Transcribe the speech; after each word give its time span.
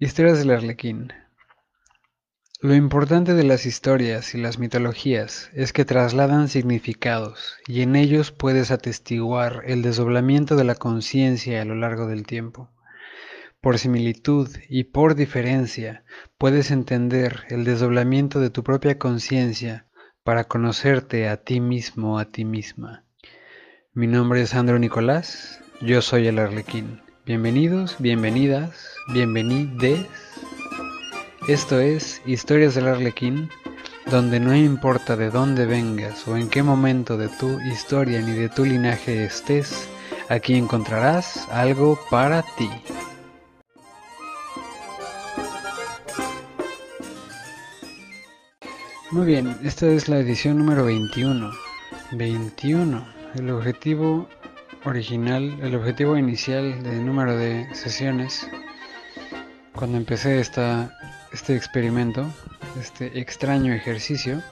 Historias 0.00 0.38
del 0.38 0.52
Arlequín. 0.52 1.12
Lo 2.60 2.76
importante 2.76 3.34
de 3.34 3.42
las 3.42 3.66
historias 3.66 4.32
y 4.32 4.38
las 4.38 4.60
mitologías 4.60 5.50
es 5.54 5.72
que 5.72 5.84
trasladan 5.84 6.46
significados 6.46 7.56
y 7.66 7.82
en 7.82 7.96
ellos 7.96 8.30
puedes 8.30 8.70
atestiguar 8.70 9.64
el 9.66 9.82
desdoblamiento 9.82 10.54
de 10.54 10.62
la 10.62 10.76
conciencia 10.76 11.60
a 11.60 11.64
lo 11.64 11.74
largo 11.74 12.06
del 12.06 12.26
tiempo. 12.26 12.70
Por 13.60 13.80
similitud 13.80 14.48
y 14.68 14.84
por 14.84 15.16
diferencia 15.16 16.04
puedes 16.38 16.70
entender 16.70 17.42
el 17.48 17.64
desdoblamiento 17.64 18.38
de 18.38 18.50
tu 18.50 18.62
propia 18.62 18.98
conciencia 18.98 19.88
para 20.22 20.44
conocerte 20.44 21.28
a 21.28 21.38
ti 21.38 21.58
mismo, 21.58 22.20
a 22.20 22.26
ti 22.26 22.44
misma. 22.44 23.04
Mi 23.94 24.06
nombre 24.06 24.42
es 24.42 24.50
Sandro 24.50 24.78
Nicolás, 24.78 25.60
yo 25.80 26.02
soy 26.02 26.28
el 26.28 26.38
Arlequín. 26.38 27.07
Bienvenidos, 27.28 27.96
bienvenidas, 27.98 28.70
bienvenides. 29.12 30.06
Esto 31.46 31.78
es 31.78 32.22
Historias 32.24 32.74
del 32.74 32.88
Arlequín, 32.88 33.50
donde 34.10 34.40
no 34.40 34.56
importa 34.56 35.14
de 35.14 35.28
dónde 35.28 35.66
vengas 35.66 36.26
o 36.26 36.38
en 36.38 36.48
qué 36.48 36.62
momento 36.62 37.18
de 37.18 37.28
tu 37.28 37.60
historia 37.70 38.22
ni 38.22 38.32
de 38.32 38.48
tu 38.48 38.64
linaje 38.64 39.24
estés, 39.24 39.90
aquí 40.30 40.54
encontrarás 40.54 41.46
algo 41.50 42.00
para 42.08 42.42
ti. 42.56 42.70
Muy 49.10 49.26
bien, 49.26 49.54
esta 49.62 49.86
es 49.86 50.08
la 50.08 50.20
edición 50.20 50.56
número 50.56 50.86
21. 50.86 51.50
21. 52.12 53.06
El 53.34 53.50
objetivo 53.50 54.26
original, 54.84 55.58
el 55.62 55.74
objetivo 55.74 56.16
inicial 56.16 56.82
del 56.82 57.04
número 57.04 57.36
de 57.36 57.68
sesiones, 57.74 58.48
cuando 59.74 59.96
empecé 59.96 60.40
esta, 60.40 60.96
este 61.32 61.56
experimento, 61.56 62.26
este 62.80 63.18
extraño 63.18 63.72
ejercicio, 63.72 64.42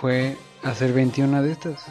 fue 0.00 0.36
hacer 0.62 0.92
21 0.92 1.42
de 1.42 1.52
estas. 1.52 1.84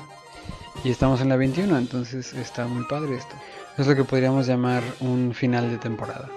Y 0.83 0.89
estamos 0.89 1.21
en 1.21 1.29
la 1.29 1.35
21, 1.35 1.77
entonces 1.77 2.33
está 2.33 2.65
muy 2.65 2.83
padre 2.85 3.15
esto. 3.15 3.35
Es 3.77 3.87
lo 3.87 3.95
que 3.95 4.03
podríamos 4.03 4.47
llamar 4.47 4.83
un 4.99 5.33
final 5.33 5.69
de 5.69 5.77
temporada. 5.77 6.29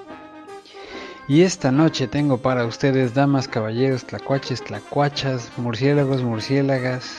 Y 1.27 1.41
esta 1.41 1.73
noche 1.73 2.07
tengo 2.07 2.39
para 2.39 2.67
ustedes, 2.67 3.15
damas, 3.15 3.48
caballeros, 3.48 4.05
tlacuaches, 4.05 4.63
tlacuachas, 4.63 5.51
murciélagos, 5.57 6.23
murciélagas 6.23 7.17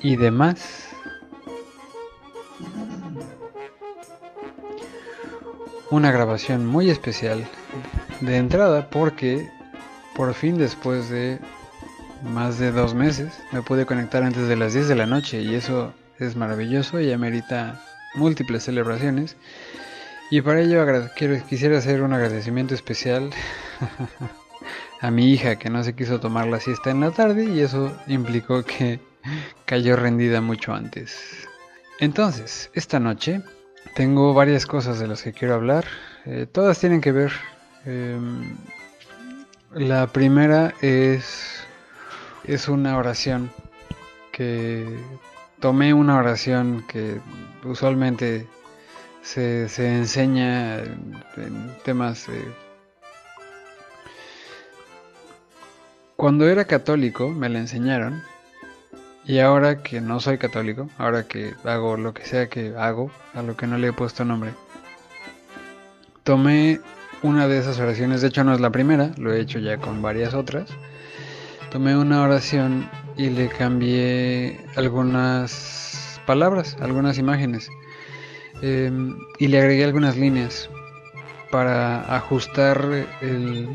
y 0.00 0.16
demás 0.16 0.85
una 5.90 6.10
grabación 6.10 6.66
muy 6.66 6.90
especial 6.90 7.46
de 8.20 8.36
entrada 8.36 8.90
porque 8.90 9.48
por 10.14 10.34
fin 10.34 10.58
después 10.58 11.08
de 11.10 11.38
más 12.22 12.58
de 12.58 12.72
dos 12.72 12.94
meses 12.94 13.38
me 13.52 13.62
pude 13.62 13.86
conectar 13.86 14.22
antes 14.22 14.48
de 14.48 14.56
las 14.56 14.72
10 14.74 14.88
de 14.88 14.94
la 14.94 15.06
noche 15.06 15.42
y 15.42 15.54
eso 15.54 15.92
es 16.18 16.34
maravilloso 16.34 17.00
y 17.00 17.12
amerita 17.12 17.80
múltiples 18.14 18.64
celebraciones 18.64 19.36
y 20.30 20.40
para 20.40 20.60
ello 20.60 20.84
quiero, 21.14 21.44
quisiera 21.46 21.78
hacer 21.78 22.02
un 22.02 22.12
agradecimiento 22.12 22.74
especial 22.74 23.30
a 25.00 25.10
mi 25.10 25.30
hija 25.30 25.56
que 25.56 25.70
no 25.70 25.84
se 25.84 25.94
quiso 25.94 26.18
tomar 26.18 26.48
la 26.48 26.58
siesta 26.58 26.90
en 26.90 27.00
la 27.00 27.12
tarde 27.12 27.44
y 27.44 27.60
eso 27.60 27.96
implicó 28.08 28.64
que 28.64 28.98
cayó 29.66 29.94
rendida 29.94 30.40
mucho 30.40 30.74
antes. 30.74 31.45
Entonces, 31.98 32.70
esta 32.74 33.00
noche 33.00 33.42
tengo 33.94 34.34
varias 34.34 34.66
cosas 34.66 34.98
de 34.98 35.06
las 35.06 35.22
que 35.22 35.32
quiero 35.32 35.54
hablar. 35.54 35.86
Eh, 36.26 36.46
todas 36.50 36.78
tienen 36.78 37.00
que 37.00 37.12
ver. 37.12 37.32
Em, 37.86 38.54
la 39.72 40.06
primera 40.06 40.74
es, 40.82 41.64
es 42.44 42.68
una 42.68 42.98
oración 42.98 43.50
que 44.30 44.86
tomé 45.60 45.94
una 45.94 46.18
oración 46.18 46.84
que 46.86 47.18
usualmente 47.64 48.46
se, 49.22 49.68
se 49.68 49.96
enseña 49.96 50.78
en 50.78 51.74
temas... 51.84 52.26
cuando 56.16 56.48
era 56.48 56.64
católico 56.64 57.30
me 57.30 57.48
la 57.48 57.58
enseñaron 57.58 58.22
y 59.26 59.40
ahora 59.40 59.82
que 59.82 60.00
no 60.00 60.20
soy 60.20 60.38
católico, 60.38 60.88
ahora 60.98 61.24
que 61.24 61.54
hago 61.64 61.96
lo 61.96 62.14
que 62.14 62.24
sea 62.24 62.48
que 62.48 62.74
hago, 62.76 63.10
a 63.34 63.42
lo 63.42 63.56
que 63.56 63.66
no 63.66 63.76
le 63.76 63.88
he 63.88 63.92
puesto 63.92 64.24
nombre, 64.24 64.52
tomé 66.22 66.80
una 67.22 67.48
de 67.48 67.58
esas 67.58 67.78
oraciones, 67.80 68.20
de 68.20 68.28
hecho 68.28 68.44
no 68.44 68.54
es 68.54 68.60
la 68.60 68.70
primera, 68.70 69.10
lo 69.16 69.32
he 69.32 69.40
hecho 69.40 69.58
ya 69.58 69.78
con 69.78 70.00
varias 70.00 70.34
otras. 70.34 70.70
Tomé 71.70 71.96
una 71.96 72.22
oración 72.22 72.88
y 73.16 73.30
le 73.30 73.48
cambié 73.48 74.60
algunas 74.76 76.20
palabras, 76.26 76.76
algunas 76.80 77.18
imágenes. 77.18 77.68
Em, 78.62 79.18
y 79.38 79.48
le 79.48 79.58
agregué 79.58 79.84
algunas 79.84 80.16
líneas 80.16 80.70
para 81.50 82.14
ajustar 82.14 83.06
el, 83.20 83.68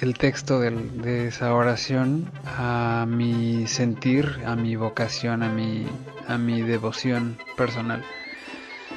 el 0.00 0.16
texto 0.16 0.60
de, 0.60 1.26
esa 1.26 1.54
oración 1.54 2.30
a 2.46 3.06
mi 3.06 3.66
sentir, 3.66 4.40
a 4.46 4.56
mi 4.56 4.74
vocación, 4.74 5.42
a 5.42 5.50
mi, 5.50 5.86
a 6.26 6.38
mi 6.38 6.62
devoción 6.62 7.36
personal, 7.56 8.02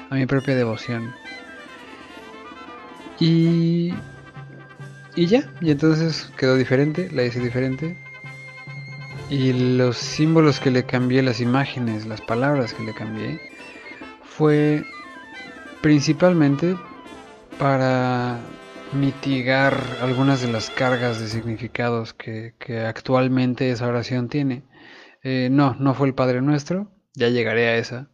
a 0.09 0.16
mi 0.16 0.25
propia 0.25 0.56
devoción. 0.56 1.13
Y, 3.19 3.94
y 5.16 5.25
ya, 5.25 5.50
y 5.59 5.72
entonces 5.72 6.31
quedó 6.38 6.56
diferente, 6.56 7.09
la 7.12 7.24
hice 7.24 7.40
diferente. 7.40 7.97
Y 9.30 9.53
los 9.78 9.97
símbolos 9.97 10.59
que 10.59 10.72
le 10.72 10.86
cambié, 10.86 11.22
las 11.22 11.42
imágenes, 11.42 12.06
las 12.06 12.22
palabras 12.22 12.74
que 12.74 12.84
le 12.84 12.94
cambié, 12.94 13.42
fue 14.24 14.86
principalmente 15.81 16.78
para 17.58 18.40
mitigar 18.96 19.76
algunas 20.02 20.42
de 20.42 20.52
las 20.52 20.70
cargas 20.70 21.20
de 21.20 21.28
significados 21.28 22.14
que, 22.14 22.54
actualmente 22.88 23.72
esa 23.72 23.88
oración 23.88 24.30
tiene. 24.30 24.64
Eh, 25.24 25.50
no, 25.52 25.76
no 25.76 25.94
fue 25.94 26.08
el 26.08 26.14
Padre 26.14 26.42
Nuestro, 26.42 26.92
ya 27.14 27.30
llegaré 27.30 27.68
a 27.68 27.78
esa. 27.78 28.09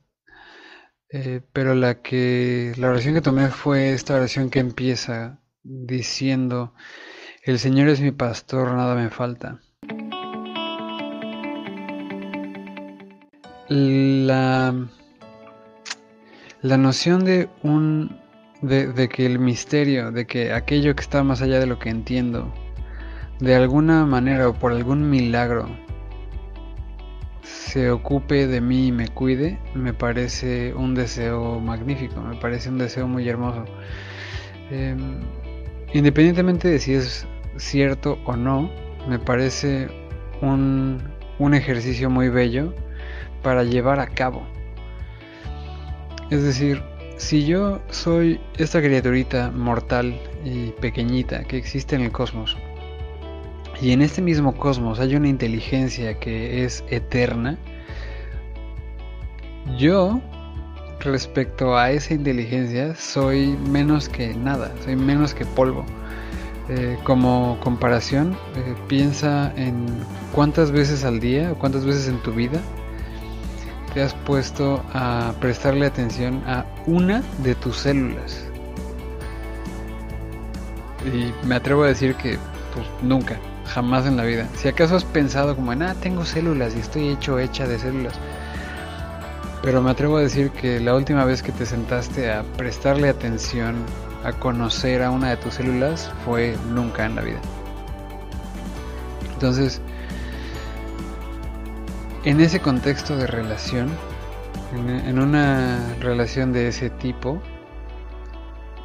Eh, 1.12 1.42
pero 1.54 1.74
la 1.74 2.02
que 2.02 2.74
la 2.78 2.90
oración 2.90 3.16
que 3.16 3.22
tomé 3.22 3.48
fue 3.50 3.94
esta 3.94 4.16
oración 4.16 4.50
que 4.52 4.60
empieza 4.60 5.40
diciendo 5.64 6.74
el 7.44 7.58
Señor 7.58 7.90
es 7.90 8.00
mi 8.00 8.12
pastor, 8.12 8.74
nada 8.74 8.96
me 8.96 9.10
falta. 9.10 9.60
La, 13.70 14.76
la 16.62 16.78
noción 16.78 17.24
de 17.24 17.50
un 17.64 18.20
de, 18.62 19.10
que 19.10 19.26
el 19.26 19.40
misterio, 19.40 20.12
de 20.12 20.26
que 20.26 20.54
aquello 20.54 20.96
que 20.96 21.02
está 21.02 21.24
más 21.24 21.42
allá 21.42 21.60
de 21.60 21.66
lo 21.66 21.80
que 21.80 21.90
entiendo, 21.90 22.54
de 23.40 23.56
alguna 23.56 24.06
manera 24.06 24.50
o 24.50 24.54
por 24.54 24.72
algún 24.72 25.10
milagro, 25.10 25.70
se 27.42 27.92
ocupe 27.92 28.48
de 28.48 28.62
mí 28.62 28.88
y 28.88 28.92
me 28.92 29.08
cuide, 29.08 29.60
me 29.76 29.94
parece 29.94 30.74
un 30.74 30.96
deseo 30.96 31.60
magnífico, 31.60 32.22
me 32.22 32.36
parece 32.36 32.70
un 32.70 32.78
deseo 32.78 33.08
muy 33.08 33.28
hermoso. 33.30 33.66
Em, 34.72 35.20
independientemente 35.94 36.68
de 36.68 36.80
si 36.80 36.94
es 36.94 37.28
cierto 37.58 38.18
o 38.26 38.36
no, 38.36 38.70
me 39.08 39.20
parece 39.20 39.88
un, 40.42 41.02
un 41.40 41.54
ejercicio 41.54 42.10
muy 42.10 42.30
bello 42.30 42.74
para 43.42 43.64
llevar 43.64 44.00
a 44.00 44.08
cabo. 44.08 44.44
Es 46.30 46.44
decir, 46.44 46.84
si 47.20 47.46
yo 47.46 47.82
soy 47.90 48.40
esta 48.58 48.82
criaturita 48.82 49.52
mortal 49.52 50.18
y 50.46 50.72
pequeñita 50.80 51.44
que 51.44 51.58
existe 51.58 51.96
en 51.96 52.02
el 52.02 52.12
cosmos, 52.14 52.58
y 53.82 53.92
en 53.92 54.02
este 54.02 54.22
mismo 54.22 54.56
cosmos 54.56 55.02
hay 55.02 55.16
una 55.16 55.28
inteligencia 55.28 56.18
que 56.18 56.64
es 56.64 56.84
eterna, 56.90 57.58
yo 59.78 60.22
respecto 61.02 61.78
a 61.78 61.92
esa 61.92 62.14
inteligencia 62.14 62.96
soy 62.96 63.48
menos 63.70 64.08
que 64.08 64.34
nada, 64.34 64.74
soy 64.84 64.96
menos 64.96 65.34
que 65.34 65.46
polvo. 65.46 65.86
Eh, 66.70 66.98
como 67.04 67.60
comparación, 67.62 68.38
eh, 68.56 68.76
piensa 68.88 69.52
en 69.58 69.88
cuántas 70.34 70.72
veces 70.72 71.04
al 71.04 71.20
día 71.20 71.52
o 71.52 71.56
cuántas 71.56 71.84
veces 71.84 72.08
en 72.08 72.22
tu 72.22 72.32
vida 72.32 72.62
te 73.94 74.02
has 74.02 74.14
puesto 74.14 74.84
a 74.94 75.34
prestarle 75.40 75.86
atención 75.86 76.44
a 76.46 76.66
una 76.86 77.22
de 77.40 77.56
tus 77.56 77.78
células. 77.78 78.46
Y 81.06 81.34
me 81.46 81.56
atrevo 81.56 81.84
a 81.84 81.88
decir 81.88 82.16
que 82.16 82.38
pues 82.74 82.86
nunca, 83.02 83.40
jamás 83.66 84.06
en 84.06 84.18
la 84.18 84.24
vida. 84.24 84.48
Si 84.56 84.68
acaso 84.68 84.96
has 84.96 85.06
pensado 85.06 85.56
como 85.56 85.74
en, 85.74 85.84
ah, 85.84 85.96
tengo 85.96 86.26
células 86.26 86.76
y 86.76 86.80
estoy 86.80 87.10
hecho 87.10 87.40
hecha 87.40 87.68
de 87.68 87.80
células. 87.80 88.14
Pero 89.62 89.82
me 89.82 89.92
atrevo 89.92 90.18
a 90.18 90.22
decir 90.22 90.52
que 90.52 90.80
la 90.80 90.96
última 90.96 91.26
vez 91.26 91.44
que 91.44 91.52
te 91.52 91.66
sentaste 91.66 92.32
a 92.32 92.44
prestarle 92.58 93.10
atención 93.10 93.76
a 94.24 94.34
conocer 94.34 95.02
a 95.02 95.12
una 95.12 95.30
de 95.30 95.38
tus 95.38 95.56
células 95.56 96.12
fue 96.26 96.56
nunca 96.70 97.06
en 97.06 97.16
la 97.16 97.22
vida. 97.22 97.40
Entonces, 99.34 99.82
en 102.24 102.42
ese 102.42 102.60
contexto 102.60 103.16
de 103.16 103.28
relación, 103.28 103.90
en, 104.74 105.20
una 105.20 105.96
relación 106.00 106.52
de 106.52 106.68
ese 106.68 106.90
tipo, 106.90 107.42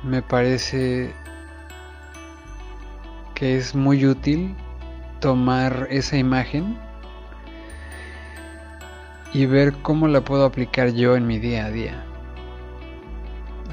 me 0.02 0.22
parece 0.22 1.12
que 3.34 3.56
es 3.56 3.75
muy 3.75 4.06
útil 4.06 4.54
tomar 5.20 5.88
esa 5.90 6.16
imagen 6.16 6.78
y 9.32 9.46
ver 9.46 9.72
cómo 9.82 10.06
la 10.06 10.20
puedo 10.20 10.44
aplicar 10.44 10.92
yo 10.92 11.16
en 11.16 11.26
mi 11.26 11.38
día 11.38 11.66
a 11.66 11.70
día. 11.70 12.04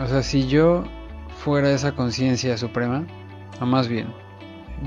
O 0.02 0.08
sea, 0.08 0.24
si 0.24 0.48
yo 0.48 0.86
fuera 1.38 1.72
esa 1.72 1.92
conciencia 1.92 2.58
suprema, 2.58 3.06
o 3.60 3.66
más 3.68 3.88
bien, 3.88 4.08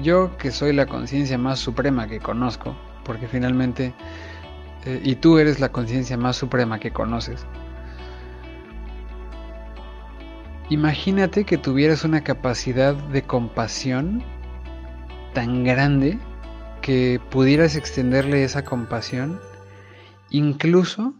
yo 0.02 0.36
que 0.36 0.50
soy 0.50 0.72
la 0.72 0.86
conciencia 0.86 1.38
más 1.38 1.60
suprema 1.60 2.08
que 2.08 2.18
conozco, 2.18 2.74
porque 3.04 3.28
finalmente, 3.28 3.94
eh, 4.84 5.00
y 5.02 5.16
tú 5.16 5.38
eres 5.38 5.60
la 5.60 5.70
conciencia 5.70 6.16
más 6.16 6.36
suprema 6.36 6.78
que 6.78 6.90
conoces, 6.90 7.46
imagínate 10.70 11.44
que 11.44 11.58
tuvieras 11.58 12.04
una 12.04 12.22
capacidad 12.22 12.94
de 12.94 13.22
compasión 13.22 14.22
tan 15.32 15.64
grande 15.64 16.18
que 16.80 17.20
pudieras 17.30 17.76
extenderle 17.76 18.44
esa 18.44 18.64
compasión 18.64 19.40
incluso 20.30 21.14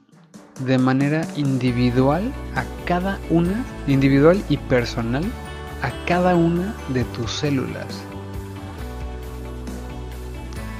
de 0.60 0.78
manera 0.78 1.26
individual 1.36 2.32
a 2.54 2.64
cada 2.84 3.18
una, 3.30 3.64
individual 3.86 4.42
y 4.48 4.56
personal, 4.56 5.24
a 5.82 5.90
cada 6.06 6.36
una 6.36 6.74
de 6.88 7.04
tus 7.04 7.30
células. 7.32 8.13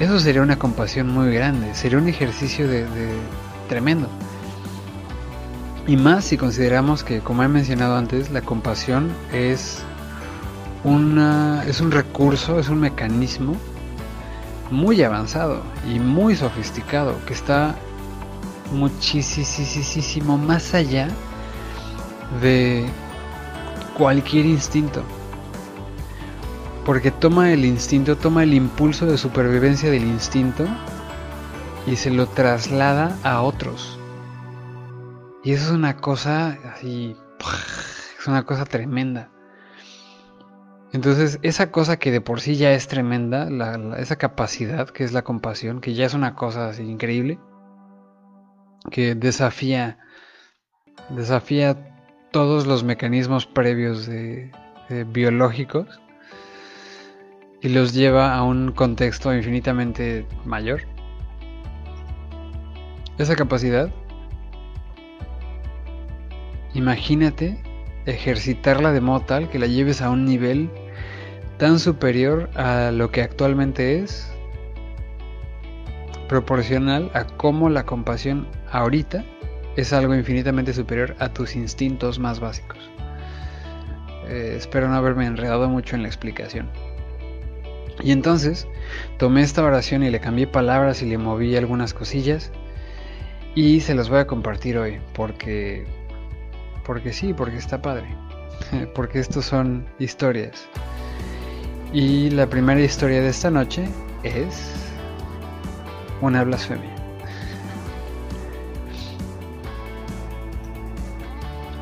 Eso 0.00 0.18
sería 0.18 0.42
una 0.42 0.58
compasión 0.58 1.08
muy 1.08 1.32
grande, 1.32 1.74
sería 1.74 1.98
un 1.98 2.08
ejercicio 2.08 2.66
de, 2.66 2.84
tremendo. 3.68 4.08
Y 5.86 5.96
más 5.96 6.24
si 6.24 6.36
consideramos 6.36 7.04
que, 7.04 7.20
como 7.20 7.42
he 7.42 7.48
mencionado 7.48 7.96
antes, 7.96 8.30
la 8.30 8.42
compasión 8.42 9.12
es, 9.32 9.82
una, 10.82 11.64
es 11.66 11.80
un 11.80 11.92
recurso, 11.92 12.58
es 12.58 12.68
un 12.68 12.80
mecanismo 12.80 13.54
muy 14.70 15.02
avanzado 15.02 15.62
y 15.88 16.00
muy 16.00 16.34
sofisticado 16.34 17.24
que 17.26 17.34
está 17.34 17.76
muchísimo 18.72 20.38
más 20.38 20.74
allá 20.74 21.08
de 22.40 22.84
cualquier 23.96 24.46
instinto. 24.46 25.04
Porque 26.84 27.10
toma 27.10 27.50
el 27.52 27.64
instinto, 27.64 28.16
toma 28.16 28.42
el 28.42 28.52
impulso 28.52 29.06
de 29.06 29.16
supervivencia 29.16 29.90
del 29.90 30.04
instinto 30.04 30.66
y 31.86 31.96
se 31.96 32.10
lo 32.10 32.26
traslada 32.26 33.16
a 33.22 33.40
otros. 33.40 33.98
Y 35.42 35.52
eso 35.52 35.66
es 35.66 35.70
una 35.70 35.96
cosa 35.96 36.58
así, 36.72 37.16
es 38.18 38.26
una 38.26 38.44
cosa 38.44 38.66
tremenda. 38.66 39.30
Entonces, 40.92 41.38
esa 41.42 41.70
cosa 41.70 41.98
que 41.98 42.10
de 42.10 42.20
por 42.20 42.40
sí 42.40 42.56
ya 42.56 42.72
es 42.72 42.86
tremenda, 42.86 43.48
esa 43.96 44.16
capacidad 44.16 44.90
que 44.90 45.04
es 45.04 45.12
la 45.12 45.22
compasión, 45.22 45.80
que 45.80 45.94
ya 45.94 46.04
es 46.04 46.12
una 46.12 46.34
cosa 46.34 46.68
así 46.68 46.82
increíble, 46.82 47.38
que 48.90 49.14
desafía, 49.14 49.98
desafía 51.08 51.94
todos 52.30 52.66
los 52.66 52.84
mecanismos 52.84 53.46
previos 53.46 54.08
biológicos 55.06 56.00
y 57.64 57.70
los 57.70 57.94
lleva 57.94 58.34
a 58.34 58.42
un 58.42 58.72
contexto 58.72 59.34
infinitamente 59.34 60.26
mayor. 60.44 60.82
Esa 63.16 63.34
capacidad, 63.36 63.88
imagínate 66.74 67.58
ejercitarla 68.04 68.92
de 68.92 69.00
modo 69.00 69.20
tal 69.20 69.48
que 69.48 69.58
la 69.58 69.66
lleves 69.66 70.02
a 70.02 70.10
un 70.10 70.26
nivel 70.26 70.68
tan 71.56 71.78
superior 71.78 72.50
a 72.54 72.90
lo 72.90 73.10
que 73.10 73.22
actualmente 73.22 73.98
es 73.98 74.30
proporcional 76.28 77.10
a 77.14 77.24
cómo 77.24 77.70
la 77.70 77.86
compasión 77.86 78.46
ahorita 78.72 79.24
es 79.76 79.94
algo 79.94 80.14
infinitamente 80.14 80.74
superior 80.74 81.16
a 81.18 81.30
tus 81.30 81.56
instintos 81.56 82.18
más 82.18 82.40
básicos. 82.40 82.90
Eh, 84.28 84.52
espero 84.58 84.86
no 84.86 84.96
haberme 84.96 85.24
enredado 85.24 85.66
mucho 85.70 85.96
en 85.96 86.02
la 86.02 86.08
explicación. 86.08 86.68
Y 88.02 88.12
entonces 88.12 88.66
tomé 89.18 89.42
esta 89.42 89.62
oración 89.62 90.02
y 90.02 90.10
le 90.10 90.20
cambié 90.20 90.46
palabras 90.46 91.02
y 91.02 91.06
le 91.06 91.18
moví 91.18 91.56
algunas 91.56 91.94
cosillas 91.94 92.50
y 93.54 93.80
se 93.80 93.94
las 93.94 94.08
voy 94.08 94.18
a 94.18 94.26
compartir 94.26 94.78
hoy 94.78 95.00
porque 95.14 95.86
porque 96.84 97.12
sí, 97.12 97.32
porque 97.32 97.56
está 97.56 97.80
padre. 97.80 98.06
porque 98.94 99.18
estos 99.18 99.44
son 99.44 99.86
historias. 99.98 100.68
Y 101.92 102.30
la 102.30 102.46
primera 102.48 102.80
historia 102.80 103.20
de 103.20 103.28
esta 103.28 103.50
noche 103.50 103.88
es 104.22 104.72
una 106.20 106.42
blasfemia. 106.44 106.90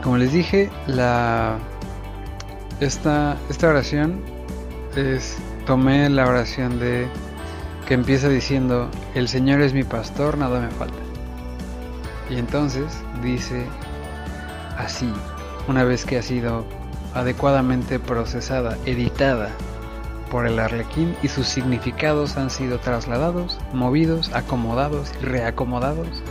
Como 0.03 0.19
les 0.19 0.33
dije, 0.33 0.69
la 0.87 1.59
esta, 2.81 3.37
esta 3.49 3.69
oración 3.69 4.21
es 4.97 5.37
tomé 5.67 6.09
la 6.09 6.27
oración 6.27 6.79
de 6.79 7.09
que 7.87 7.95
empieza 7.95 8.29
diciendo 8.29 8.91
el 9.15 9.29
Señor 9.29 9.61
es 9.61 9.75
mi 9.75 9.85
pastor, 9.85 10.39
nada 10.39 10.61
me 10.61 10.71
falta. 10.71 10.99
Y 12.31 12.39
entonces 12.39 12.87
dice 13.23 13.67
así, 14.79 15.13
una 15.69 15.85
vez 15.85 16.05
que 16.05 16.19
ha 16.19 16.23
sido 16.23 16.65
adecuadamente 17.15 17.99
procesada, 17.99 18.77
editada 18.87 19.51
por 20.31 20.47
el 20.47 20.59
arlequín 20.59 21.15
y 21.23 21.29
sus 21.29 21.47
significados 21.47 22.37
han 22.37 22.49
sido 22.49 22.79
trasladados, 22.79 23.59
movidos, 23.75 24.33
acomodados 24.33 25.13
y 25.21 25.27
reacomodados 25.27 26.23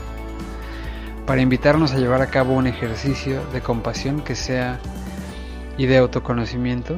para 1.28 1.42
invitarnos 1.42 1.94
a 1.94 1.98
llevar 1.98 2.22
a 2.22 2.28
cabo 2.28 2.56
un 2.56 2.68
ejercicio 2.68 3.42
de 3.54 3.62
compasión 3.62 4.22
que 4.22 4.36
sea 4.36 4.80
y 5.78 5.86
de 5.86 5.98
autoconocimiento 5.98 6.98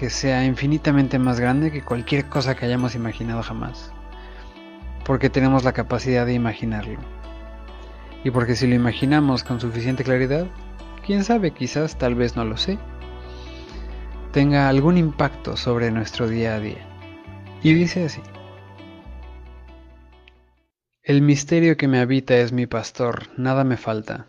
que 0.00 0.08
sea 0.08 0.46
infinitamente 0.46 1.18
más 1.18 1.38
grande 1.40 1.70
que 1.70 1.82
cualquier 1.82 2.24
cosa 2.24 2.54
que 2.54 2.64
hayamos 2.64 2.94
imaginado 2.94 3.42
jamás. 3.42 3.92
Porque 5.04 5.28
tenemos 5.28 5.62
la 5.62 5.74
capacidad 5.74 6.24
de 6.24 6.32
imaginarlo. 6.32 6.98
Y 8.24 8.30
porque 8.30 8.56
si 8.56 8.66
lo 8.66 8.74
imaginamos 8.74 9.44
con 9.44 9.60
suficiente 9.60 10.02
claridad, 10.02 10.46
quién 11.04 11.22
sabe, 11.22 11.50
quizás, 11.50 11.98
tal 11.98 12.14
vez 12.14 12.34
no 12.34 12.46
lo 12.46 12.56
sé, 12.56 12.78
tenga 14.32 14.70
algún 14.70 14.96
impacto 14.96 15.58
sobre 15.58 15.90
nuestro 15.90 16.28
día 16.28 16.54
a 16.54 16.60
día. 16.60 16.86
Y 17.62 17.74
dice 17.74 18.06
así. 18.06 18.22
El 21.02 21.20
misterio 21.20 21.76
que 21.76 21.88
me 21.88 21.98
habita 21.98 22.38
es 22.38 22.52
mi 22.52 22.66
pastor, 22.66 23.28
nada 23.36 23.64
me 23.64 23.76
falta. 23.76 24.28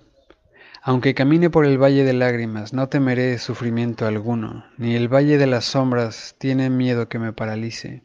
Aunque 0.84 1.14
camine 1.14 1.52
por 1.52 1.66
el 1.66 1.78
valle 1.78 2.04
de 2.04 2.14
lágrimas, 2.14 2.74
no 2.74 2.90
temeré 2.90 3.38
sufrimiento 3.38 4.08
alguno, 4.08 4.66
ni 4.78 4.96
el 4.96 5.14
valle 5.14 5.38
de 5.38 5.46
las 5.46 5.66
sombras 5.66 6.36
tiene 6.40 6.72
miedo 6.72 7.08
que 7.08 7.20
me 7.20 7.34
paralice. 7.34 8.04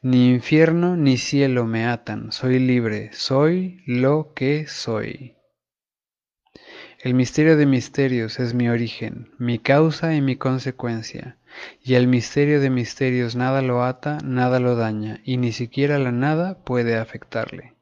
Ni 0.00 0.30
infierno 0.30 0.96
ni 0.96 1.18
cielo 1.18 1.66
me 1.66 1.84
atan, 1.84 2.32
soy 2.32 2.58
libre, 2.58 3.10
soy 3.12 3.82
lo 3.86 4.32
que 4.34 4.66
soy. 4.66 5.36
El 7.02 7.12
misterio 7.12 7.58
de 7.58 7.66
misterios 7.66 8.40
es 8.40 8.54
mi 8.54 8.70
origen, 8.70 9.30
mi 9.38 9.58
causa 9.58 10.14
y 10.14 10.22
mi 10.22 10.36
consecuencia, 10.36 11.36
y 11.82 11.94
el 11.94 12.08
misterio 12.08 12.60
de 12.60 12.70
misterios 12.70 13.36
nada 13.36 13.60
lo 13.60 13.84
ata, 13.84 14.16
nada 14.24 14.60
lo 14.60 14.76
daña, 14.76 15.20
y 15.24 15.36
ni 15.36 15.52
siquiera 15.52 15.98
la 15.98 16.12
nada 16.12 16.64
puede 16.64 16.96
afectarle. 16.96 17.74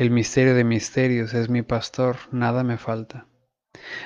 El 0.00 0.10
misterio 0.10 0.54
de 0.54 0.64
misterios 0.64 1.34
es 1.34 1.50
mi 1.50 1.60
pastor, 1.60 2.16
nada 2.32 2.64
me 2.64 2.78
falta. 2.78 3.26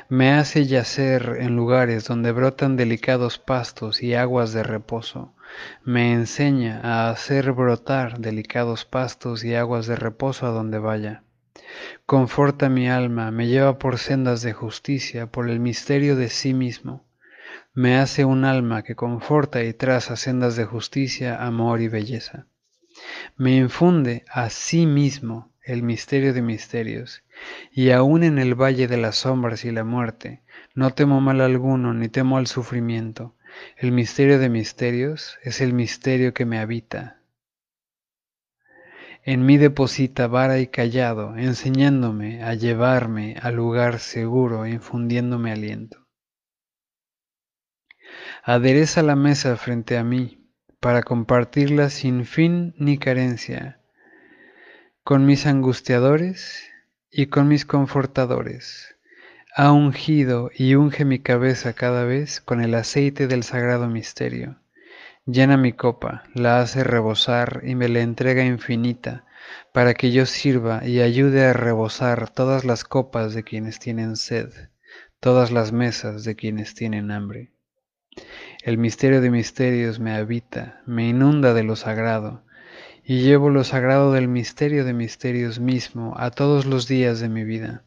Me 0.09 0.33
hace 0.33 0.67
yacer 0.67 1.37
en 1.39 1.55
lugares 1.55 2.09
donde 2.09 2.33
brotan 2.33 2.75
delicados 2.75 3.39
pastos 3.39 4.03
y 4.03 4.15
aguas 4.15 4.53
de 4.53 4.65
reposo. 4.65 5.37
Me 5.85 6.13
enseña 6.13 6.81
a 6.83 7.11
hacer 7.11 7.53
brotar 7.53 8.19
delicados 8.19 8.85
pastos 8.85 9.45
y 9.45 9.55
aguas 9.55 9.87
de 9.87 9.95
reposo 9.95 10.49
a 10.49 10.51
donde 10.51 10.81
vaya. 10.81 11.23
Conforta 12.07 12.69
mi 12.69 12.89
alma, 12.89 13.31
me 13.31 13.47
lleva 13.47 13.79
por 13.79 13.99
sendas 13.99 14.43
de 14.43 14.53
justicia, 14.53 15.29
por 15.29 15.49
el 15.49 15.61
misterio 15.61 16.17
de 16.17 16.29
sí 16.29 16.55
mismo. 16.55 17.07
Me 17.73 17.99
hace 17.99 18.25
un 18.25 18.45
alma 18.45 18.83
que 18.83 18.97
conforta 18.97 19.63
y 19.63 19.73
traza 19.73 20.17
sendas 20.17 20.57
de 20.57 20.65
justicia, 20.65 21.41
amor 21.41 21.81
y 21.81 21.87
belleza. 21.87 22.49
Me 23.37 23.55
infunde 23.55 24.25
a 24.29 24.51
sí 24.51 24.87
mismo 24.87 25.54
el 25.64 25.83
misterio 25.83 26.35
de 26.35 26.42
misterios, 26.42 27.25
y 27.73 27.90
aun 27.90 28.23
en 28.23 28.38
el 28.38 28.54
valle 28.54 28.87
de 28.87 28.99
las 28.99 29.16
sombras 29.16 29.64
y 29.64 29.71
la 29.71 29.83
muerte, 29.83 30.42
no 30.75 30.92
temo 30.92 31.21
mal 31.21 31.40
alguno 31.40 31.94
ni 31.94 32.09
temo 32.09 32.37
al 32.37 32.47
sufrimiento. 32.47 33.35
El 33.76 33.92
misterio 33.92 34.38
de 34.38 34.49
misterios 34.49 35.38
es 35.42 35.61
el 35.61 35.73
misterio 35.73 36.35
que 36.35 36.44
me 36.44 36.59
habita. 36.59 37.21
En 39.23 39.47
mí 39.47 39.56
deposita 39.56 40.26
vara 40.26 40.59
y 40.59 40.66
callado, 40.66 41.37
enseñándome 41.37 42.42
a 42.42 42.52
llevarme 42.54 43.37
al 43.40 43.54
lugar 43.54 44.00
seguro, 44.00 44.66
infundiéndome 44.66 45.50
aliento. 45.50 46.06
Adereza 48.42 49.02
la 49.02 49.16
mesa 49.16 49.56
frente 49.56 49.97
a 49.97 50.04
mí, 50.04 50.47
para 50.78 51.02
compartirla 51.02 51.88
sin 51.88 52.26
fin 52.26 52.75
ni 52.76 52.99
carencia, 52.99 53.80
con 55.05 55.27
mis 55.27 55.45
angustiadores 55.45 56.71
y 57.11 57.27
con 57.27 57.47
mis 57.47 57.67
confortadores. 57.67 58.97
Ha 59.55 59.71
ungido 59.71 60.51
y 60.57 60.77
unge 60.77 61.05
mi 61.05 61.19
cabeza 61.19 61.75
cada 61.75 62.05
vez 62.05 62.41
con 62.41 62.63
el 62.63 62.75
aceite 62.75 63.27
del 63.27 63.43
sagrado 63.43 63.87
misterio. 63.87 64.57
Llena 65.27 65.59
mi 65.59 65.75
copa, 65.75 66.23
la 66.33 66.63
hace 66.63 66.85
rebosar 66.85 67.61
y 67.65 67.75
me 67.75 67.91
la 67.91 68.01
entrega 68.01 68.47
infinita, 68.47 69.27
para 69.75 69.93
que 69.93 70.11
yo 70.11 70.25
sirva 70.25 70.87
y 70.87 71.03
ayude 71.03 71.45
a 71.45 71.53
rebosar 71.53 72.31
todas 72.31 72.65
las 72.65 72.85
copas 72.85 73.35
de 73.35 73.45
quienes 73.45 73.79
tienen 73.79 74.17
sed, 74.17 74.55
todas 75.21 75.53
las 75.53 75.71
mesas 75.71 76.25
de 76.25 76.35
quienes 76.35 76.75
tienen 76.75 77.11
hambre. 77.11 77.53
El 78.63 78.79
misterio 78.79 79.21
de 79.21 79.31
misterios 79.31 80.01
me 80.01 80.15
habita, 80.15 80.81
me 80.87 81.07
inunda 81.07 81.53
de 81.53 81.63
lo 81.63 81.77
sagrado, 81.77 82.43
y 83.07 83.21
llevo 83.21 83.51
lo 83.51 83.65
sagrado 83.65 84.13
del 84.13 84.29
misterio 84.29 84.85
de 84.85 84.95
misterios 84.95 85.61
mismo 85.61 86.15
a 86.17 86.31
todos 86.31 86.65
los 86.65 86.89
días 86.89 87.21
de 87.21 87.29
mi 87.29 87.45
vida. 87.45 87.85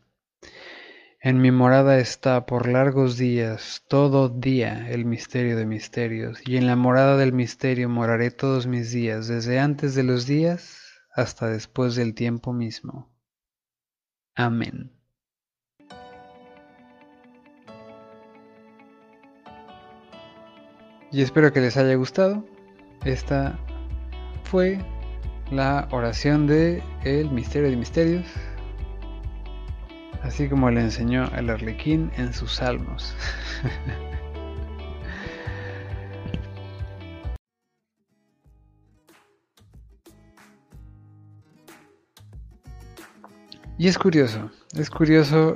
En 1.20 1.42
mi 1.42 1.50
morada 1.50 1.98
está 1.98 2.46
por 2.46 2.70
largos 2.70 3.18
días, 3.18 3.84
todo 3.90 4.30
día, 4.30 4.88
el 4.90 5.06
misterio 5.06 5.58
de 5.58 5.66
misterios, 5.66 6.40
y 6.46 6.58
en 6.58 6.68
la 6.68 6.76
morada 6.76 7.18
del 7.18 7.34
misterio 7.34 7.90
moraré 7.90 8.30
todos 8.30 8.68
mis 8.68 8.92
días, 8.92 9.28
desde 9.28 9.60
antes 9.60 9.96
de 9.96 10.04
los 10.04 10.28
días 10.28 10.84
hasta 11.16 11.48
después 11.48 11.96
del 11.96 12.14
tiempo 12.14 12.54
mismo. 12.54 13.10
Amén. 14.36 14.92
Y 21.12 21.24
espero 21.24 21.52
que 21.52 21.62
les 21.62 21.76
haya 21.78 21.96
gustado. 21.96 22.46
Esta 23.04 23.58
fue 24.44 24.80
la 25.52 25.88
oración 25.92 26.48
de 26.48 26.82
el 27.04 27.30
misterio 27.32 27.70
de 27.70 27.76
misterios, 27.76 28.26
así 30.24 30.48
como 30.50 30.72
le 30.72 30.82
enseñó 30.82 31.26
el 31.36 31.50
arlequín 31.50 32.12
en 32.18 32.34
sus 32.34 32.54
salmos. 32.54 33.16
y 43.78 43.88
es 43.88 43.98
curioso, 43.98 44.52
es 44.76 44.90
curioso 44.90 45.56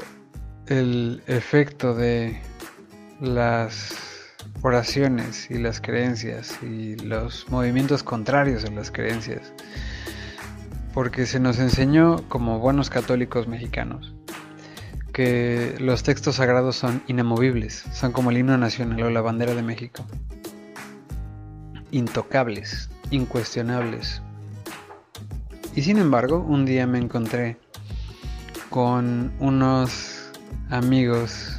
el 0.68 1.22
efecto 1.28 1.94
de 1.94 2.40
las 3.20 4.11
oraciones 4.62 5.50
y 5.50 5.58
las 5.58 5.82
creencias 5.82 6.58
y 6.62 6.96
los 6.98 7.50
movimientos 7.50 8.04
contrarios 8.04 8.66
a 8.66 8.72
las 8.72 8.92
creencias. 8.92 9.54
Porque 10.94 11.26
se 11.26 11.40
nos 11.40 11.60
enseñó 11.60 12.28
como 12.28 12.60
buenos 12.60 12.90
católicos 12.90 13.48
mexicanos 13.48 14.14
que 15.14 15.76
los 15.80 16.04
textos 16.04 16.36
sagrados 16.36 16.76
son 16.76 17.04
inamovibles, 17.08 17.84
son 17.92 18.12
como 18.12 18.32
el 18.32 18.38
himno 18.38 18.58
nacional 18.58 19.04
o 19.04 19.10
la 19.10 19.22
bandera 19.22 19.54
de 19.54 19.62
México. 19.62 20.06
Intocables, 21.92 22.90
incuestionables. 23.10 24.22
Y 25.76 25.82
sin 25.82 25.98
embargo, 25.98 26.40
un 26.40 26.66
día 26.66 26.88
me 26.88 26.98
encontré 26.98 27.58
con 28.70 29.34
unos 29.40 30.32
amigos 30.70 31.51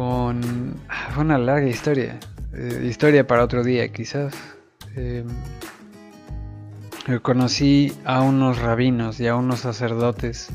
con... 0.00 0.80
Ah, 0.88 1.10
fue 1.12 1.24
una 1.24 1.36
larga 1.36 1.68
historia. 1.68 2.18
Eh, 2.54 2.86
historia 2.88 3.26
para 3.26 3.44
otro 3.44 3.62
día 3.62 3.92
quizás. 3.92 4.32
Eh, 4.96 5.26
conocí 7.20 7.92
a 8.06 8.22
unos 8.22 8.60
rabinos 8.60 9.20
y 9.20 9.26
a 9.26 9.36
unos 9.36 9.60
sacerdotes. 9.60 10.48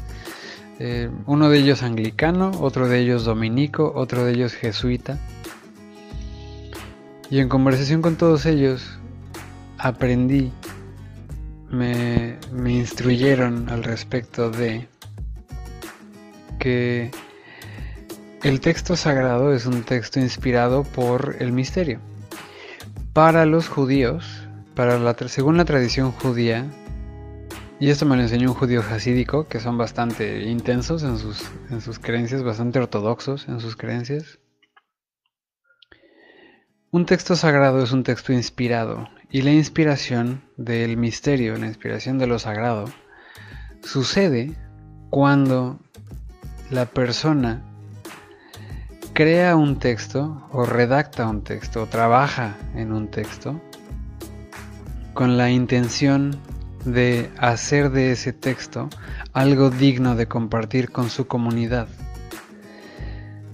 Eh, 0.79 1.11
uno 1.27 1.49
de 1.49 1.59
ellos 1.59 1.83
anglicano, 1.83 2.53
otro 2.59 2.87
de 2.87 2.97
ellos 2.97 3.23
dominico, 3.23 3.93
otro 3.95 4.25
de 4.25 4.31
ellos 4.31 4.53
jesuita. 4.55 5.19
Y 7.29 7.37
en 7.37 7.47
conversación 7.47 8.01
con 8.01 8.15
todos 8.15 8.47
ellos 8.47 8.97
aprendí, 9.77 10.51
me, 11.69 12.39
me 12.51 12.73
instruyeron 12.73 13.69
al 13.69 13.83
respecto 13.83 14.49
de 14.49 14.87
que 16.57 17.11
el 18.45 18.59
texto 18.59 18.95
sagrado 18.95 19.55
es 19.55 19.65
un 19.65 19.81
texto 19.81 20.19
inspirado 20.19 20.83
por 20.83 21.37
el 21.39 21.51
misterio. 21.51 21.99
Para 23.11 23.47
los 23.47 23.67
judíos, 23.67 24.47
para 24.75 24.99
la, 24.99 25.15
según 25.27 25.57
la 25.57 25.65
tradición 25.65 26.11
judía, 26.11 26.67
y 27.79 27.89
esto 27.89 28.05
me 28.05 28.15
lo 28.15 28.21
enseñó 28.21 28.49
un 28.49 28.55
judío 28.55 28.81
hasídico, 28.81 29.47
que 29.47 29.59
son 29.59 29.79
bastante 29.79 30.43
intensos 30.43 31.01
en 31.01 31.17
sus, 31.17 31.41
en 31.71 31.81
sus 31.81 31.97
creencias, 31.97 32.43
bastante 32.43 32.77
ortodoxos 32.77 33.47
en 33.47 33.59
sus 33.59 33.75
creencias. 33.75 34.37
Un 36.91 37.07
texto 37.07 37.35
sagrado 37.35 37.81
es 37.81 37.93
un 37.93 38.03
texto 38.03 38.31
inspirado, 38.31 39.09
y 39.31 39.41
la 39.41 39.53
inspiración 39.53 40.43
del 40.55 40.97
misterio, 40.97 41.57
la 41.57 41.65
inspiración 41.65 42.19
de 42.19 42.27
lo 42.27 42.37
sagrado, 42.37 42.85
sucede 43.81 44.51
cuando 45.09 45.79
la 46.69 46.85
persona 46.85 47.71
crea 49.15 49.55
un 49.55 49.79
texto 49.79 50.45
o 50.51 50.65
redacta 50.65 51.25
un 51.29 51.41
texto 51.41 51.83
o 51.83 51.85
trabaja 51.85 52.57
en 52.75 52.91
un 52.91 53.07
texto 53.07 53.61
con 55.13 55.37
la 55.37 55.49
intención 55.49 56.37
de 56.83 57.31
hacer 57.37 57.91
de 57.91 58.11
ese 58.11 58.33
texto 58.33 58.89
algo 59.31 59.69
digno 59.69 60.17
de 60.17 60.27
compartir 60.27 60.91
con 60.91 61.09
su 61.09 61.27
comunidad. 61.27 61.87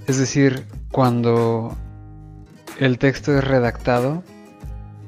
Es 0.08 0.18
decir, 0.18 0.66
cuando 0.92 1.78
el 2.80 2.98
texto 2.98 3.38
es 3.38 3.44
redactado 3.44 4.24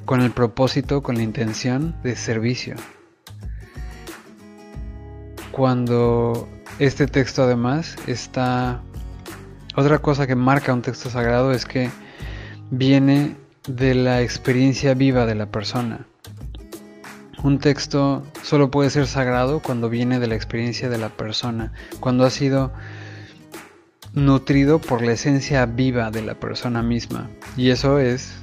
con 0.05 0.21
el 0.21 0.29
propósito, 0.29 1.01
con 1.01 1.15
la 1.15 1.23
intención 1.23 1.95
de 2.03 2.15
servicio. 2.15 2.75
Cuando 5.51 6.47
este 6.77 7.07
texto 7.07 7.41
además 7.41 7.95
está 8.05 8.83
otra 9.75 9.99
cosa 9.99 10.27
que 10.27 10.35
marca 10.35 10.73
un 10.73 10.81
texto 10.81 11.09
sagrado 11.09 11.51
es 11.51 11.65
que 11.65 11.89
viene 12.69 13.35
de 13.67 13.95
la 13.95 14.21
experiencia 14.21 14.93
viva 14.93 15.25
de 15.25 15.35
la 15.35 15.47
persona. 15.47 16.05
Un 17.43 17.59
texto 17.59 18.23
solo 18.41 18.71
puede 18.71 18.89
ser 18.89 19.07
sagrado 19.07 19.59
cuando 19.59 19.89
viene 19.89 20.19
de 20.19 20.27
la 20.27 20.35
experiencia 20.35 20.89
de 20.89 20.97
la 20.97 21.09
persona, 21.09 21.73
cuando 21.99 22.25
ha 22.25 22.29
sido 22.29 22.71
nutrido 24.13 24.79
por 24.79 25.01
la 25.01 25.13
esencia 25.13 25.65
viva 25.65 26.11
de 26.11 26.21
la 26.21 26.35
persona 26.35 26.81
misma. 26.81 27.29
Y 27.57 27.69
eso 27.69 27.99
es 27.99 28.33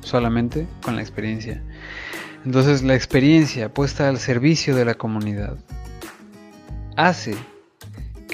solamente 0.00 0.66
con 0.82 0.96
la 0.96 1.02
experiencia. 1.02 1.62
Entonces 2.44 2.82
la 2.82 2.94
experiencia 2.94 3.72
puesta 3.72 4.08
al 4.08 4.18
servicio 4.18 4.76
de 4.76 4.84
la 4.84 4.94
comunidad 4.94 5.56
hace 6.96 7.34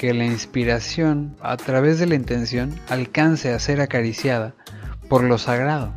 que 0.01 0.15
la 0.15 0.25
inspiración, 0.25 1.37
a 1.41 1.57
través 1.57 1.99
de 1.99 2.07
la 2.07 2.15
intención, 2.15 2.73
alcance 2.89 3.53
a 3.53 3.59
ser 3.59 3.81
acariciada 3.81 4.55
por 5.07 5.21
lo 5.21 5.37
sagrado 5.37 5.93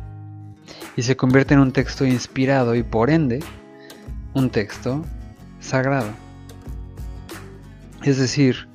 y 0.95 1.01
se 1.01 1.17
convierte 1.17 1.55
en 1.55 1.59
un 1.59 1.71
texto 1.71 2.05
inspirado 2.05 2.75
y 2.75 2.83
por 2.83 3.09
ende 3.09 3.39
un 4.35 4.51
texto 4.51 5.03
sagrado. 5.59 6.11
Es 8.03 8.19
decir, 8.19 8.69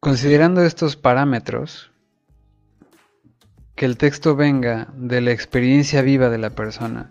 considerando 0.00 0.62
estos 0.62 0.96
parámetros, 0.96 1.92
que 3.74 3.86
el 3.86 3.96
texto 3.96 4.36
venga 4.36 4.88
de 4.94 5.22
la 5.22 5.32
experiencia 5.32 6.02
viva 6.02 6.28
de 6.28 6.36
la 6.36 6.50
persona 6.50 7.10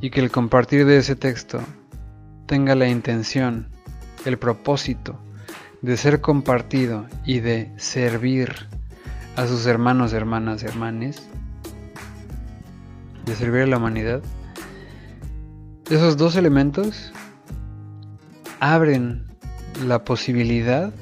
y 0.00 0.10
que 0.10 0.20
el 0.20 0.30
compartir 0.30 0.86
de 0.86 0.98
ese 0.98 1.16
texto 1.16 1.60
tenga 2.46 2.76
la 2.76 2.86
intención, 2.86 3.66
el 4.24 4.38
propósito 4.38 5.18
de 5.82 5.96
ser 5.96 6.20
compartido 6.20 7.06
y 7.24 7.40
de 7.40 7.72
servir 7.76 8.66
a 9.36 9.46
sus 9.46 9.66
hermanos, 9.66 10.12
hermanas, 10.12 10.62
hermanes, 10.62 11.28
de 13.24 13.36
servir 13.36 13.62
a 13.62 13.66
la 13.66 13.76
humanidad, 13.76 14.22
esos 15.90 16.16
dos 16.16 16.36
elementos 16.36 17.12
abren 18.60 19.24
la 19.86 20.04
posibilidad 20.04 20.92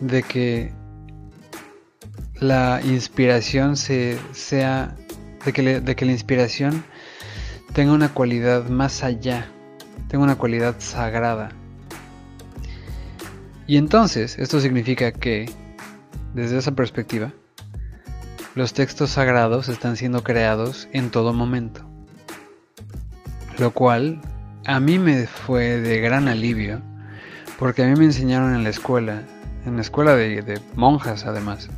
de 0.00 0.22
que 0.22 0.72
la 2.40 2.80
inspiración 2.84 3.76
se, 3.76 4.18
sea, 4.32 4.94
de 5.44 5.52
que, 5.52 5.80
de 5.80 5.96
que 5.96 6.04
la 6.04 6.12
inspiración 6.12 6.84
tenga 7.72 7.92
una 7.92 8.12
cualidad 8.14 8.68
más 8.68 9.02
allá, 9.02 9.48
tenga 10.08 10.24
una 10.24 10.36
cualidad 10.36 10.76
sagrada. 10.78 11.50
Y 13.66 13.78
entonces, 13.78 14.38
esto 14.38 14.60
significa 14.60 15.10
que, 15.12 15.50
desde 16.34 16.58
esa 16.58 16.72
perspectiva, 16.72 17.32
los 18.54 18.72
textos 18.72 19.10
sagrados 19.10 19.68
están 19.68 19.96
siendo 19.96 20.22
creados 20.22 20.88
en 20.92 21.10
todo 21.10 21.32
momento. 21.32 21.82
Lo 23.58 23.72
cual 23.72 24.20
a 24.66 24.78
mí 24.78 24.98
me 24.98 25.26
fue 25.26 25.80
de 25.80 26.00
gran 26.00 26.28
alivio, 26.28 26.80
porque 27.58 27.82
a 27.82 27.86
mí 27.86 27.94
me 27.98 28.04
enseñaron 28.04 28.54
en 28.54 28.62
la 28.62 28.70
escuela, 28.70 29.22
en 29.64 29.76
la 29.76 29.82
escuela 29.82 30.14
de, 30.14 30.60
monjas 30.76 31.26
además, 31.26 31.68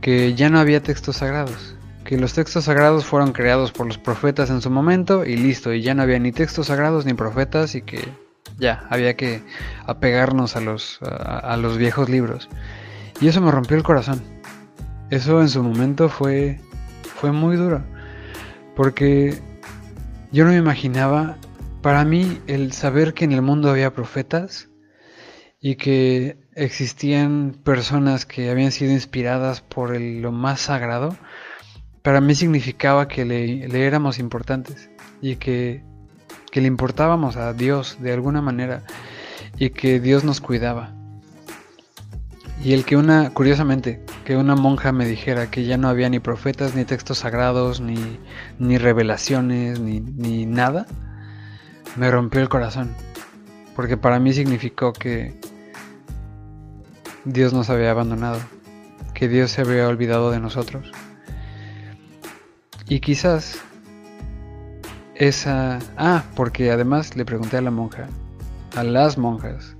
que 0.00 0.34
ya 0.34 0.50
no 0.50 0.60
había 0.60 0.82
textos 0.82 1.16
sagrados, 1.16 1.74
que 2.04 2.16
los 2.16 2.32
textos 2.32 2.64
sagrados 2.64 3.04
fueron 3.04 3.32
creados 3.32 3.72
por 3.72 3.86
los 3.86 3.98
profetas 3.98 4.50
en 4.50 4.62
su 4.62 4.70
momento 4.70 5.24
y 5.24 5.36
listo, 5.36 5.72
y 5.74 5.82
ya 5.82 5.94
no 5.94 6.02
había 6.02 6.20
ni 6.20 6.30
textos 6.30 6.68
sagrados 6.68 7.06
ni 7.06 7.14
profetas 7.14 7.74
y 7.74 7.82
que 7.82 8.06
ya 8.58 8.86
había 8.90 9.16
que 9.16 9.42
apegarnos 9.86 10.56
a 10.56 10.60
los, 10.60 10.98
a 11.02 11.56
los 11.56 11.78
viejos 11.78 12.08
libros. 12.08 12.48
Y 13.20 13.28
eso 13.28 13.40
me 13.40 13.50
rompió 13.50 13.76
el 13.76 13.82
corazón. 13.82 14.22
Eso 15.10 15.40
en 15.40 15.48
su 15.48 15.62
momento 15.62 16.08
fue, 16.08 16.60
fue 17.02 17.32
muy 17.32 17.56
duro, 17.56 17.82
porque 18.76 19.40
yo 20.30 20.44
no 20.44 20.50
me 20.50 20.58
imaginaba, 20.58 21.38
para 21.80 22.04
mí, 22.04 22.40
el 22.46 22.72
saber 22.72 23.14
que 23.14 23.24
en 23.24 23.32
el 23.32 23.40
mundo 23.40 23.70
había 23.70 23.94
profetas 23.94 24.68
y 25.60 25.76
que 25.76 26.36
existían 26.54 27.56
personas 27.64 28.26
que 28.26 28.50
habían 28.50 28.70
sido 28.70 28.92
inspiradas 28.92 29.62
por 29.62 29.98
lo 29.98 30.30
más 30.30 30.60
sagrado, 30.60 31.16
para 32.02 32.20
mí 32.20 32.34
significaba 32.34 33.08
que 33.08 33.24
le, 33.24 33.86
éramos 33.86 34.18
importantes 34.18 34.90
y 35.22 35.36
que, 35.36 35.82
que 36.50 36.60
le 36.60 36.66
importábamos 36.66 37.36
a 37.36 37.52
Dios 37.52 37.98
de 38.00 38.12
alguna 38.12 38.42
manera 38.42 38.82
y 39.58 39.70
que 39.70 40.00
Dios 40.00 40.24
nos 40.24 40.40
cuidaba. 40.40 40.92
Y 42.62 42.72
el 42.72 42.84
que 42.84 42.96
una, 42.96 43.30
curiosamente, 43.30 44.04
que 44.24 44.36
una 44.36 44.56
monja 44.56 44.90
me 44.90 45.06
dijera 45.06 45.50
que 45.50 45.64
ya 45.64 45.76
no 45.76 45.88
había 45.88 46.08
ni 46.08 46.18
profetas, 46.18 46.74
ni 46.74 46.84
textos 46.84 47.18
sagrados, 47.18 47.80
ni, 47.80 48.18
ni 48.58 48.78
revelaciones, 48.78 49.78
ni, 49.78 50.00
ni 50.00 50.44
nada, 50.44 50.86
me 51.96 52.10
rompió 52.10 52.40
el 52.40 52.48
corazón. 52.48 52.94
Porque 53.76 53.96
para 53.96 54.18
mí 54.18 54.32
significó 54.32 54.92
que 54.92 55.38
Dios 57.24 57.52
nos 57.52 57.70
había 57.70 57.92
abandonado, 57.92 58.40
que 59.14 59.28
Dios 59.28 59.52
se 59.52 59.60
había 59.60 59.86
olvidado 59.86 60.32
de 60.32 60.40
nosotros. 60.40 60.90
Y 62.88 63.00
quizás 63.00 63.60
esa... 65.18 65.78
Ah, 65.96 66.24
porque 66.34 66.70
además 66.70 67.16
le 67.16 67.24
pregunté 67.24 67.58
a 67.58 67.62
la 67.62 67.70
monja, 67.70 68.06
a 68.74 68.84
las 68.84 69.18
monjas, 69.18 69.76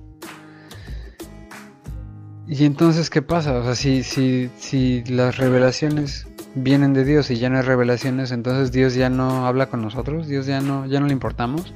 y 2.48 2.64
entonces, 2.64 3.10
¿qué 3.10 3.20
pasa? 3.20 3.52
O 3.52 3.62
sea, 3.62 3.74
si, 3.74 4.02
si, 4.02 4.50
si 4.56 5.04
las 5.04 5.36
revelaciones 5.36 6.26
vienen 6.54 6.94
de 6.94 7.04
Dios 7.04 7.30
y 7.30 7.36
ya 7.36 7.50
no 7.50 7.58
hay 7.58 7.62
revelaciones, 7.62 8.32
entonces 8.32 8.72
Dios 8.72 8.94
ya 8.94 9.10
no 9.10 9.46
habla 9.46 9.66
con 9.66 9.82
nosotros, 9.82 10.26
Dios 10.28 10.46
ya 10.46 10.62
no, 10.62 10.86
ya 10.86 10.98
no 10.98 11.06
le 11.06 11.12
importamos. 11.12 11.74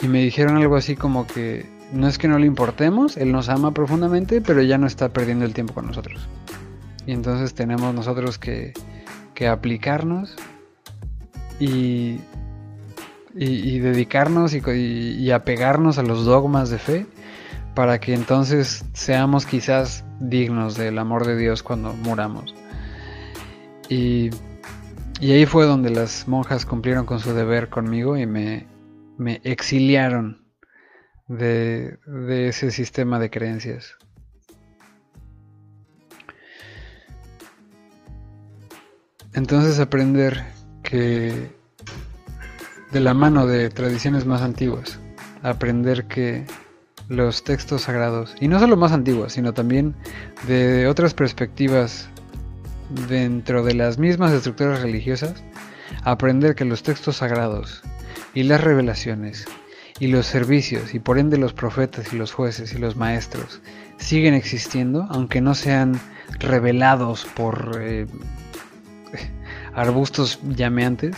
Y 0.00 0.08
me 0.08 0.22
dijeron 0.22 0.56
algo 0.56 0.76
así 0.76 0.96
como 0.96 1.26
que 1.26 1.66
no 1.92 2.08
es 2.08 2.16
que 2.16 2.26
no 2.26 2.38
le 2.38 2.46
importemos, 2.46 3.18
Él 3.18 3.30
nos 3.30 3.50
ama 3.50 3.74
profundamente, 3.74 4.40
pero 4.40 4.62
ya 4.62 4.78
no 4.78 4.86
está 4.86 5.10
perdiendo 5.10 5.44
el 5.44 5.52
tiempo 5.52 5.74
con 5.74 5.86
nosotros. 5.86 6.26
Y 7.06 7.12
entonces 7.12 7.52
tenemos 7.52 7.94
nosotros 7.94 8.38
que, 8.38 8.72
que 9.34 9.46
aplicarnos 9.46 10.36
y, 11.58 12.20
y, 13.34 13.78
dedicarnos 13.78 14.54
y, 14.54 15.30
apegarnos 15.30 15.98
a 15.98 16.02
los 16.02 16.24
dogmas 16.24 16.70
de 16.70 16.78
fe 16.78 17.06
para 17.74 18.00
que 18.00 18.14
entonces 18.14 18.84
seamos 18.92 19.46
quizás 19.46 20.04
dignos 20.20 20.76
del 20.76 20.98
amor 20.98 21.26
de 21.26 21.36
Dios 21.36 21.62
cuando 21.62 21.92
muramos. 21.92 22.54
Y, 23.88 24.30
ahí 25.20 25.46
fue 25.46 25.66
donde 25.66 25.90
las 25.90 26.26
monjas 26.28 26.66
cumplieron 26.66 27.06
con 27.06 27.20
su 27.20 27.32
deber 27.32 27.68
conmigo 27.68 28.16
y 28.16 28.26
me, 28.26 28.66
exiliaron 29.44 30.44
de, 31.26 31.98
de 32.06 32.48
ese 32.48 32.70
sistema 32.70 33.18
de 33.18 33.30
creencias. 33.30 33.96
Entonces 39.34 39.78
aprender 39.78 40.57
que 40.88 41.50
de 42.92 43.00
la 43.00 43.12
mano 43.12 43.46
de 43.46 43.68
tradiciones 43.68 44.24
más 44.24 44.40
antiguas, 44.40 44.98
aprender 45.42 46.06
que 46.06 46.46
los 47.10 47.44
textos 47.44 47.82
sagrados, 47.82 48.34
y 48.40 48.48
no 48.48 48.58
solo 48.58 48.78
más 48.78 48.92
antiguos, 48.92 49.34
sino 49.34 49.52
también 49.52 49.94
de 50.46 50.86
otras 50.86 51.12
perspectivas 51.12 52.08
dentro 53.06 53.62
de 53.64 53.74
las 53.74 53.98
mismas 53.98 54.32
estructuras 54.32 54.80
religiosas, 54.80 55.42
aprender 56.04 56.54
que 56.54 56.64
los 56.64 56.82
textos 56.82 57.18
sagrados 57.18 57.82
y 58.32 58.44
las 58.44 58.62
revelaciones 58.62 59.46
y 60.00 60.06
los 60.06 60.24
servicios 60.24 60.94
y 60.94 61.00
por 61.00 61.18
ende 61.18 61.36
los 61.36 61.52
profetas 61.52 62.14
y 62.14 62.16
los 62.16 62.32
jueces 62.32 62.72
y 62.72 62.78
los 62.78 62.96
maestros 62.96 63.60
siguen 63.98 64.32
existiendo, 64.32 65.06
aunque 65.10 65.42
no 65.42 65.54
sean 65.54 66.00
revelados 66.38 67.26
por 67.34 67.78
eh, 67.78 68.06
arbustos 69.78 70.40
llameantes, 70.42 71.16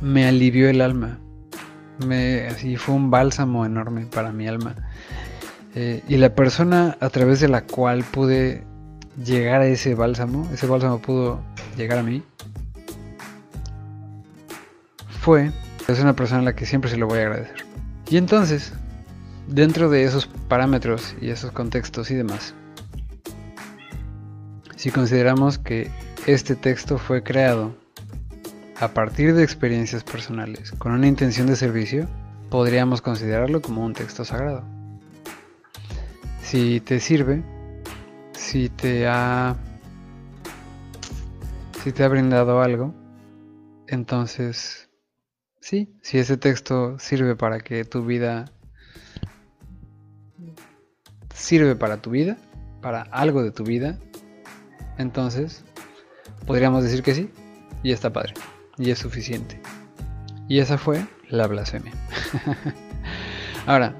me 0.00 0.26
alivió 0.26 0.68
el 0.68 0.80
alma 0.80 1.18
me, 2.06 2.46
así 2.46 2.76
fue 2.76 2.94
un 2.94 3.10
bálsamo 3.10 3.64
enorme 3.66 4.06
para 4.06 4.32
mi 4.32 4.46
alma. 4.46 4.74
Eh, 5.74 6.02
y 6.08 6.16
la 6.16 6.34
persona 6.34 6.96
a 7.00 7.10
través 7.10 7.40
de 7.40 7.48
la 7.48 7.62
cual 7.62 8.04
pude 8.04 8.64
llegar 9.22 9.60
a 9.60 9.66
ese 9.66 9.94
bálsamo, 9.94 10.48
ese 10.52 10.66
bálsamo 10.66 11.00
pudo 11.00 11.40
llegar 11.76 11.98
a 11.98 12.02
mí, 12.02 12.22
fue, 15.20 15.52
es 15.86 16.00
una 16.00 16.14
persona 16.14 16.40
a 16.40 16.44
la 16.44 16.54
que 16.54 16.66
siempre 16.66 16.90
se 16.90 16.96
lo 16.96 17.06
voy 17.06 17.18
a 17.18 17.22
agradecer. 17.22 17.66
Y 18.08 18.16
entonces, 18.16 18.72
dentro 19.46 19.90
de 19.90 20.04
esos 20.04 20.26
parámetros 20.48 21.14
y 21.20 21.30
esos 21.30 21.52
contextos 21.52 22.10
y 22.10 22.14
demás, 22.14 22.54
si 24.76 24.90
consideramos 24.90 25.58
que 25.58 25.90
este 26.28 26.56
texto 26.56 26.98
fue 26.98 27.22
creado 27.22 27.74
a 28.78 28.88
partir 28.88 29.34
de 29.34 29.42
experiencias 29.42 30.04
personales 30.04 30.72
con 30.72 30.92
una 30.92 31.06
intención 31.06 31.46
de 31.46 31.56
servicio, 31.56 32.06
podríamos 32.50 33.00
considerarlo 33.00 33.62
como 33.62 33.82
un 33.82 33.94
texto 33.94 34.26
sagrado. 34.26 34.62
Si 36.42 36.80
te 36.80 37.00
sirve, 37.00 37.42
si 38.34 38.68
te 38.68 39.08
ha 39.08 39.56
si 41.82 41.92
te 41.92 42.04
ha 42.04 42.08
brindado 42.08 42.60
algo, 42.60 42.94
entonces 43.86 44.90
sí, 45.62 45.96
si 46.02 46.18
ese 46.18 46.36
texto 46.36 46.98
sirve 46.98 47.36
para 47.36 47.60
que 47.60 47.86
tu 47.86 48.04
vida 48.04 48.52
sirve 51.32 51.74
para 51.74 52.02
tu 52.02 52.10
vida, 52.10 52.36
para 52.82 53.00
algo 53.00 53.42
de 53.42 53.50
tu 53.50 53.64
vida, 53.64 53.98
entonces 54.98 55.64
podríamos 56.48 56.82
decir 56.82 57.02
que 57.02 57.14
sí 57.14 57.30
y 57.82 57.92
está 57.92 58.10
padre 58.10 58.32
y 58.78 58.90
es 58.90 58.98
suficiente. 58.98 59.60
Y 60.48 60.60
esa 60.60 60.78
fue 60.78 61.06
la 61.28 61.46
blasfemia. 61.46 61.92
Ahora, 63.66 63.94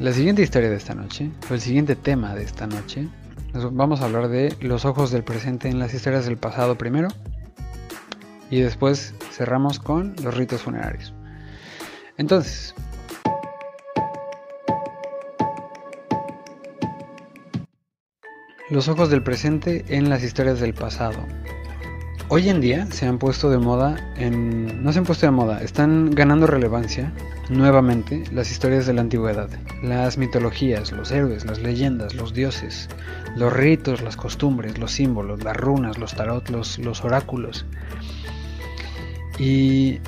la 0.00 0.12
siguiente 0.12 0.42
historia 0.42 0.70
de 0.70 0.76
esta 0.76 0.94
noche, 0.94 1.30
o 1.50 1.54
el 1.54 1.60
siguiente 1.60 1.94
tema 1.94 2.34
de 2.34 2.44
esta 2.44 2.66
noche, 2.66 3.08
vamos 3.72 4.00
a 4.00 4.06
hablar 4.06 4.28
de 4.28 4.56
los 4.60 4.86
ojos 4.86 5.10
del 5.10 5.22
presente 5.22 5.68
en 5.68 5.78
las 5.78 5.92
historias 5.92 6.24
del 6.24 6.38
pasado 6.38 6.78
primero, 6.78 7.08
y 8.50 8.60
después 8.60 9.14
cerramos 9.32 9.78
con 9.78 10.14
los 10.22 10.34
ritos 10.34 10.62
funerarios. 10.62 11.12
Entonces, 12.16 12.74
los 18.70 18.88
ojos 18.88 19.10
del 19.10 19.22
presente 19.22 19.84
en 19.88 20.08
las 20.08 20.22
historias 20.22 20.58
del 20.58 20.72
pasado. 20.72 21.18
Hoy 22.28 22.48
en 22.48 22.60
día 22.60 22.88
se 22.90 23.06
han 23.06 23.18
puesto 23.18 23.50
de 23.50 23.58
moda, 23.58 23.94
en, 24.16 24.82
no 24.82 24.92
se 24.92 24.98
han 24.98 25.04
puesto 25.04 25.26
de 25.26 25.30
moda, 25.30 25.62
están 25.62 26.10
ganando 26.10 26.48
relevancia 26.48 27.12
nuevamente 27.48 28.24
las 28.32 28.50
historias 28.50 28.84
de 28.84 28.94
la 28.94 29.02
antigüedad, 29.02 29.48
las 29.80 30.18
mitologías, 30.18 30.90
los 30.90 31.12
héroes, 31.12 31.44
las 31.46 31.60
leyendas, 31.60 32.14
los 32.14 32.34
dioses, 32.34 32.88
los 33.36 33.52
ritos, 33.52 34.02
las 34.02 34.16
costumbres, 34.16 34.76
los 34.76 34.90
símbolos, 34.90 35.44
las 35.44 35.56
runas, 35.56 35.98
los 35.98 36.16
tarot, 36.16 36.48
los, 36.50 36.80
los 36.80 37.04
oráculos. 37.04 37.64
Y 39.38 40.00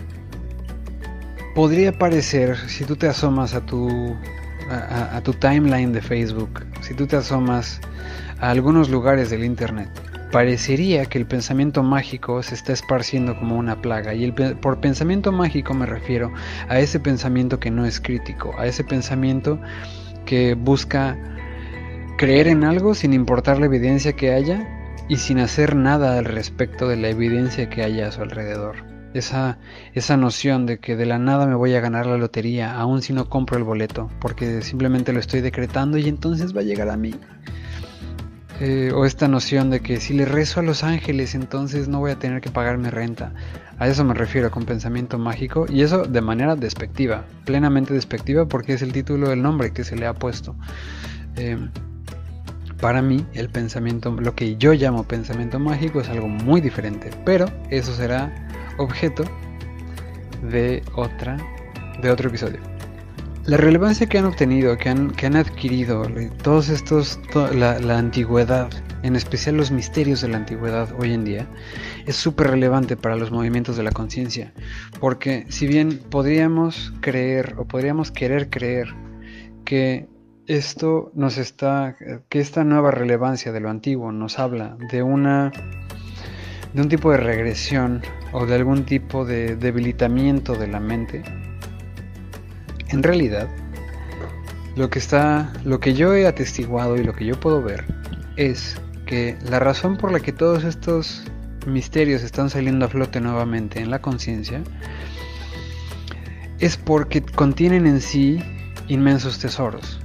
podría 1.55 1.93
parecer, 1.93 2.57
si 2.67 2.85
tú 2.85 2.97
te 2.97 3.07
asomas 3.07 3.55
a 3.55 3.65
tu, 3.65 4.17
a, 4.69 5.21
tu 5.23 5.35
timeline 5.35 5.93
de 5.93 6.03
Facebook, 6.03 6.67
si 6.81 6.95
tú 6.95 7.07
te 7.07 7.15
asomas 7.15 7.81
a 8.41 8.51
algunos 8.51 8.91
lugares 8.91 9.31
del 9.31 9.45
Internet, 9.45 9.89
parecería 10.31 11.07
que 11.07 11.19
el 11.19 11.27
pensamiento 11.27 11.83
mágico 11.83 12.43
se 12.43 12.55
está 12.55 12.73
esparciendo 12.73 13.39
como 13.39 13.57
una 13.57 13.81
plaga. 13.81 14.15
Y 14.15 14.25
el, 14.25 14.35
por 14.35 14.81
pensamiento 14.81 15.33
mágico 15.33 15.75
me 15.75 15.87
refiero 15.87 16.33
a 16.69 16.79
ese 16.79 17.01
pensamiento 17.01 17.59
que 17.59 17.71
no 17.71 17.85
es 17.85 18.01
crítico, 18.01 18.55
a 18.59 18.67
ese 18.67 18.85
pensamiento 18.85 19.59
que 20.27 20.55
busca 20.55 21.17
creer 22.19 22.49
en 22.49 22.65
algo 22.65 22.95
sin 22.95 23.13
importar 23.13 23.59
la 23.59 23.67
evidencia 23.67 24.13
que 24.13 24.33
haya 24.33 24.67
y 25.09 25.17
sin 25.17 25.39
hacer 25.39 25.75
nada 25.75 26.19
al 26.19 26.25
respecto 26.25 26.89
de 26.89 26.97
la 26.97 27.09
evidencia 27.09 27.71
que 27.71 27.83
haya 27.83 28.09
a 28.09 28.13
su 28.13 28.21
alrededor. 28.21 28.77
Esa, 29.15 29.59
esa 29.95 30.19
noción 30.19 30.67
de 30.67 30.81
que 30.81 30.95
de 30.95 31.07
la 31.07 31.19
nada 31.19 31.47
me 31.47 31.55
voy 31.55 31.75
a 31.75 31.81
ganar 31.81 32.07
la 32.07 32.19
lotería, 32.19 32.75
aun 32.75 33.01
si 33.01 33.15
no 33.15 33.31
compro 33.31 33.57
el 33.57 33.65
boleto, 33.65 34.11
porque 34.21 34.61
simplemente 34.61 35.15
lo 35.15 35.21
estoy 35.21 35.41
decretando 35.41 35.97
y 35.97 36.09
entonces 36.09 36.55
va 36.55 36.61
a 36.61 36.65
llegar 36.65 36.91
a 36.91 36.97
mí. 36.99 37.15
Eh, 38.61 38.91
o 38.93 39.05
esta 39.05 39.29
noción 39.29 39.71
de 39.71 39.81
que 39.81 40.01
si 40.01 40.15
le 40.15 40.25
rezo 40.25 40.59
a 40.59 40.63
los 40.65 40.83
ángeles, 40.83 41.37
entonces 41.37 41.87
no 41.87 42.01
voy 42.01 42.11
a 42.11 42.19
tener 42.19 42.41
que 42.41 42.51
pagarme 42.51 42.91
renta. 42.91 43.33
A 43.79 43.87
eso 43.87 44.05
me 44.05 44.15
refiero 44.15 44.51
con 44.51 44.65
pensamiento 44.65 45.17
mágico 45.19 45.67
y 45.69 45.83
eso 45.83 46.05
de 46.05 46.21
manera 46.21 46.57
despectiva, 46.57 47.25
plenamente 47.45 47.95
despectiva 47.95 48.47
porque 48.47 48.73
es 48.73 48.83
el 48.83 48.93
título 48.93 49.29
del 49.29 49.43
nombre 49.43 49.73
que 49.73 49.85
se 49.85 49.95
le 49.95 50.07
ha 50.07 50.15
puesto. 50.15 50.57
Eh, 51.37 51.57
para 52.81 53.01
mí, 53.01 53.25
el 53.35 53.49
pensamiento, 53.49 54.11
lo 54.11 54.35
que 54.35 54.57
yo 54.57 54.73
llamo 54.73 55.05
pensamiento 55.05 55.61
mágico 55.61 56.01
es 56.01 56.09
algo 56.09 56.29
muy 56.29 56.61
diferente, 56.61 57.11
pero 57.25 57.47
eso 57.71 57.95
será 57.95 58.33
objeto 58.79 59.25
de 60.51 60.83
otra 60.95 61.37
de 62.01 62.11
otro 62.11 62.29
episodio. 62.29 62.78
La 63.49 63.57
relevancia 63.57 64.07
que 64.07 64.19
han 64.19 64.27
obtenido, 64.27 64.77
que 64.77 64.91
han, 64.91 65.11
que 65.11 65.25
han 65.25 65.35
adquirido 65.35 66.03
todos 66.43 66.69
estos, 66.69 67.19
la, 67.55 67.79
la 67.79 67.97
antigüedad, 67.97 68.69
en 69.03 69.17
especial 69.17 69.57
los 69.57 69.71
misterios 69.71 70.21
de 70.21 70.29
la 70.29 70.37
antigüedad 70.37 70.91
hoy 70.99 71.15
en 71.15 71.25
día, 71.25 71.47
es 72.05 72.15
súper 72.15 72.49
relevante 72.49 72.95
para 72.99 73.17
los 73.17 73.31
movimientos 73.31 73.79
de 73.79 73.85
la 73.85 73.91
conciencia, 73.91 74.53
porque 75.01 75.47
si 75.49 75.67
bien 75.67 75.99
podríamos 76.11 76.93
creer 77.01 77.55
o 77.57 77.65
podríamos 77.65 78.11
querer 78.11 78.51
creer 78.51 78.95
que 79.65 80.09
esto 80.47 81.11
nos 81.15 81.39
está, 81.39 81.97
que 82.29 82.41
esta 82.41 82.65
nueva 82.65 82.91
relevancia 82.91 83.51
de 83.51 83.61
lo 83.61 83.71
antiguo 83.71 84.13
nos 84.13 84.39
habla 84.39 84.77
de 84.93 85.03
una, 85.03 85.53
de 86.75 86.83
un 86.83 86.91
tipo 86.91 87.13
de 87.13 87.17
regresión 87.17 88.03
o 88.33 88.45
de 88.45 88.57
algún 88.57 88.85
tipo 88.85 89.25
de 89.25 89.57
debilitamiento 89.57 90.53
de 90.55 90.67
la 90.67 90.81
mente. 90.81 91.23
En 92.89 93.03
realidad, 93.03 93.49
lo 94.77 94.91
que 94.91 94.99
está, 94.99 95.53
lo 95.65 95.81
que 95.81 95.95
yo 95.95 96.15
he 96.15 96.27
atestiguado 96.27 96.97
y 96.97 97.05
lo 97.05 97.13
que 97.13 97.27
yo 97.27 97.39
puedo 97.39 97.63
ver 97.63 97.85
es 98.37 98.81
que 99.07 99.37
la 99.49 99.59
razón 99.59 99.97
por 99.97 100.13
la 100.13 100.21
que 100.21 100.33
todos 100.33 100.65
estos 100.65 101.25
misterios 101.67 102.23
están 102.23 102.51
saliendo 102.51 102.87
a 102.87 102.89
flote 102.89 103.21
nuevamente 103.21 103.81
en 103.81 103.91
la 103.91 104.01
conciencia 104.01 104.63
es 106.59 106.77
porque 106.77 107.23
contienen 107.23 107.87
en 107.87 108.01
sí 108.01 108.41
inmensos 108.89 109.39
tesoros. 109.39 110.01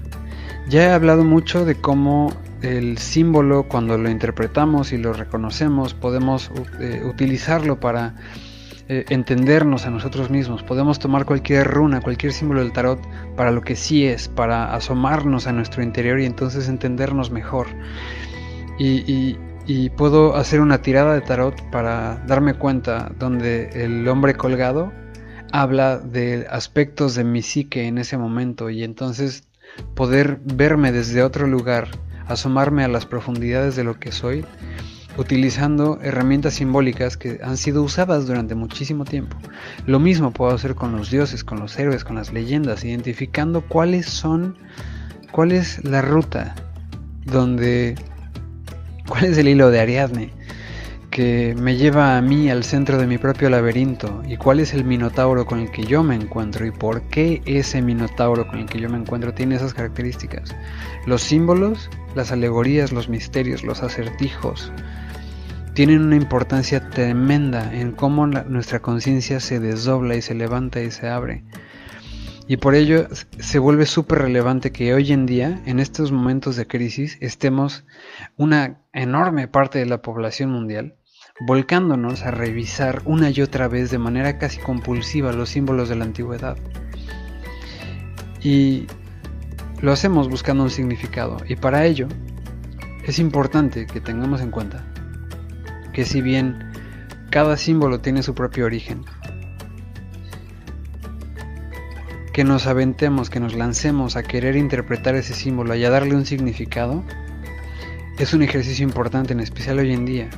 Ya 0.70 0.84
he 0.84 0.92
hablado 0.92 1.24
mucho 1.24 1.66
de 1.66 1.76
cómo 1.76 2.34
el 2.62 2.98
símbolo, 2.98 3.68
cuando 3.68 3.98
lo 3.98 4.10
interpretamos 4.10 4.94
y 4.94 4.98
lo 4.98 5.14
reconocemos, 5.14 5.94
podemos 5.94 6.52
eh, 6.80 7.02
utilizarlo 7.06 7.80
para 7.80 8.16
eh, 8.90 9.06
entendernos 9.10 9.86
a 9.86 9.90
nosotros 9.90 10.30
mismos. 10.30 10.64
Podemos 10.64 11.00
tomar 11.00 11.26
cualquier 11.26 11.68
runa, 11.68 12.02
cualquier 12.02 12.34
símbolo 12.34 12.62
del 12.62 12.74
tarot 12.74 13.00
para 13.36 13.52
lo 13.52 13.62
que 13.62 13.76
sí 13.76 14.06
es, 14.06 14.28
para 14.28 14.74
asomarnos 14.74 15.48
a 15.48 15.54
nuestro 15.54 15.84
interior 15.84 16.20
y 16.20 16.26
entonces 16.26 16.68
entendernos 16.68 17.32
mejor. 17.32 17.68
Y, 18.80 19.38
y 19.66 19.90
puedo 19.92 20.36
hacer 20.36 20.60
una 20.60 20.82
tirada 20.82 21.14
de 21.14 21.22
tarot 21.22 21.62
para 21.72 22.22
darme 22.28 22.56
cuenta 22.56 23.12
donde 23.18 23.70
el 23.74 24.08
hombre 24.08 24.36
colgado 24.36 24.92
habla 25.54 26.00
de 26.00 26.48
aspectos 26.50 27.16
de 27.16 27.24
mi 27.24 27.42
psique 27.42 27.88
en 27.88 28.00
ese 28.00 28.18
momento 28.18 28.70
y 28.70 28.84
entonces 28.84 29.44
poder 29.94 30.40
verme 30.44 30.92
desde 30.92 31.24
otro 31.24 31.48
lugar, 31.48 31.90
asomarme 32.28 32.84
a 32.84 32.88
las 32.88 33.06
profundidades 33.06 33.76
de 33.76 33.84
lo 33.84 34.00
que 34.00 34.12
soy, 34.12 34.44
utilizando 35.18 36.00
herramientas 36.02 36.56
simbólicas 36.56 37.18
que 37.18 37.40
han 37.44 37.58
sido 37.58 37.84
usadas 37.84 38.28
durante 38.28 38.56
muchísimo 38.56 39.06
tiempo. 39.06 39.38
Lo 39.86 40.00
mismo 40.00 40.32
puedo 40.32 40.54
hacer 40.54 40.76
con 40.76 40.96
los 40.96 41.12
dioses, 41.12 41.44
con 41.44 41.60
los 41.60 41.78
héroes, 41.78 42.04
con 42.04 42.16
las 42.16 42.34
leyendas, 42.34 42.84
identificando 42.84 43.62
cuáles 43.62 44.08
son, 44.08 44.58
cuál 45.32 45.52
es 45.52 45.84
la 45.84 46.02
ruta 46.02 46.56
donde, 47.26 47.96
cuál 49.08 49.26
es 49.26 49.38
el 49.38 49.48
hilo 49.48 49.70
de 49.70 49.80
Ariadne 49.80 50.44
que 51.14 51.54
me 51.56 51.76
lleva 51.78 52.18
a 52.18 52.22
mí 52.24 52.50
al 52.50 52.64
centro 52.64 52.98
de 52.98 53.06
mi 53.06 53.20
propio 53.20 53.48
laberinto 53.48 54.24
y 54.28 54.36
cuál 54.36 54.60
es 54.60 54.74
el 54.74 54.84
minotauro 54.84 55.46
con 55.46 55.60
el 55.60 55.70
que 55.70 55.84
yo 55.84 56.02
me 56.02 56.16
encuentro 56.16 56.66
y 56.66 56.72
por 56.72 57.04
qué 57.04 57.44
ese 57.46 57.84
minotauro 57.84 58.48
con 58.48 58.58
el 58.58 58.66
que 58.66 58.80
yo 58.80 58.90
me 58.90 58.98
encuentro 58.98 59.32
tiene 59.32 59.54
esas 59.54 59.76
características. 59.76 60.56
Los 61.06 61.22
símbolos, 61.22 61.92
las 62.16 62.32
alegorías, 62.32 62.92
los 62.92 63.10
misterios, 63.10 63.64
los 63.64 63.84
acertijos 63.84 64.72
tienen 65.74 66.02
una 66.02 66.16
importancia 66.16 66.90
tremenda 66.90 67.74
en 67.74 67.94
cómo 67.94 68.28
nuestra 68.28 68.80
conciencia 68.80 69.40
se 69.40 69.60
desdobla 69.60 70.16
y 70.16 70.22
se 70.22 70.36
levanta 70.36 70.82
y 70.82 70.92
se 70.92 71.10
abre. 71.10 71.44
Y 72.48 72.58
por 72.58 72.76
ello 72.76 73.08
se 73.40 73.58
vuelve 73.58 73.86
súper 73.86 74.20
relevante 74.20 74.72
que 74.72 74.94
hoy 74.94 75.12
en 75.14 75.26
día, 75.26 75.62
en 75.66 75.80
estos 75.80 76.12
momentos 76.12 76.56
de 76.56 76.68
crisis, 76.68 77.18
estemos 77.22 77.86
una 78.36 78.82
enorme 78.92 79.48
parte 79.48 79.80
de 79.80 79.86
la 79.86 80.02
población 80.02 80.52
mundial 80.52 80.96
volcándonos 81.48 82.22
a 82.22 82.32
revisar 82.32 83.02
una 83.06 83.32
y 83.32 83.42
otra 83.42 83.68
vez 83.68 83.90
de 83.90 83.98
manera 83.98 84.38
casi 84.38 84.60
compulsiva 84.60 85.34
los 85.34 85.50
símbolos 85.50 85.90
de 85.90 85.96
la 85.96 86.06
antigüedad. 86.06 86.58
Y 88.42 88.86
lo 89.82 89.92
hacemos 89.92 90.30
buscando 90.30 90.64
un 90.64 90.70
significado. 90.70 91.38
Y 91.48 91.56
para 91.56 91.86
ello 91.86 92.08
es 93.08 93.18
importante 93.18 93.88
que 93.88 94.02
tengamos 94.02 94.42
en 94.42 94.52
cuenta 94.52 94.93
que 95.94 96.06
si 96.06 96.22
bien 96.22 96.72
cada 97.30 97.56
símbolo 97.58 98.00
tiene 98.00 98.24
su 98.24 98.36
propio 98.36 98.66
origen, 98.66 99.06
que 102.34 102.44
nos 102.44 102.66
aventemos, 102.66 103.30
que 103.30 103.40
nos 103.40 103.54
lancemos 103.54 104.16
a 104.16 104.24
querer 104.24 104.56
interpretar 104.56 105.16
ese 105.16 105.36
símbolo 105.36 105.76
y 105.76 105.86
a 105.86 105.92
darle 105.92 106.16
un 106.16 106.26
significado, 106.26 107.04
es 108.18 108.34
un 108.34 108.42
ejercicio 108.42 108.84
importante, 108.84 109.34
en 109.34 109.40
especial 109.40 109.78
hoy 109.78 109.94
en 109.94 110.06
día, 110.06 110.30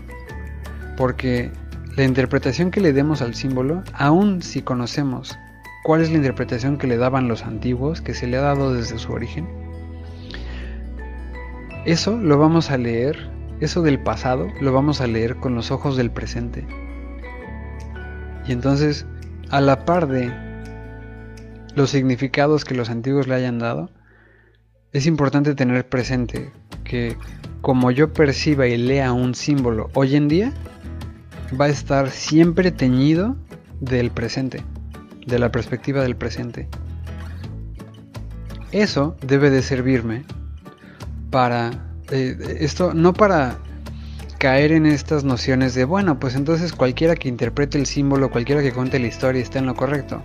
porque 0.97 1.51
la 1.95 2.03
interpretación 2.03 2.69
que 2.69 2.81
le 2.81 2.91
demos 2.91 3.21
al 3.21 3.33
símbolo, 3.33 3.83
aun 3.93 4.41
si 4.41 4.61
conocemos 4.61 5.37
cuál 5.83 6.01
es 6.01 6.09
la 6.09 6.17
interpretación 6.17 6.77
que 6.77 6.87
le 6.87 6.97
daban 6.97 7.29
los 7.29 7.43
antiguos, 7.43 8.01
que 8.01 8.13
se 8.13 8.27
le 8.27 8.37
ha 8.37 8.41
dado 8.41 8.73
desde 8.73 8.97
su 8.97 9.13
origen, 9.13 9.47
eso 11.85 12.17
lo 12.17 12.37
vamos 12.37 12.71
a 12.71 12.77
leer, 12.77 13.29
eso 13.59 13.81
del 13.81 13.99
pasado 13.99 14.47
lo 14.61 14.73
vamos 14.73 15.01
a 15.01 15.07
leer 15.07 15.37
con 15.37 15.55
los 15.55 15.71
ojos 15.71 15.97
del 15.97 16.11
presente. 16.11 16.65
Y 18.47 18.51
entonces, 18.51 19.05
a 19.49 19.61
la 19.61 19.85
par 19.85 20.07
de 20.07 20.31
los 21.75 21.89
significados 21.89 22.65
que 22.65 22.75
los 22.75 22.89
antiguos 22.89 23.27
le 23.27 23.35
hayan 23.35 23.59
dado, 23.59 23.89
es 24.91 25.07
importante 25.07 25.55
tener 25.55 25.87
presente 25.87 26.51
que 26.83 27.17
como 27.61 27.91
yo 27.91 28.13
perciba 28.13 28.67
y 28.67 28.77
lea 28.77 29.11
un 29.11 29.35
símbolo 29.35 29.89
hoy 29.93 30.15
en 30.15 30.27
día, 30.27 30.53
va 31.59 31.65
a 31.65 31.69
estar 31.69 32.11
siempre 32.11 32.71
teñido 32.71 33.35
del 33.79 34.11
presente, 34.11 34.63
de 35.25 35.39
la 35.39 35.51
perspectiva 35.51 36.03
del 36.03 36.15
presente. 36.15 36.67
Eso 38.71 39.15
debe 39.25 39.49
de 39.49 39.61
servirme 39.61 40.25
para 41.31 41.84
eh, 42.11 42.57
esto, 42.59 42.93
no 42.93 43.13
para 43.13 43.57
caer 44.37 44.71
en 44.71 44.85
estas 44.85 45.23
nociones 45.23 45.73
de, 45.73 45.85
bueno, 45.85 46.19
pues 46.19 46.35
entonces 46.35 46.73
cualquiera 46.73 47.15
que 47.15 47.29
interprete 47.29 47.77
el 47.77 47.85
símbolo, 47.85 48.29
cualquiera 48.29 48.61
que 48.61 48.71
cuente 48.71 48.99
la 48.99 49.07
historia 49.07 49.41
está 49.41 49.59
en 49.59 49.65
lo 49.65 49.75
correcto. 49.75 50.21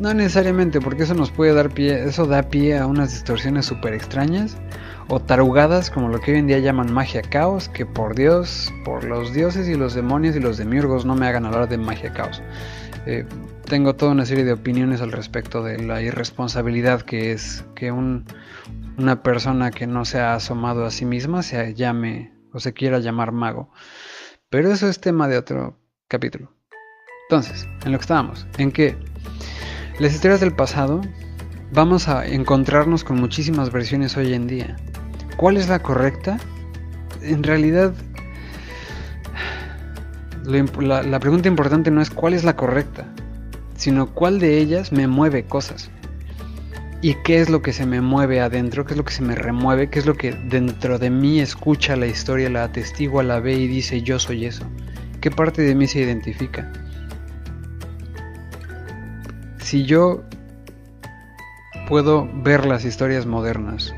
No 0.00 0.12
necesariamente, 0.12 0.80
porque 0.80 1.04
eso 1.04 1.14
nos 1.14 1.30
puede 1.30 1.54
dar 1.54 1.70
pie, 1.70 2.04
eso 2.04 2.26
da 2.26 2.42
pie 2.42 2.78
a 2.78 2.86
unas 2.86 3.12
distorsiones 3.12 3.66
súper 3.66 3.94
extrañas 3.94 4.56
o 5.08 5.20
tarugadas 5.20 5.90
como 5.90 6.08
lo 6.08 6.20
que 6.20 6.32
hoy 6.32 6.38
en 6.38 6.48
día 6.48 6.58
llaman 6.58 6.92
magia 6.92 7.22
caos, 7.22 7.68
que 7.68 7.86
por 7.86 8.16
Dios, 8.16 8.72
por 8.84 9.04
los 9.04 9.32
dioses 9.32 9.68
y 9.68 9.74
los 9.74 9.94
demonios 9.94 10.34
y 10.34 10.40
los 10.40 10.56
demiurgos 10.56 11.04
no 11.04 11.14
me 11.14 11.26
hagan 11.26 11.46
hablar 11.46 11.68
de 11.68 11.78
magia 11.78 12.12
caos. 12.12 12.42
Eh, 13.06 13.24
tengo 13.66 13.94
toda 13.94 14.12
una 14.12 14.26
serie 14.26 14.44
de 14.44 14.52
opiniones 14.52 15.00
al 15.00 15.12
respecto 15.12 15.62
de 15.62 15.78
la 15.78 16.02
irresponsabilidad 16.02 17.02
que 17.02 17.32
es 17.32 17.64
que 17.74 17.92
una 18.98 19.22
persona 19.22 19.70
que 19.70 19.86
no 19.86 20.04
se 20.04 20.20
ha 20.20 20.34
asomado 20.34 20.84
a 20.84 20.90
sí 20.90 21.04
misma 21.04 21.42
se 21.42 21.74
llame 21.74 22.32
o 22.52 22.60
se 22.60 22.72
quiera 22.72 22.98
llamar 22.98 23.32
mago. 23.32 23.70
Pero 24.50 24.72
eso 24.72 24.88
es 24.88 25.00
tema 25.00 25.28
de 25.28 25.38
otro 25.38 25.78
capítulo. 26.08 26.52
Entonces, 27.28 27.68
en 27.84 27.92
lo 27.92 27.98
que 27.98 28.02
estábamos, 28.02 28.46
en 28.58 28.70
que 28.70 28.96
Las 29.98 30.12
historias 30.12 30.40
del 30.40 30.54
pasado 30.54 31.00
vamos 31.72 32.08
a 32.08 32.26
encontrarnos 32.26 33.04
con 33.04 33.20
muchísimas 33.20 33.70
versiones 33.70 34.16
hoy 34.16 34.34
en 34.34 34.46
día. 34.46 34.76
¿Cuál 35.36 35.56
es 35.56 35.68
la 35.68 35.80
correcta? 35.80 36.38
En 37.22 37.42
realidad, 37.42 37.94
la, 40.44 41.02
la, 41.02 41.20
pregunta 41.20 41.48
importante 41.48 41.90
no 41.90 42.00
es 42.00 42.10
cuál 42.10 42.34
es 42.34 42.44
la 42.44 42.56
correcta, 42.56 43.06
sino 43.76 44.12
cuál 44.12 44.38
de 44.38 44.58
ellas 44.58 44.92
me 44.92 45.06
mueve 45.06 45.44
cosas. 45.44 45.90
Y 47.04 47.16
qué 47.16 47.38
es 47.38 47.50
lo 47.50 47.60
que 47.60 47.74
se 47.74 47.84
me 47.84 48.00
mueve 48.00 48.40
adentro, 48.40 48.86
qué 48.86 48.94
es 48.94 48.96
lo 48.96 49.04
que 49.04 49.12
se 49.12 49.20
me 49.20 49.34
remueve, 49.34 49.90
qué 49.90 49.98
es 49.98 50.06
lo 50.06 50.14
que 50.14 50.32
dentro 50.32 50.98
de 50.98 51.10
mí 51.10 51.38
escucha 51.38 51.96
la 51.96 52.06
historia, 52.06 52.48
la 52.48 52.64
atestigua, 52.64 53.22
la 53.22 53.40
ve 53.40 53.52
y 53.52 53.66
dice 53.66 54.00
yo 54.00 54.18
soy 54.18 54.46
eso. 54.46 54.64
¿Qué 55.20 55.30
parte 55.30 55.60
de 55.60 55.74
mí 55.74 55.86
se 55.86 56.00
identifica? 56.00 56.72
Si 59.58 59.84
yo 59.84 60.22
puedo 61.86 62.26
ver 62.42 62.64
las 62.64 62.86
historias 62.86 63.26
modernas, 63.26 63.94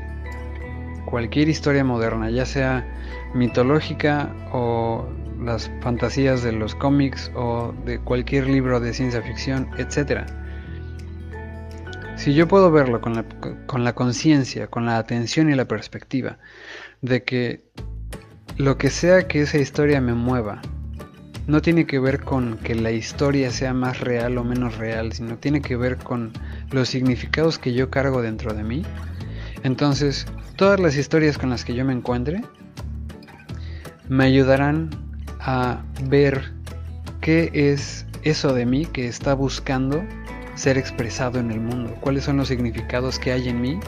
cualquier 1.05 1.47
historia 1.47 1.85
moderna, 1.85 2.29
ya 2.29 2.45
sea 2.45 2.85
mitológica 3.33 4.35
o 4.51 5.07
las 5.41 5.71
fantasías 5.79 6.43
de 6.43 6.51
los 6.51 6.75
cómics 6.75 7.31
o 7.35 7.73
de 7.85 7.99
cualquier 7.99 8.49
libro 8.49 8.81
de 8.81 8.93
ciencia 8.93 9.21
ficción, 9.21 9.69
etc. 9.77 10.29
Si 12.17 12.33
yo 12.33 12.47
puedo 12.47 12.71
verlo 12.71 12.99
con 12.99 13.13
la, 13.13 13.25
con 13.67 13.83
la 13.83 13.93
conciencia, 13.93 14.67
con 14.67 14.85
la 14.85 14.97
atención 14.97 15.51
y 15.51 15.55
la 15.55 15.65
perspectiva 15.65 16.39
de 17.01 17.23
que 17.23 17.63
lo 18.57 18.77
que 18.79 18.89
sea 18.89 19.27
que 19.27 19.41
esa 19.43 19.59
historia 19.59 20.01
me 20.01 20.15
mueva, 20.15 20.61
no 21.45 21.61
tiene 21.61 21.85
que 21.85 21.99
ver 21.99 22.19
con 22.21 22.57
que 22.57 22.73
la 22.73 22.91
historia 22.91 23.51
sea 23.51 23.73
más 23.73 24.01
real 24.01 24.37
o 24.39 24.43
menos 24.43 24.77
real, 24.77 25.13
sino 25.13 25.37
tiene 25.37 25.61
que 25.61 25.77
ver 25.77 25.97
con 25.97 26.33
los 26.71 26.89
significados 26.89 27.59
que 27.59 27.73
yo 27.73 27.91
cargo 27.91 28.23
dentro 28.23 28.53
de 28.53 28.63
mí. 28.63 28.83
Entonces, 29.63 30.25
todas 30.55 30.79
las 30.79 30.97
historias 30.97 31.37
con 31.37 31.51
las 31.51 31.63
que 31.63 31.75
yo 31.75 31.85
me 31.85 31.93
encuentre 31.93 32.41
me 34.09 34.25
ayudarán 34.25 34.89
a 35.39 35.83
ver 36.09 36.51
qué 37.21 37.51
es 37.53 38.07
eso 38.23 38.53
de 38.53 38.65
mí 38.65 38.87
que 38.87 39.07
está 39.07 39.35
buscando 39.35 40.03
ser 40.57 40.77
expresado 40.77 41.39
en 41.39 41.51
el 41.51 41.61
mundo, 41.61 41.95
cuáles 42.01 42.23
son 42.25 42.37
los 42.37 42.47
significados 42.47 43.19
que 43.19 43.31
hay 43.31 43.47
en 43.47 43.61
mí 43.61 43.79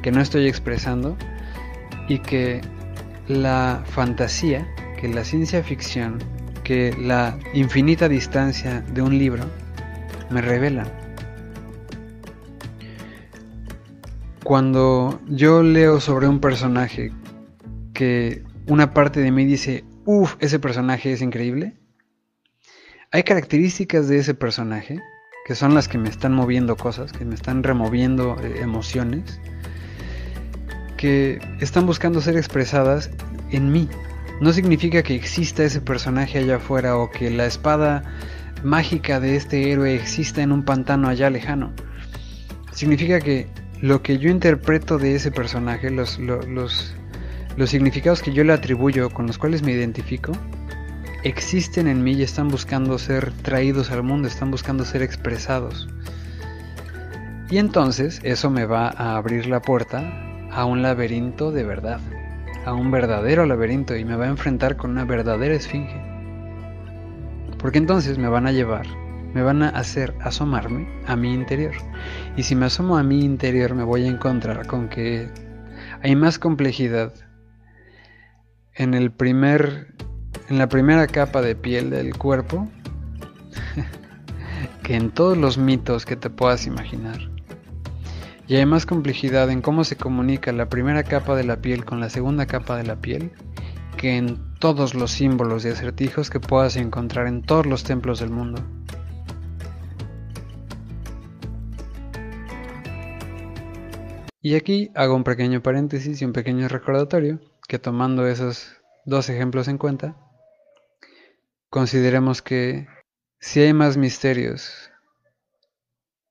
que 0.00 0.12
no 0.12 0.20
estoy 0.20 0.46
expresando 0.46 1.16
y 2.08 2.18
que 2.18 2.60
la 3.26 3.82
fantasía, 3.86 4.66
que 5.00 5.08
la 5.08 5.24
ciencia 5.24 5.62
ficción, 5.62 6.18
que 6.62 6.94
la 6.98 7.38
infinita 7.52 8.08
distancia 8.08 8.82
de 8.92 9.02
un 9.02 9.18
libro 9.18 9.44
me 10.30 10.40
revelan. 10.40 10.88
Cuando 14.44 15.20
yo 15.26 15.62
leo 15.62 16.00
sobre 16.00 16.28
un 16.28 16.38
personaje 16.38 17.10
que 17.94 18.42
una 18.66 18.92
parte 18.92 19.20
de 19.20 19.30
mí 19.30 19.46
dice, 19.46 19.84
uff, 20.04 20.36
ese 20.38 20.58
personaje 20.58 21.12
es 21.12 21.22
increíble, 21.22 21.78
hay 23.10 23.22
características 23.22 24.06
de 24.08 24.18
ese 24.18 24.34
personaje 24.34 25.00
que 25.44 25.54
son 25.54 25.74
las 25.74 25.88
que 25.88 25.98
me 25.98 26.08
están 26.08 26.32
moviendo 26.32 26.76
cosas, 26.76 27.12
que 27.12 27.24
me 27.24 27.34
están 27.34 27.62
removiendo 27.62 28.36
eh, 28.42 28.62
emociones, 28.62 29.40
que 30.96 31.38
están 31.60 31.84
buscando 31.84 32.22
ser 32.22 32.36
expresadas 32.38 33.10
en 33.50 33.70
mí. 33.70 33.88
No 34.40 34.52
significa 34.54 35.02
que 35.02 35.14
exista 35.14 35.62
ese 35.62 35.82
personaje 35.82 36.38
allá 36.38 36.56
afuera 36.56 36.96
o 36.96 37.10
que 37.10 37.30
la 37.30 37.44
espada 37.44 38.02
mágica 38.62 39.20
de 39.20 39.36
este 39.36 39.70
héroe 39.70 39.94
exista 39.94 40.42
en 40.42 40.50
un 40.50 40.64
pantano 40.64 41.08
allá 41.08 41.28
lejano. 41.28 41.72
Significa 42.72 43.20
que 43.20 43.46
lo 43.82 44.02
que 44.02 44.18
yo 44.18 44.30
interpreto 44.30 44.96
de 44.96 45.14
ese 45.14 45.30
personaje, 45.30 45.90
los, 45.90 46.18
los, 46.18 46.94
los 47.56 47.70
significados 47.70 48.22
que 48.22 48.32
yo 48.32 48.44
le 48.44 48.54
atribuyo, 48.54 49.10
con 49.10 49.26
los 49.26 49.36
cuales 49.36 49.62
me 49.62 49.72
identifico, 49.72 50.32
existen 51.24 51.88
en 51.88 52.04
mí 52.04 52.12
y 52.12 52.22
están 52.22 52.48
buscando 52.48 52.98
ser 52.98 53.32
traídos 53.42 53.90
al 53.90 54.02
mundo, 54.02 54.28
están 54.28 54.50
buscando 54.50 54.84
ser 54.84 55.02
expresados. 55.02 55.88
Y 57.50 57.56
entonces 57.56 58.20
eso 58.22 58.50
me 58.50 58.66
va 58.66 58.88
a 58.88 59.16
abrir 59.16 59.46
la 59.46 59.60
puerta 59.60 60.02
a 60.50 60.66
un 60.66 60.82
laberinto 60.82 61.50
de 61.50 61.64
verdad, 61.64 62.00
a 62.66 62.74
un 62.74 62.90
verdadero 62.90 63.46
laberinto 63.46 63.96
y 63.96 64.04
me 64.04 64.16
va 64.16 64.26
a 64.26 64.28
enfrentar 64.28 64.76
con 64.76 64.90
una 64.90 65.04
verdadera 65.04 65.54
esfinge. 65.54 66.00
Porque 67.58 67.78
entonces 67.78 68.18
me 68.18 68.28
van 68.28 68.46
a 68.46 68.52
llevar, 68.52 68.86
me 69.32 69.42
van 69.42 69.62
a 69.62 69.70
hacer 69.70 70.14
asomarme 70.20 70.86
a 71.06 71.16
mi 71.16 71.32
interior. 71.32 71.74
Y 72.36 72.42
si 72.42 72.54
me 72.54 72.66
asomo 72.66 72.98
a 72.98 73.02
mi 73.02 73.24
interior 73.24 73.74
me 73.74 73.84
voy 73.84 74.04
a 74.04 74.10
encontrar 74.10 74.66
con 74.66 74.90
que 74.90 75.30
hay 76.02 76.16
más 76.16 76.38
complejidad 76.38 77.14
en 78.74 78.92
el 78.92 79.10
primer 79.10 79.94
en 80.48 80.58
la 80.58 80.68
primera 80.68 81.06
capa 81.06 81.40
de 81.40 81.56
piel 81.56 81.90
del 81.90 82.16
cuerpo 82.16 82.68
que 84.82 84.94
en 84.94 85.10
todos 85.10 85.36
los 85.36 85.58
mitos 85.58 86.04
que 86.04 86.16
te 86.16 86.30
puedas 86.30 86.66
imaginar. 86.66 87.18
Y 88.46 88.56
hay 88.56 88.66
más 88.66 88.84
complejidad 88.84 89.50
en 89.50 89.62
cómo 89.62 89.84
se 89.84 89.96
comunica 89.96 90.52
la 90.52 90.68
primera 90.68 91.02
capa 91.02 91.34
de 91.34 91.44
la 91.44 91.56
piel 91.56 91.84
con 91.84 92.00
la 92.00 92.10
segunda 92.10 92.46
capa 92.46 92.76
de 92.76 92.84
la 92.84 92.96
piel 92.96 93.32
que 93.96 94.18
en 94.18 94.38
todos 94.58 94.94
los 94.94 95.12
símbolos 95.12 95.64
y 95.64 95.68
acertijos 95.68 96.28
que 96.28 96.40
puedas 96.40 96.76
encontrar 96.76 97.26
en 97.26 97.42
todos 97.42 97.64
los 97.64 97.84
templos 97.84 98.20
del 98.20 98.30
mundo. 98.30 98.62
Y 104.42 104.56
aquí 104.56 104.90
hago 104.94 105.14
un 105.14 105.24
pequeño 105.24 105.62
paréntesis 105.62 106.20
y 106.20 106.24
un 106.26 106.34
pequeño 106.34 106.68
recordatorio 106.68 107.40
que 107.66 107.78
tomando 107.78 108.26
esos 108.26 108.76
dos 109.06 109.30
ejemplos 109.30 109.68
en 109.68 109.78
cuenta, 109.78 110.16
consideremos 111.74 112.40
que 112.40 112.86
si 113.40 113.58
hay 113.58 113.72
más 113.72 113.96
misterios 113.96 114.92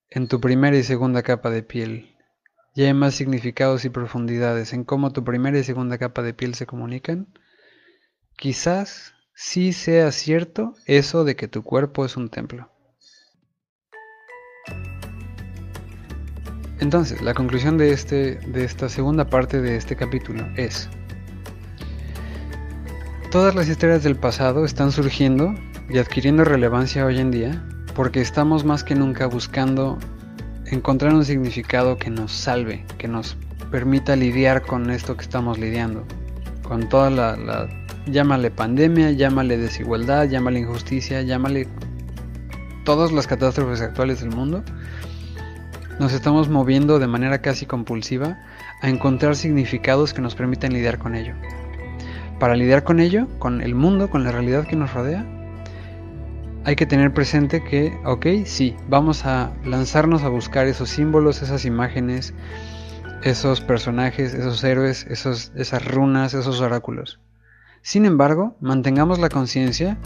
en 0.09 0.29
tu 0.29 0.39
primera 0.39 0.77
y 0.77 0.83
segunda 0.83 1.21
capa 1.21 1.49
de 1.49 1.63
piel, 1.63 2.15
y 2.73 2.83
hay 2.83 2.93
más 2.93 3.15
significados 3.15 3.83
y 3.83 3.89
profundidades 3.89 4.71
en 4.71 4.85
cómo 4.85 5.11
tu 5.11 5.25
primera 5.25 5.59
y 5.59 5.65
segunda 5.65 5.97
capa 5.97 6.21
de 6.21 6.33
piel 6.33 6.55
se 6.55 6.65
comunican, 6.65 7.27
quizás 8.37 9.15
sí 9.35 9.73
sea 9.73 10.13
cierto 10.13 10.75
eso 10.85 11.25
de 11.25 11.35
que 11.35 11.49
tu 11.49 11.61
cuerpo 11.61 12.05
es 12.05 12.15
un 12.15 12.29
templo. 12.29 12.71
Entonces, 16.79 17.21
la 17.21 17.33
conclusión 17.33 17.77
de, 17.77 17.91
este, 17.91 18.35
de 18.35 18.63
esta 18.63 18.87
segunda 18.87 19.29
parte 19.29 19.59
de 19.59 19.75
este 19.75 19.97
capítulo 19.97 20.47
es, 20.55 20.89
todas 23.33 23.55
las 23.55 23.67
historias 23.67 24.03
del 24.03 24.15
pasado 24.15 24.63
están 24.63 24.91
surgiendo 24.91 25.55
y 25.89 25.97
adquiriendo 25.97 26.43
relevancia 26.43 27.03
hoy 27.03 27.17
en 27.17 27.31
día 27.31 27.65
porque 27.95 28.21
estamos 28.21 28.63
más 28.63 28.83
que 28.83 28.93
nunca 28.93 29.25
buscando 29.25 29.97
encontrar 30.67 31.15
un 31.15 31.25
significado 31.25 31.97
que 31.97 32.11
nos 32.11 32.31
salve, 32.31 32.85
que 32.99 33.07
nos 33.07 33.35
permita 33.71 34.15
lidiar 34.15 34.61
con 34.61 34.91
esto 34.91 35.17
que 35.17 35.23
estamos 35.23 35.57
lidiando, 35.57 36.05
con 36.61 36.87
toda 36.89 37.09
la, 37.09 37.67
llámale 38.05 38.51
pandemia, 38.51 39.09
llámale 39.09 39.57
desigualdad, 39.57 40.29
llámale 40.29 40.59
injusticia, 40.59 41.23
llámale 41.23 41.67
todas 42.85 43.11
las 43.11 43.25
catástrofes 43.25 43.81
actuales 43.81 44.19
del 44.19 44.29
mundo, 44.29 44.63
nos 45.99 46.13
estamos 46.13 46.49
moviendo 46.49 46.99
de 46.99 47.07
manera 47.07 47.41
casi 47.41 47.65
compulsiva 47.65 48.37
a 48.83 48.89
encontrar 48.89 49.35
significados 49.35 50.13
que 50.13 50.21
nos 50.21 50.35
permitan 50.35 50.71
lidiar 50.71 50.99
con 50.99 51.15
ello 51.15 51.33
para 52.43 52.57
lidiar 52.57 52.83
con 52.83 52.99
ello, 52.99 53.29
con 53.39 53.61
el 53.61 53.73
mundo, 53.73 54.09
con 54.09 54.25
la 54.25 54.33
realidad 54.33 54.67
que 54.67 54.75
nos 54.75 54.93
rodea, 54.93 55.25
hay 56.65 56.75
que 56.75 56.85
tener 56.85 57.13
presente 57.13 57.63
que, 57.63 57.97
ok, 58.03 58.25
sí, 58.43 58.75
vamos 58.89 59.25
a 59.25 59.53
lanzarnos 59.63 60.23
a 60.23 60.27
buscar 60.27 60.67
esos 60.67 60.89
símbolos, 60.89 61.41
esas 61.41 61.63
imágenes, 61.63 62.33
esos 63.23 63.61
personajes, 63.61 64.33
esos 64.33 64.61
héroes, 64.61 65.07
esos, 65.09 65.53
esas 65.55 65.85
runas, 65.89 66.33
esos 66.33 66.59
oráculos. 66.59 67.21
Sin 67.81 68.03
embargo, 68.03 68.57
mantengamos 68.59 69.19
la 69.19 69.29
conciencia 69.29 69.97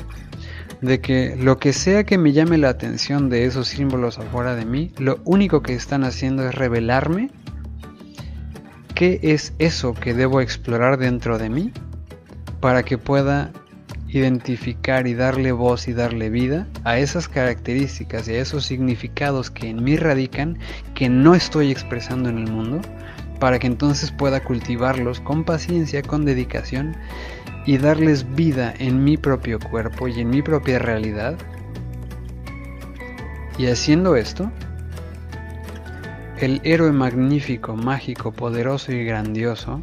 de 0.81 1.01
que 1.01 1.35
lo 1.37 1.57
que 1.57 1.73
sea 1.73 2.03
que 2.03 2.19
me 2.19 2.33
llame 2.33 2.59
la 2.59 2.69
atención 2.69 3.31
de 3.31 3.45
esos 3.45 3.67
símbolos 3.67 4.19
afuera 4.19 4.53
de 4.53 4.65
mí, 4.65 4.91
lo 4.99 5.21
único 5.25 5.63
que 5.63 5.73
están 5.73 6.03
haciendo 6.03 6.47
es 6.47 6.53
revelarme 6.53 7.31
qué 8.93 9.19
es 9.23 9.55
eso 9.57 9.95
que 9.95 10.13
debo 10.13 10.39
explorar 10.39 10.99
dentro 10.99 11.39
de 11.39 11.49
mí 11.49 11.73
para 12.59 12.83
que 12.83 12.97
pueda 12.97 13.51
identificar 14.09 15.07
y 15.07 15.13
darle 15.13 15.51
voz 15.51 15.87
y 15.87 15.93
darle 15.93 16.29
vida 16.29 16.67
a 16.83 16.97
esas 16.97 17.27
características 17.27 18.27
y 18.27 18.33
a 18.33 18.41
esos 18.41 18.65
significados 18.65 19.51
que 19.51 19.69
en 19.69 19.83
mí 19.83 19.97
radican, 19.97 20.57
que 20.95 21.09
no 21.09 21.35
estoy 21.35 21.71
expresando 21.71 22.29
en 22.29 22.37
el 22.37 22.51
mundo, 22.51 22.81
para 23.39 23.59
que 23.59 23.67
entonces 23.67 24.11
pueda 24.11 24.43
cultivarlos 24.43 25.19
con 25.19 25.43
paciencia, 25.43 26.01
con 26.01 26.25
dedicación 26.25 26.95
y 27.65 27.77
darles 27.77 28.33
vida 28.35 28.73
en 28.79 29.03
mi 29.03 29.17
propio 29.17 29.59
cuerpo 29.59 30.07
y 30.07 30.21
en 30.21 30.29
mi 30.29 30.41
propia 30.41 30.79
realidad. 30.79 31.35
Y 33.57 33.67
haciendo 33.67 34.15
esto, 34.15 34.51
el 36.39 36.61
héroe 36.63 36.91
magnífico, 36.91 37.75
mágico, 37.75 38.31
poderoso 38.31 38.91
y 38.91 39.03
grandioso 39.03 39.81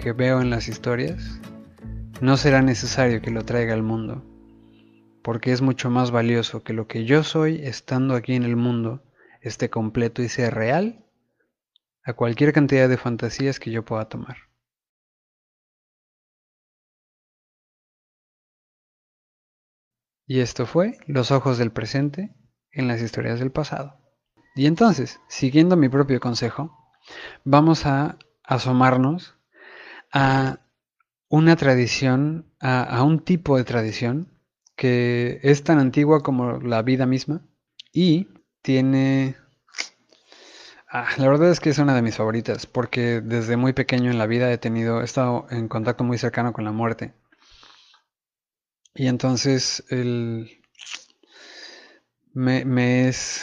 que 0.00 0.12
veo 0.12 0.40
en 0.40 0.48
las 0.48 0.66
historias, 0.66 1.38
no 2.22 2.38
será 2.38 2.62
necesario 2.62 3.20
que 3.20 3.30
lo 3.30 3.44
traiga 3.44 3.74
al 3.74 3.82
mundo, 3.82 4.24
porque 5.22 5.52
es 5.52 5.60
mucho 5.60 5.90
más 5.90 6.10
valioso 6.10 6.64
que 6.64 6.72
lo 6.72 6.88
que 6.88 7.04
yo 7.04 7.22
soy 7.22 7.60
estando 7.62 8.14
aquí 8.14 8.34
en 8.34 8.44
el 8.44 8.56
mundo 8.56 9.04
esté 9.42 9.68
completo 9.68 10.22
y 10.22 10.30
sea 10.30 10.48
real 10.48 11.04
a 12.02 12.14
cualquier 12.14 12.54
cantidad 12.54 12.88
de 12.88 12.96
fantasías 12.96 13.60
que 13.60 13.70
yo 13.70 13.84
pueda 13.84 14.08
tomar. 14.08 14.38
Y 20.26 20.40
esto 20.40 20.64
fue 20.64 20.96
Los 21.06 21.30
ojos 21.30 21.58
del 21.58 21.72
presente 21.72 22.34
en 22.70 22.88
las 22.88 23.02
historias 23.02 23.38
del 23.38 23.50
pasado. 23.50 24.00
Y 24.54 24.66
entonces, 24.66 25.20
siguiendo 25.28 25.76
mi 25.76 25.90
propio 25.90 26.20
consejo, 26.20 26.94
vamos 27.44 27.84
a 27.84 28.18
asomarnos 28.44 29.39
a 30.12 30.60
una 31.28 31.56
tradición, 31.56 32.46
a, 32.60 33.02
un 33.04 33.20
tipo 33.20 33.56
de 33.56 33.64
tradición 33.64 34.28
que 34.76 35.40
es 35.42 35.62
tan 35.64 35.78
antigua 35.78 36.22
como 36.22 36.58
la 36.60 36.82
vida 36.82 37.06
misma 37.06 37.42
y 37.92 38.28
tiene... 38.62 39.36
Ah, 40.92 41.08
la 41.18 41.28
verdad 41.28 41.50
es 41.50 41.60
que 41.60 41.70
es 41.70 41.78
una 41.78 41.94
de 41.94 42.02
mis 42.02 42.16
favoritas 42.16 42.66
porque 42.66 43.20
desde 43.20 43.56
muy 43.56 43.72
pequeño 43.72 44.10
en 44.10 44.18
la 44.18 44.26
vida 44.26 44.50
he 44.52 44.58
tenido, 44.58 45.00
he 45.00 45.04
estado 45.04 45.46
en 45.50 45.68
contacto 45.68 46.02
muy 46.02 46.18
cercano 46.18 46.52
con 46.52 46.64
la 46.64 46.72
muerte. 46.72 47.14
Y 48.94 49.06
entonces 49.06 49.84
el, 49.88 50.60
me, 52.34 53.08
es, 53.08 53.42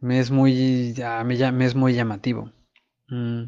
me 0.00 0.18
es 0.18 0.30
muy, 0.30 0.94
me, 1.24 1.64
es 1.64 1.74
muy 1.74 1.94
llamativo. 1.94 2.52
Mm. 3.08 3.44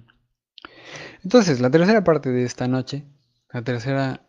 Entonces, 1.25 1.61
la 1.61 1.71
tercera 1.71 2.05
parte 2.05 2.31
de 2.31 2.45
esta 2.45 2.69
noche, 2.69 3.05
la 3.53 3.63
tercera, 3.63 4.23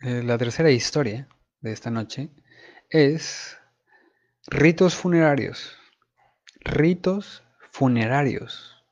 eh, 0.00 0.22
la 0.22 0.38
tercera 0.38 0.70
historia 0.70 1.28
de 1.60 1.72
esta 1.72 1.90
noche 1.90 2.30
es 2.90 3.58
ritos 4.46 4.94
funerarios. 4.94 5.76
Ritos 6.60 7.42
funerarios. 7.70 8.84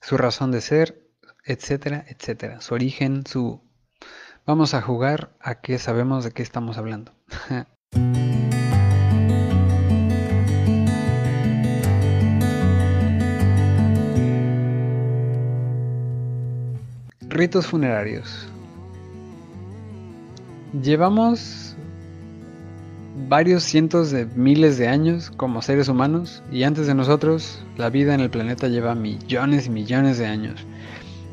Su 0.00 0.16
razón 0.16 0.50
de 0.50 0.60
ser, 0.60 1.10
etcétera, 1.44 2.04
etcétera. 2.08 2.60
Su 2.60 2.74
origen, 2.74 3.26
su... 3.26 3.60
Vamos 4.44 4.74
a 4.74 4.82
jugar 4.82 5.36
a 5.40 5.60
que 5.60 5.78
sabemos 5.78 6.24
de 6.24 6.30
qué 6.30 6.42
estamos 6.42 6.78
hablando. 6.78 7.12
Ritos 17.36 17.66
funerarios. 17.66 18.48
Llevamos 20.82 21.76
varios 23.28 23.62
cientos 23.62 24.10
de 24.10 24.24
miles 24.24 24.78
de 24.78 24.88
años 24.88 25.30
como 25.36 25.60
seres 25.60 25.88
humanos 25.88 26.42
y 26.50 26.62
antes 26.62 26.86
de 26.86 26.94
nosotros 26.94 27.62
la 27.76 27.90
vida 27.90 28.14
en 28.14 28.20
el 28.20 28.30
planeta 28.30 28.68
lleva 28.68 28.94
millones 28.94 29.66
y 29.66 29.70
millones 29.70 30.16
de 30.16 30.24
años. 30.24 30.66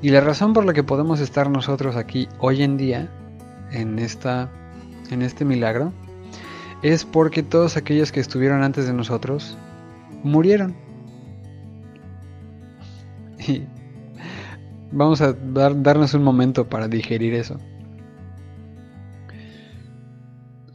Y 0.01 0.09
la 0.09 0.19
razón 0.19 0.51
por 0.51 0.65
la 0.65 0.73
que 0.73 0.83
podemos 0.83 1.21
estar 1.21 1.49
nosotros 1.49 1.95
aquí 1.95 2.27
hoy 2.37 2.63
en 2.63 2.75
día 2.75 3.09
en 3.71 3.97
esta 3.97 4.51
en 5.09 5.21
este 5.21 5.45
milagro 5.45 5.93
es 6.81 7.05
porque 7.05 7.43
todos 7.43 7.77
aquellos 7.77 8.11
que 8.11 8.19
estuvieron 8.19 8.61
antes 8.61 8.87
de 8.87 8.93
nosotros 8.93 9.57
murieron. 10.21 10.75
Y 13.47 13.63
Vamos 14.95 15.21
a 15.21 15.33
darnos 15.33 16.13
un 16.13 16.23
momento 16.23 16.69
para 16.69 16.87
digerir 16.87 17.33
eso. 17.33 17.59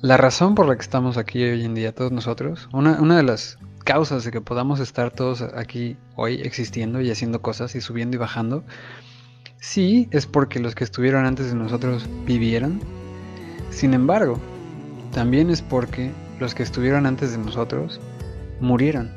La 0.00 0.16
razón 0.16 0.56
por 0.56 0.66
la 0.66 0.74
que 0.74 0.82
estamos 0.82 1.16
aquí 1.16 1.40
hoy 1.44 1.64
en 1.64 1.74
día, 1.76 1.94
todos 1.94 2.10
nosotros, 2.10 2.68
una, 2.72 3.00
una 3.00 3.16
de 3.16 3.22
las 3.22 3.58
causas 3.84 4.24
de 4.24 4.32
que 4.32 4.40
podamos 4.40 4.80
estar 4.80 5.12
todos 5.12 5.42
aquí 5.42 5.96
hoy 6.16 6.40
existiendo 6.42 7.00
y 7.00 7.12
haciendo 7.12 7.42
cosas 7.42 7.76
y 7.76 7.80
subiendo 7.80 8.16
y 8.16 8.18
bajando, 8.18 8.64
sí 9.60 10.08
es 10.10 10.26
porque 10.26 10.58
los 10.58 10.74
que 10.74 10.82
estuvieron 10.82 11.24
antes 11.24 11.52
de 11.52 11.54
nosotros 11.54 12.08
vivieron. 12.26 12.80
Sin 13.70 13.94
embargo, 13.94 14.40
también 15.12 15.48
es 15.48 15.62
porque 15.62 16.10
los 16.40 16.56
que 16.56 16.64
estuvieron 16.64 17.06
antes 17.06 17.30
de 17.30 17.38
nosotros 17.38 18.00
murieron. 18.60 19.12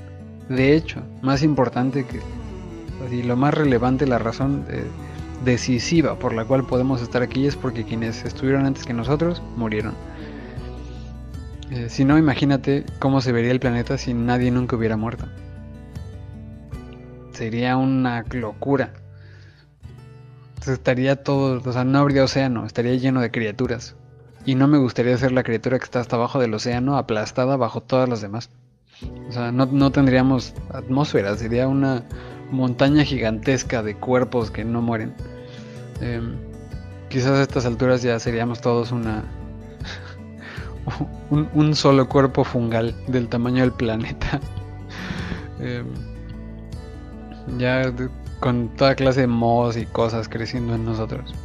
De 0.48 0.76
hecho, 0.76 1.02
más 1.24 1.42
importante 1.42 2.06
que 2.06 2.20
y 3.10 3.24
lo 3.24 3.36
más 3.36 3.54
relevante, 3.54 4.06
la 4.06 4.20
razón 4.20 4.66
eh, 4.70 4.84
decisiva 5.44 6.16
por 6.20 6.34
la 6.34 6.46
cual 6.46 6.66
podemos 6.66 7.02
estar 7.02 7.22
aquí 7.22 7.48
es 7.48 7.56
porque 7.56 7.84
quienes 7.84 8.24
estuvieron 8.26 8.66
antes 8.66 8.86
que 8.86 8.94
nosotros 8.94 9.42
murieron. 9.56 9.94
Eh, 11.72 11.88
si 11.90 12.04
no, 12.04 12.18
imagínate 12.18 12.86
cómo 13.00 13.22
se 13.22 13.32
vería 13.32 13.52
el 13.52 13.60
planeta 13.60 13.98
si 13.98 14.14
nadie 14.14 14.52
nunca 14.52 14.76
hubiera 14.76 14.98
muerto. 14.98 15.26
Sería 17.32 17.78
una 17.78 18.26
locura. 18.32 18.94
estaría 20.68 21.24
todo, 21.24 21.62
o 21.64 21.74
sea, 21.74 21.86
no 21.86 22.00
habría 22.00 22.24
océano, 22.24 22.66
estaría 22.66 22.96
lleno 22.96 23.22
de 23.22 23.32
criaturas. 23.32 23.96
Y 24.46 24.56
no 24.56 24.68
me 24.68 24.80
gustaría 24.80 25.18
ser 25.18 25.32
la 25.32 25.44
criatura 25.44 25.78
que 25.80 25.86
está 25.86 26.02
hasta 26.02 26.18
abajo 26.18 26.40
del 26.40 26.54
océano, 26.54 26.98
aplastada 26.98 27.56
bajo 27.58 27.82
todas 27.82 28.10
las 28.10 28.22
demás. 28.22 28.50
O 29.30 29.32
sea, 29.32 29.52
no, 29.52 29.66
no 29.66 29.92
tendríamos 29.92 30.54
atmósfera, 30.72 31.36
sería 31.36 31.68
una, 31.68 32.04
montaña 32.52 33.04
gigantesca 33.04 33.82
de 33.82 33.96
cuerpos 33.96 34.52
que 34.52 34.64
no 34.64 34.82
mueren. 34.82 35.14
Em, 36.02 36.36
quizás 37.10 37.32
a 37.32 37.42
estas 37.42 37.66
alturas 37.66 38.02
ya 38.02 38.20
seríamos 38.20 38.62
todos 38.62 38.92
una 38.92 39.24
un, 41.30 41.76
solo 41.76 42.08
cuerpo 42.08 42.44
fungal 42.44 42.96
del 43.08 43.28
tamaño 43.28 43.62
del 43.62 43.72
planeta. 43.72 44.40
Em, 45.64 45.86
ya 47.60 47.94
con 48.40 48.70
toda 48.70 48.96
clase 48.96 49.22
de 49.22 49.28
mohos 49.28 49.78
y 49.78 49.86
cosas 49.86 50.28
creciendo 50.28 50.74
en 50.74 50.86
nosotros. 50.86 51.36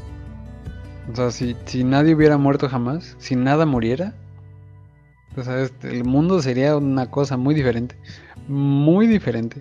O 1.12 1.14
sea, 1.14 1.30
si, 1.30 1.54
si 1.66 1.84
nadie 1.84 2.14
hubiera 2.14 2.38
muerto 2.38 2.66
jamás, 2.66 3.14
si 3.18 3.36
nada 3.36 3.66
muriera, 3.66 4.14
pues, 5.34 5.48
el 5.82 6.04
mundo 6.04 6.40
sería 6.40 6.76
una 6.78 7.10
cosa 7.10 7.36
muy 7.36 7.54
diferente. 7.54 7.94
Muy 8.48 9.06
diferente. 9.06 9.60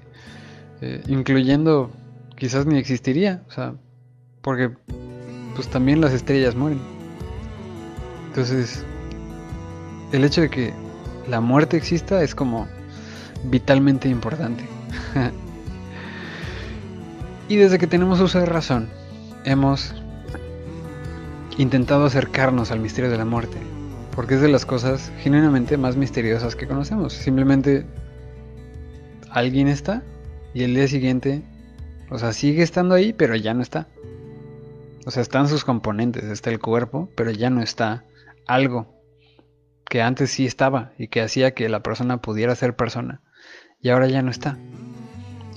Eh, 0.81 1.01
incluyendo 1.07 1.91
quizás 2.38 2.65
ni 2.65 2.77
existiría, 2.77 3.43
o 3.47 3.51
sea, 3.51 3.75
porque 4.41 4.71
pues 5.55 5.67
también 5.69 6.01
las 6.01 6.13
estrellas 6.13 6.55
mueren. 6.55 6.79
Entonces, 8.27 8.83
el 10.11 10.23
hecho 10.23 10.41
de 10.41 10.49
que 10.49 10.73
la 11.29 11.39
muerte 11.39 11.77
exista 11.77 12.21
es 12.21 12.35
como 12.35 12.67
vitalmente 13.45 14.09
importante. 14.09 14.65
y 17.49 17.55
desde 17.55 17.77
que 17.77 17.88
tenemos 17.88 18.19
uso 18.19 18.39
de 18.39 18.45
razón, 18.45 18.89
hemos 19.45 19.93
intentado 21.57 22.05
acercarnos 22.05 22.71
al 22.71 22.81
misterio 22.81 23.09
de 23.09 23.17
la 23.17 23.25
muerte, 23.25 23.57
porque 24.13 24.35
es 24.35 24.41
de 24.41 24.49
las 24.49 24.65
cosas 24.65 25.11
genuinamente 25.21 25.77
más 25.77 25.95
misteriosas 25.95 26.55
que 26.55 26.67
conocemos. 26.67 27.13
Simplemente 27.13 27.85
alguien 29.31 29.69
está 29.69 30.03
y 30.55 30.63
el 30.63 30.73
día 30.73 30.87
siguiente, 30.87 31.43
o 32.09 32.17
sea, 32.17 32.31
sigue 32.31 32.63
estando 32.63 32.95
ahí, 32.95 33.11
pero 33.11 33.35
ya 33.35 33.53
no 33.53 33.61
está. 33.61 33.89
O 35.05 35.11
sea, 35.11 35.21
están 35.21 35.49
sus 35.49 35.65
componentes, 35.65 36.23
está 36.23 36.49
el 36.49 36.59
cuerpo, 36.59 37.09
pero 37.13 37.29
ya 37.29 37.49
no 37.49 37.61
está 37.61 38.05
algo 38.47 38.87
que 39.83 40.01
antes 40.01 40.31
sí 40.31 40.45
estaba 40.45 40.93
y 40.97 41.09
que 41.09 41.21
hacía 41.21 41.53
que 41.53 41.67
la 41.67 41.83
persona 41.83 42.21
pudiera 42.21 42.55
ser 42.55 42.73
persona. 42.73 43.21
Y 43.81 43.89
ahora 43.89 44.07
ya 44.07 44.21
no 44.21 44.31
está. 44.31 44.57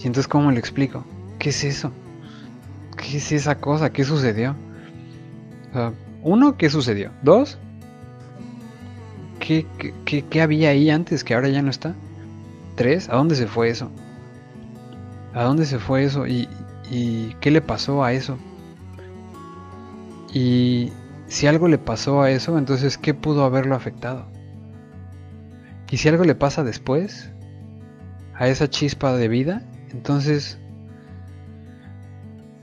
Y 0.01 0.09
entonces, 0.09 0.27
¿cómo 0.27 0.51
le 0.51 0.59
explico? 0.59 1.07
¿Qué 1.39 1.51
es 1.51 1.63
eso? 1.63 1.93
¿Qué 2.97 3.19
es 3.19 3.31
esa 3.31 3.61
cosa? 3.61 3.93
¿Qué 3.93 4.03
sucedió? 4.03 4.57
uno, 6.25 6.57
¿qué 6.57 6.71
sucedió? 6.71 7.13
Dos, 7.23 7.57
¿qué, 9.39 9.65
qué, 10.05 10.23
qué 10.23 10.43
había 10.43 10.71
ahí 10.71 10.91
antes 10.91 11.23
que 11.23 11.35
ahora 11.35 11.51
ya 11.51 11.63
no 11.63 11.71
está? 11.71 11.95
Tres, 12.75 13.09
¿a 13.09 13.15
dónde 13.15 13.37
se 13.37 13.47
fue 13.47 13.69
eso? 13.69 13.93
¿A 15.35 15.45
dónde 15.45 15.67
se 15.67 15.79
fue 15.79 16.05
eso? 16.05 16.27
¿Y, 16.27 16.49
qué 17.41 17.51
le 17.51 17.61
pasó 17.61 18.03
a 18.03 18.13
eso? 18.13 18.39
Y 20.33 20.93
si 21.27 21.47
algo 21.47 21.69
le 21.69 21.79
pasó 21.79 22.23
a 22.23 22.31
eso, 22.31 22.57
entonces 22.59 22.97
¿qué 22.99 23.15
pudo 23.15 23.45
haberlo 23.45 23.75
afectado? 23.75 24.27
Y 25.91 25.99
si 25.99 26.09
algo 26.09 26.25
le 26.25 26.35
pasa 26.35 26.65
después, 26.65 27.31
a 28.35 28.49
esa 28.49 28.69
chispa 28.69 29.15
de 29.17 29.29
vida, 29.29 29.63
entonces, 29.91 30.59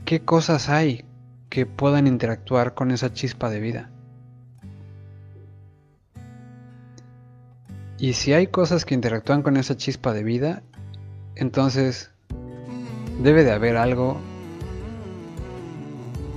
¿qué 0.05 0.21
cosas 0.21 0.69
hay 0.69 1.05
que 1.49 1.65
puedan 1.65 2.07
interactuar 2.07 2.73
con 2.73 2.91
esa 2.91 3.13
chispa 3.13 3.49
de 3.49 3.59
vida? 3.59 3.91
Y 7.97 8.13
si 8.13 8.33
hay 8.33 8.47
cosas 8.47 8.85
que 8.85 8.93
interactúan 8.93 9.41
con 9.41 9.57
esa 9.57 9.77
chispa 9.77 10.13
de 10.13 10.23
vida, 10.23 10.63
entonces 11.35 12.14
debe 13.19 13.43
de 13.43 13.51
haber 13.51 13.77
algo 13.77 14.17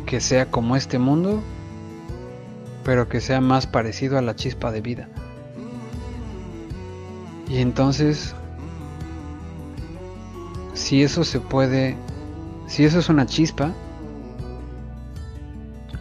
que 0.07 0.21
sea 0.21 0.51
como 0.51 0.77
este 0.77 0.99
mundo, 0.99 1.43
pero 2.85 3.09
que 3.09 3.21
sea 3.21 3.41
más 3.41 3.67
parecido 3.67 4.19
a 4.19 4.23
la 4.23 4.37
chispa 4.37 4.73
de 4.73 4.81
vida. 4.81 5.09
Y 7.49 7.59
entonces, 7.59 8.35
si 10.75 11.03
eso 11.03 11.25
se 11.25 11.41
puede, 11.41 11.97
si 12.67 12.85
eso 12.85 12.99
es 12.99 13.09
una 13.09 13.27
chispa, 13.27 13.73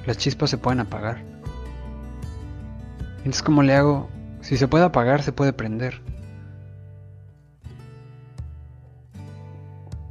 las 0.05 0.17
chispas 0.17 0.49
se 0.49 0.57
pueden 0.57 0.79
apagar. 0.79 1.21
Entonces, 3.17 3.43
¿cómo 3.43 3.63
le 3.63 3.73
hago? 3.73 4.09
Si 4.41 4.55
se 4.55 4.69
puede 4.69 4.85
apagar, 4.85 5.21
se 5.21 5.33
puede 5.33 5.51
prender. 5.51 6.01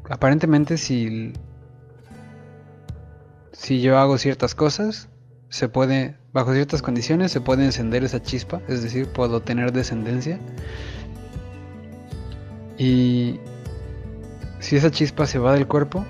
Aparentemente, 0.08 0.78
si 0.78 1.32
si 3.56 3.80
yo 3.80 3.98
hago 3.98 4.18
ciertas 4.18 4.54
cosas, 4.54 5.08
se 5.48 5.68
puede, 5.68 6.16
bajo 6.32 6.52
ciertas 6.52 6.82
condiciones, 6.82 7.32
se 7.32 7.40
puede 7.40 7.64
encender 7.64 8.04
esa 8.04 8.22
chispa, 8.22 8.60
es 8.68 8.82
decir, 8.82 9.08
puedo 9.08 9.40
tener 9.40 9.72
descendencia. 9.72 10.38
Y 12.78 13.40
si 14.60 14.76
esa 14.76 14.90
chispa 14.90 15.26
se 15.26 15.38
va 15.38 15.54
del 15.54 15.66
cuerpo, 15.66 16.04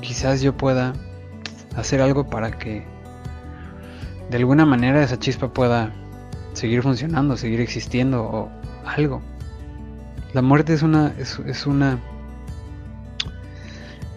quizás 0.00 0.42
yo 0.42 0.56
pueda 0.56 0.92
hacer 1.74 2.02
algo 2.02 2.28
para 2.28 2.58
que 2.58 2.84
de 4.28 4.36
alguna 4.36 4.66
manera 4.66 5.02
esa 5.02 5.18
chispa 5.18 5.52
pueda 5.52 5.92
seguir 6.52 6.82
funcionando, 6.82 7.36
seguir 7.36 7.60
existiendo 7.60 8.22
o 8.22 8.50
algo. 8.84 9.22
La 10.34 10.42
muerte 10.42 10.74
es 10.74 10.82
una 10.82 11.14
es, 11.18 11.38
es 11.46 11.66
una 11.66 11.98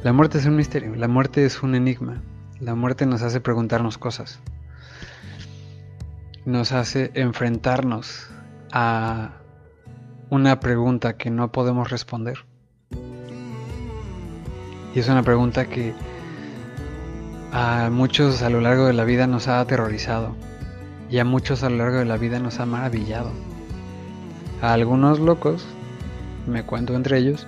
la 0.03 0.11
muerte 0.11 0.37
es 0.37 0.45
un 0.45 0.57
misterio, 0.57 0.95
la 0.95 1.07
muerte 1.07 1.45
es 1.45 1.63
un 1.63 1.75
enigma. 1.75 2.21
La 2.59 2.75
muerte 2.75 3.05
nos 3.05 3.21
hace 3.21 3.39
preguntarnos 3.39 3.97
cosas. 3.97 4.41
Nos 6.45 6.73
hace 6.73 7.11
enfrentarnos 7.13 8.27
a 8.73 9.31
una 10.29 10.59
pregunta 10.59 11.15
que 11.15 11.29
no 11.29 11.53
podemos 11.53 11.89
responder. 11.89 12.39
Y 14.93 14.99
es 14.99 15.07
una 15.07 15.23
pregunta 15.23 15.69
que 15.69 15.93
a 17.53 17.89
muchos 17.89 18.41
a 18.41 18.49
lo 18.49 18.59
largo 18.59 18.85
de 18.85 18.93
la 18.93 19.05
vida 19.05 19.25
nos 19.25 19.47
ha 19.47 19.61
aterrorizado. 19.61 20.35
Y 21.09 21.19
a 21.19 21.25
muchos 21.25 21.63
a 21.63 21.69
lo 21.69 21.77
largo 21.77 21.99
de 21.99 22.05
la 22.05 22.17
vida 22.17 22.39
nos 22.39 22.59
ha 22.59 22.65
maravillado. 22.65 23.31
A 24.61 24.73
algunos 24.73 25.21
locos, 25.21 25.65
me 26.45 26.63
cuento 26.63 26.93
entre 26.93 27.19
ellos, 27.19 27.47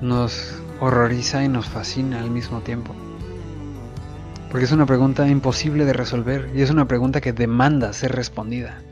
nos 0.00 0.63
horroriza 0.84 1.44
y 1.44 1.48
nos 1.48 1.68
fascina 1.68 2.20
al 2.20 2.30
mismo 2.30 2.60
tiempo. 2.60 2.94
Porque 4.50 4.66
es 4.66 4.72
una 4.72 4.86
pregunta 4.86 5.26
imposible 5.28 5.84
de 5.84 5.92
resolver 5.92 6.50
y 6.54 6.62
es 6.62 6.70
una 6.70 6.86
pregunta 6.86 7.20
que 7.20 7.32
demanda 7.32 7.92
ser 7.92 8.12
respondida. 8.12 8.82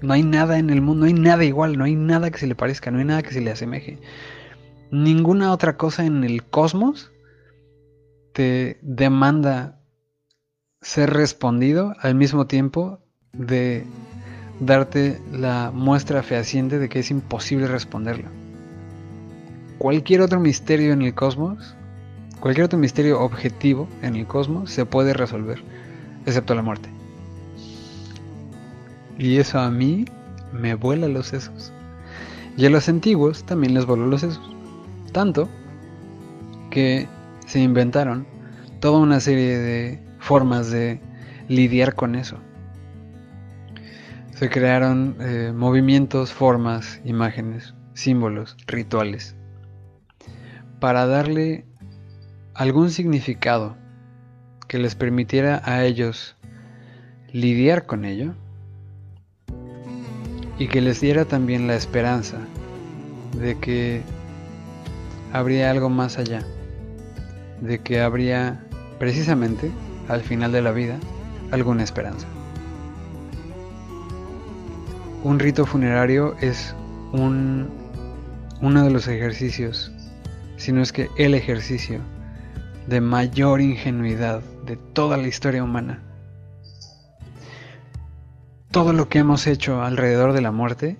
no 0.00 0.12
hay 0.14 0.22
nada 0.22 0.58
en 0.58 0.70
el 0.70 0.80
mundo, 0.80 1.00
no 1.00 1.06
hay 1.06 1.12
nada 1.12 1.44
igual, 1.44 1.76
no 1.76 1.84
hay 1.84 1.94
nada 1.94 2.30
que 2.30 2.38
se 2.38 2.46
le 2.46 2.54
parezca, 2.54 2.90
no 2.90 2.98
hay 2.98 3.04
nada 3.04 3.22
que 3.22 3.32
se 3.32 3.40
le 3.40 3.50
asemeje. 3.50 3.98
Ninguna 4.90 5.52
otra 5.52 5.76
cosa 5.76 6.06
en 6.06 6.24
el 6.24 6.44
cosmos 6.44 7.12
te 8.32 8.78
demanda 8.80 9.80
ser 10.80 11.10
respondido 11.10 11.94
al 12.00 12.14
mismo 12.14 12.46
tiempo 12.46 13.00
de 13.32 13.84
darte 14.60 15.20
la 15.32 15.70
muestra 15.74 16.22
fehaciente 16.22 16.78
de 16.78 16.88
que 16.88 17.00
es 17.00 17.10
imposible 17.10 17.66
responderlo. 17.66 18.47
Cualquier 19.78 20.20
otro 20.20 20.40
misterio 20.40 20.92
en 20.92 21.02
el 21.02 21.14
cosmos 21.14 21.76
Cualquier 22.40 22.66
otro 22.66 22.78
misterio 22.78 23.20
objetivo 23.20 23.88
en 24.00 24.14
el 24.14 24.24
cosmos 24.24 24.70
se 24.70 24.86
puede 24.86 25.12
resolver, 25.12 25.60
excepto 26.24 26.54
la 26.54 26.62
muerte. 26.62 26.88
Y 29.18 29.38
eso 29.38 29.58
a 29.58 29.70
mí 29.70 30.04
me 30.52 30.74
vuela 30.74 31.08
los 31.08 31.26
sesos. 31.26 31.72
Y 32.56 32.64
a 32.66 32.70
los 32.70 32.88
antiguos 32.88 33.44
también 33.44 33.74
les 33.74 33.86
voló 33.86 34.06
los 34.06 34.20
sesos. 34.20 34.54
Tanto 35.10 35.48
que 36.70 37.08
se 37.44 37.58
inventaron 37.58 38.24
toda 38.78 39.00
una 39.00 39.18
serie 39.18 39.58
de 39.58 40.00
formas 40.20 40.70
de 40.70 41.00
lidiar 41.48 41.96
con 41.96 42.14
eso. 42.14 42.36
Se 44.36 44.48
crearon 44.48 45.16
eh, 45.18 45.52
movimientos, 45.52 46.32
formas, 46.32 47.00
imágenes, 47.04 47.74
símbolos, 47.94 48.56
rituales, 48.68 49.34
para 50.80 51.06
darle 51.06 51.64
algún 52.54 52.90
significado 52.90 53.76
que 54.66 54.78
les 54.78 54.94
permitiera 54.94 55.62
a 55.64 55.84
ellos 55.84 56.36
lidiar 57.32 57.86
con 57.86 58.04
ello 58.04 58.34
y 60.58 60.68
que 60.68 60.80
les 60.80 61.00
diera 61.00 61.24
también 61.24 61.66
la 61.66 61.74
esperanza 61.74 62.38
de 63.38 63.58
que 63.58 64.02
habría 65.32 65.70
algo 65.70 65.88
más 65.88 66.18
allá, 66.18 66.42
de 67.60 67.78
que 67.78 68.00
habría 68.00 68.64
precisamente 68.98 69.70
al 70.08 70.22
final 70.22 70.52
de 70.52 70.62
la 70.62 70.72
vida 70.72 70.98
alguna 71.50 71.82
esperanza. 71.82 72.26
Un 75.22 75.38
rito 75.38 75.66
funerario 75.66 76.36
es 76.40 76.74
un, 77.12 77.68
uno 78.60 78.84
de 78.84 78.90
los 78.90 79.08
ejercicios, 79.08 79.92
si 80.58 80.72
no 80.72 80.82
es 80.82 80.92
que 80.92 81.08
el 81.16 81.34
ejercicio 81.34 82.00
de 82.86 83.00
mayor 83.00 83.60
ingenuidad 83.60 84.42
de 84.66 84.76
toda 84.76 85.16
la 85.16 85.28
historia 85.28 85.62
humana. 85.62 86.02
Todo 88.70 88.92
lo 88.92 89.08
que 89.08 89.20
hemos 89.20 89.46
hecho 89.46 89.82
alrededor 89.82 90.32
de 90.32 90.42
la 90.42 90.52
muerte, 90.52 90.98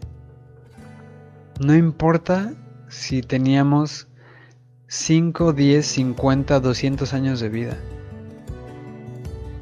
no 1.61 1.75
importa 1.75 2.53
si 2.89 3.21
teníamos 3.21 4.09
5, 4.87 5.53
10, 5.53 5.87
50, 5.87 6.61
200 6.61 7.13
años 7.13 7.41
de 7.41 7.49
vida. 7.49 7.77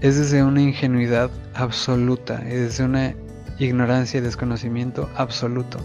Es 0.01 0.19
desde 0.19 0.45
una 0.45 0.61
ingenuidad 0.61 1.31
absoluta, 1.55 2.47
es 2.47 2.61
desde 2.61 2.85
una 2.85 3.15
ignorancia 3.59 4.19
y 4.19 4.23
desconocimiento 4.23 5.09
absoluto. 5.17 5.79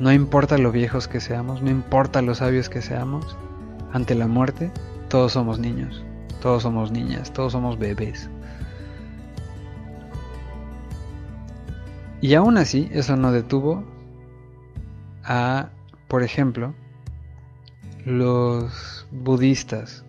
No 0.00 0.12
importa 0.12 0.58
lo 0.58 0.70
viejos 0.70 1.08
que 1.08 1.20
seamos, 1.20 1.60
no 1.60 1.70
importa 1.70 2.22
lo 2.22 2.34
sabios 2.34 2.68
que 2.68 2.82
seamos, 2.82 3.36
ante 3.92 4.14
la 4.14 4.28
muerte 4.28 4.70
todos 5.08 5.32
somos 5.32 5.58
niños, 5.58 6.04
todos 6.40 6.62
somos 6.62 6.92
niñas, 6.92 7.32
todos 7.32 7.52
somos 7.52 7.78
bebés. 7.78 8.30
Y 12.20 12.34
aún 12.34 12.58
así, 12.58 12.88
eso 12.92 13.16
no 13.16 13.32
detuvo 13.32 13.84
a, 15.24 15.70
por 16.08 16.22
ejemplo, 16.22 16.74
los 18.04 19.06
budistas, 19.10 20.04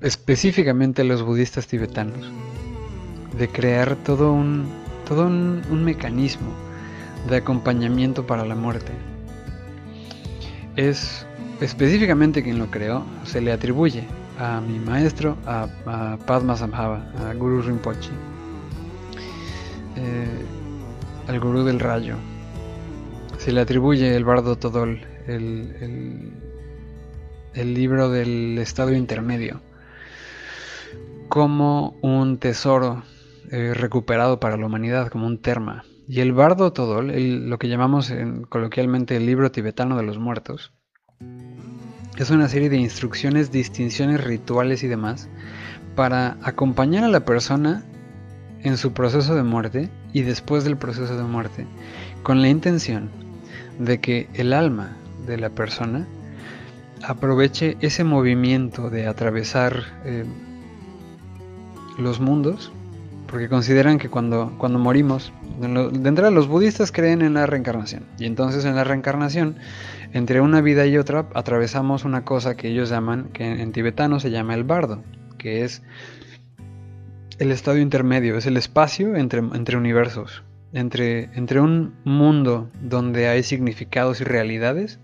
específicamente 0.00 1.04
los 1.04 1.22
budistas 1.22 1.66
tibetanos, 1.66 2.30
de 3.38 3.48
crear 3.48 3.96
todo 3.96 4.32
un, 4.32 4.83
todo 5.06 5.26
un 5.26 5.84
mecanismo 5.84 6.52
de 7.28 7.36
acompañamiento 7.36 8.26
para 8.26 8.44
la 8.44 8.54
muerte 8.54 8.92
es 10.76 11.26
específicamente 11.60 12.42
quien 12.42 12.58
lo 12.58 12.70
creó, 12.70 13.04
se 13.24 13.40
le 13.40 13.52
atribuye 13.52 14.04
a 14.38 14.60
mi 14.60 14.78
maestro, 14.78 15.36
a, 15.46 15.68
Padma 16.26 16.56
Sambhava, 16.56 17.12
a 17.28 17.34
Guru 17.34 17.62
Rinpoche, 17.62 18.10
eh, 19.96 20.44
al 21.28 21.40
Gurú 21.40 21.64
del 21.64 21.78
Rayo. 21.80 22.16
Se 23.38 23.52
le 23.52 23.60
atribuye 23.60 24.16
el 24.16 24.24
Bardo 24.24 24.56
Todol, 24.56 25.00
el, 25.26 26.32
el, 27.54 27.74
libro 27.74 28.10
del 28.10 28.58
estado 28.58 28.92
intermedio, 28.92 29.60
como 31.28 31.96
un 32.00 32.38
tesoro 32.38 33.02
eh, 33.50 33.74
recuperado 33.74 34.40
para 34.40 34.56
la 34.56 34.66
humanidad, 34.66 35.08
como 35.08 35.26
un 35.26 35.38
terma. 35.38 35.84
Y 36.06 36.20
el 36.20 36.32
bardo 36.32 36.72
Todol, 36.72 37.12
lo 37.48 37.58
que 37.58 37.68
llamamos 37.68 38.12
coloquialmente 38.48 39.16
el 39.16 39.26
libro 39.26 39.50
tibetano 39.50 39.96
de 39.96 40.02
los 40.02 40.18
muertos, 40.18 40.72
es 42.18 42.30
una 42.30 42.48
serie 42.48 42.68
de 42.68 42.76
instrucciones, 42.76 43.50
distinciones, 43.50 44.22
rituales 44.22 44.82
y 44.84 44.88
demás 44.88 45.28
para 45.96 46.36
acompañar 46.42 47.04
a 47.04 47.08
la 47.08 47.24
persona 47.24 47.84
en 48.62 48.76
su 48.76 48.92
proceso 48.92 49.34
de 49.34 49.42
muerte 49.42 49.90
y 50.12 50.22
después 50.22 50.64
del 50.64 50.76
proceso 50.76 51.16
de 51.16 51.24
muerte, 51.24 51.66
con 52.22 52.40
la 52.40 52.48
intención 52.48 53.10
de 53.78 54.00
que 54.00 54.28
el 54.34 54.52
alma 54.52 54.96
de 55.26 55.36
la 55.38 55.50
persona 55.50 56.06
aproveche 57.02 57.76
ese 57.80 58.04
movimiento 58.04 58.90
de 58.90 59.06
atravesar 59.06 59.84
eh, 60.04 60.24
los 61.98 62.20
mundos 62.20 62.72
porque 63.34 63.48
consideran 63.48 63.98
que 63.98 64.08
cuando, 64.08 64.54
cuando 64.58 64.78
morimos, 64.78 65.32
de 65.58 66.08
entrada 66.08 66.30
los 66.30 66.46
budistas 66.46 66.92
creen 66.92 67.20
en 67.20 67.34
la 67.34 67.46
reencarnación, 67.46 68.04
y 68.16 68.26
entonces 68.26 68.64
en 68.64 68.76
la 68.76 68.84
reencarnación, 68.84 69.56
entre 70.12 70.40
una 70.40 70.60
vida 70.60 70.86
y 70.86 70.96
otra, 70.98 71.26
atravesamos 71.34 72.04
una 72.04 72.24
cosa 72.24 72.56
que 72.56 72.68
ellos 72.68 72.90
llaman, 72.90 73.30
que 73.32 73.44
en 73.44 73.72
tibetano 73.72 74.20
se 74.20 74.30
llama 74.30 74.54
el 74.54 74.62
bardo, 74.62 75.02
que 75.36 75.64
es 75.64 75.82
el 77.40 77.50
estadio 77.50 77.82
intermedio, 77.82 78.36
es 78.36 78.46
el 78.46 78.56
espacio 78.56 79.16
entre, 79.16 79.40
entre 79.40 79.78
universos, 79.78 80.44
entre, 80.72 81.24
entre 81.36 81.60
un 81.60 81.96
mundo 82.04 82.70
donde 82.82 83.26
hay 83.26 83.42
significados 83.42 84.20
y 84.20 84.24
realidades, 84.24 85.00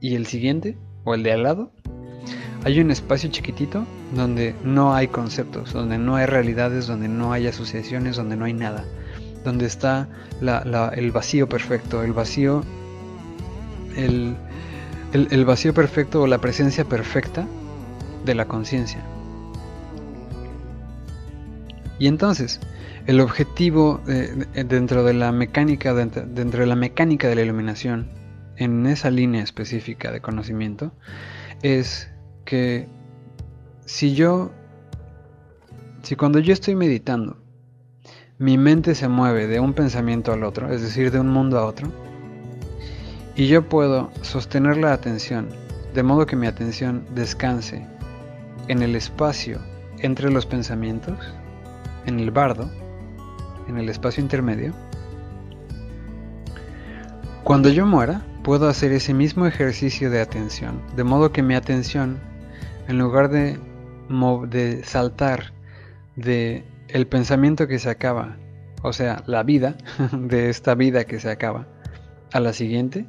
y 0.00 0.14
el 0.14 0.24
siguiente, 0.24 0.78
o 1.04 1.14
el 1.14 1.22
de 1.22 1.32
al 1.32 1.42
lado, 1.42 1.70
hay 2.64 2.80
un 2.80 2.90
espacio 2.90 3.30
chiquitito 3.30 3.86
donde 4.14 4.54
no 4.64 4.94
hay 4.94 5.08
conceptos, 5.08 5.74
donde 5.74 5.98
no 5.98 6.16
hay 6.16 6.24
realidades, 6.24 6.86
donde 6.86 7.08
no 7.08 7.32
hay 7.32 7.46
asociaciones, 7.46 8.16
donde 8.16 8.36
no 8.36 8.46
hay 8.46 8.54
nada, 8.54 8.84
donde 9.44 9.66
está 9.66 10.08
el 10.40 11.12
vacío 11.12 11.46
perfecto, 11.46 12.02
el 12.02 12.14
vacío, 12.14 12.64
el, 13.96 15.44
vacío 15.44 15.74
perfecto 15.74 16.22
o 16.22 16.26
la 16.26 16.38
presencia 16.38 16.86
perfecta 16.86 17.46
de 18.24 18.34
la 18.34 18.46
conciencia. 18.46 19.04
Y 21.98 22.06
entonces, 22.06 22.60
el 23.06 23.20
objetivo 23.20 24.00
dentro 24.54 25.04
de 25.04 25.12
la 25.12 25.32
mecánica, 25.32 25.92
dentro 25.92 26.60
de 26.60 26.66
la 26.66 26.76
mecánica 26.76 27.28
de 27.28 27.34
la 27.34 27.42
iluminación, 27.42 28.08
en 28.56 28.86
esa 28.86 29.10
línea 29.10 29.42
específica 29.42 30.12
de 30.12 30.20
conocimiento, 30.20 30.92
es 31.62 32.08
que 32.44 32.86
si 33.84 34.14
yo, 34.14 34.50
si 36.02 36.16
cuando 36.16 36.38
yo 36.38 36.52
estoy 36.52 36.74
meditando, 36.74 37.36
mi 38.38 38.58
mente 38.58 38.94
se 38.94 39.08
mueve 39.08 39.46
de 39.46 39.60
un 39.60 39.74
pensamiento 39.74 40.32
al 40.32 40.44
otro, 40.44 40.72
es 40.72 40.82
decir, 40.82 41.10
de 41.10 41.20
un 41.20 41.28
mundo 41.28 41.58
a 41.58 41.66
otro, 41.66 41.88
y 43.36 43.46
yo 43.46 43.68
puedo 43.68 44.10
sostener 44.22 44.76
la 44.76 44.92
atención, 44.92 45.48
de 45.94 46.02
modo 46.02 46.26
que 46.26 46.36
mi 46.36 46.46
atención 46.46 47.04
descanse 47.14 47.86
en 48.68 48.82
el 48.82 48.96
espacio 48.96 49.60
entre 49.98 50.30
los 50.30 50.46
pensamientos, 50.46 51.18
en 52.06 52.20
el 52.20 52.30
bardo, 52.30 52.70
en 53.68 53.78
el 53.78 53.88
espacio 53.88 54.22
intermedio, 54.22 54.74
cuando 57.44 57.68
yo 57.68 57.84
muera, 57.84 58.24
puedo 58.42 58.68
hacer 58.68 58.92
ese 58.92 59.12
mismo 59.12 59.46
ejercicio 59.46 60.10
de 60.10 60.20
atención, 60.20 60.80
de 60.96 61.04
modo 61.04 61.30
que 61.30 61.42
mi 61.42 61.54
atención 61.54 62.18
en 62.88 62.98
lugar 62.98 63.30
de, 63.30 64.84
saltar 64.84 65.52
de 66.16 66.64
el 66.88 67.06
pensamiento 67.06 67.66
que 67.66 67.78
se 67.78 67.90
acaba, 67.90 68.36
o 68.82 68.92
sea, 68.92 69.22
la 69.26 69.42
vida, 69.42 69.76
de 70.12 70.50
esta 70.50 70.74
vida 70.74 71.04
que 71.04 71.20
se 71.20 71.30
acaba, 71.30 71.66
a 72.32 72.40
la 72.40 72.52
siguiente, 72.52 73.06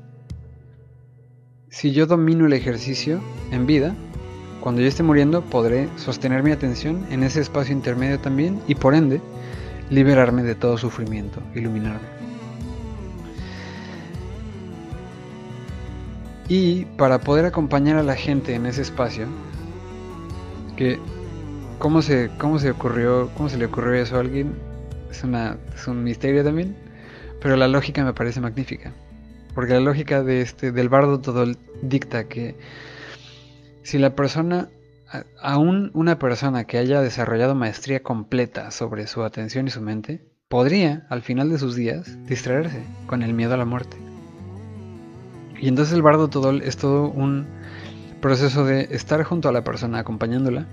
si 1.70 1.92
yo 1.92 2.06
domino 2.06 2.46
el 2.46 2.54
ejercicio 2.54 3.20
en 3.52 3.66
vida, 3.66 3.94
cuando 4.62 4.82
yo 4.82 4.88
esté 4.88 5.04
muriendo 5.04 5.42
podré 5.42 5.90
sostener 5.98 6.42
mi 6.42 6.52
atención 6.52 7.06
en 7.12 7.24
ese 7.24 7.42
espacio 7.42 7.74
intermedio 7.74 8.20
también 8.20 8.62
y 8.68 8.76
por 8.76 8.96
ende 8.96 9.22
liberarme 9.90 10.42
de 10.44 10.56
todo 10.56 10.78
sufrimiento, 10.78 11.42
iluminarme. 11.54 12.16
Y 16.48 16.86
para 16.98 17.20
poder 17.20 17.46
acompañar 17.46 17.98
a 17.98 18.04
la 18.04 18.16
gente 18.16 18.54
en 18.54 18.66
ese 18.68 18.84
espacio, 18.84 19.28
que 20.76 21.00
cómo 21.80 22.02
se 22.02 22.30
cómo 22.38 22.60
se 22.60 22.72
ocurrió 22.72 23.30
cómo 23.36 23.50
se 23.50 23.58
le 23.58 23.66
ocurrió 23.66 23.94
eso 23.94 24.18
a 24.18 24.20
alguien 24.20 24.54
es 25.10 25.24
una 25.24 25.58
es 25.76 25.88
un 25.88 26.04
misterio 26.04 26.44
también 26.44 26.76
pero 27.42 27.56
la 27.56 27.68
lógica 27.68 28.04
me 28.04 28.14
parece 28.14 28.42
magnífica 28.42 28.94
porque 29.54 29.74
la 29.74 29.80
lógica 29.80 30.24
de 30.24 30.42
este 30.42 30.72
del 30.72 30.90
bardo 30.90 31.20
todo 31.20 31.46
dicta 31.82 32.26
que 32.26 32.56
si 33.84 33.98
la 33.98 34.16
persona 34.16 34.70
aún 35.42 35.92
una 35.94 36.20
persona 36.20 36.66
que 36.66 36.78
haya 36.78 37.02
desarrollado 37.02 37.56
maestría 37.56 38.02
completa 38.02 38.72
sobre 38.72 39.08
su 39.08 39.24
atención 39.24 39.68
y 39.68 39.72
su 39.72 39.82
mente 39.82 40.26
podría 40.48 41.06
al 41.10 41.22
final 41.22 41.50
de 41.50 41.60
sus 41.60 41.76
días 41.76 42.18
distraerse 42.26 42.84
con 43.08 43.22
el 43.22 43.34
miedo 43.34 43.54
a 43.54 43.58
la 43.58 43.66
muerte. 43.66 43.98
Y 45.60 45.68
entonces 45.68 45.94
el 45.94 46.02
bardo 46.02 46.28
todo 46.28 46.52
es 46.52 46.78
todo 46.78 47.10
un 47.10 47.48
proceso 48.26 48.66
de 48.66 48.88
estar 48.90 49.24
junto 49.24 49.50
a 49.50 49.52
la 49.52 49.64
persona 49.64 50.00
acompañándola, 50.00 50.66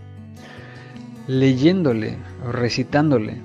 leyéndole 1.27 2.17
o 2.47 2.51
recitándole 2.51 3.43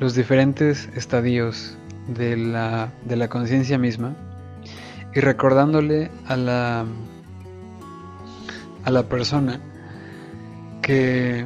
los 0.00 0.14
diferentes 0.14 0.88
estadios 0.96 1.76
de 2.08 2.38
la, 2.38 2.90
de 3.04 3.16
la 3.16 3.28
conciencia 3.28 3.76
misma 3.76 4.16
y 5.14 5.20
recordándole 5.20 6.10
a 6.26 6.38
la, 6.38 6.86
a 8.82 8.90
la 8.90 9.02
persona 9.10 9.60
que 10.80 11.44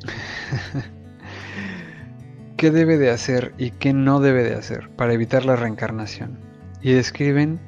qué 2.56 2.72
debe 2.72 2.98
de 2.98 3.10
hacer 3.10 3.54
y 3.56 3.70
qué 3.70 3.92
no 3.92 4.18
debe 4.18 4.42
de 4.42 4.54
hacer 4.54 4.90
para 4.96 5.12
evitar 5.12 5.44
la 5.44 5.54
reencarnación. 5.54 6.40
Y 6.82 6.90
describen 6.90 7.60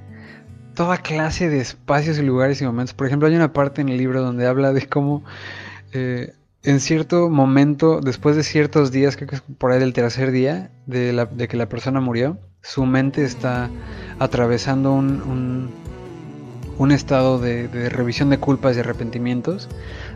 toda 0.74 0.98
clase 0.98 1.48
de 1.48 1.60
espacios 1.60 2.18
y 2.18 2.22
lugares 2.22 2.60
y 2.60 2.64
momentos. 2.64 2.94
Por 2.94 3.06
ejemplo, 3.06 3.28
hay 3.28 3.36
una 3.36 3.52
parte 3.52 3.80
en 3.80 3.88
el 3.88 3.98
libro 3.98 4.22
donde 4.22 4.46
habla 4.46 4.72
de 4.72 4.86
cómo 4.86 5.24
eh, 5.92 6.32
en 6.64 6.80
cierto 6.80 7.28
momento, 7.28 8.00
después 8.00 8.36
de 8.36 8.44
ciertos 8.44 8.92
días, 8.92 9.16
creo 9.16 9.28
que 9.28 9.36
es 9.36 9.42
por 9.58 9.72
ahí 9.72 9.80
del 9.80 9.92
tercer 9.92 10.30
día 10.30 10.70
de, 10.86 11.48
que 11.48 11.56
la 11.56 11.68
persona 11.68 12.00
murió, 12.00 12.38
su 12.62 12.86
mente 12.86 13.24
está 13.24 13.68
atravesando 14.20 14.92
un, 14.92 15.70
un, 16.78 16.92
estado 16.92 17.40
de, 17.40 17.66
de, 17.66 17.88
revisión 17.88 18.30
de 18.30 18.38
culpas 18.38 18.76
y 18.76 18.80
arrepentimientos, 18.80 19.68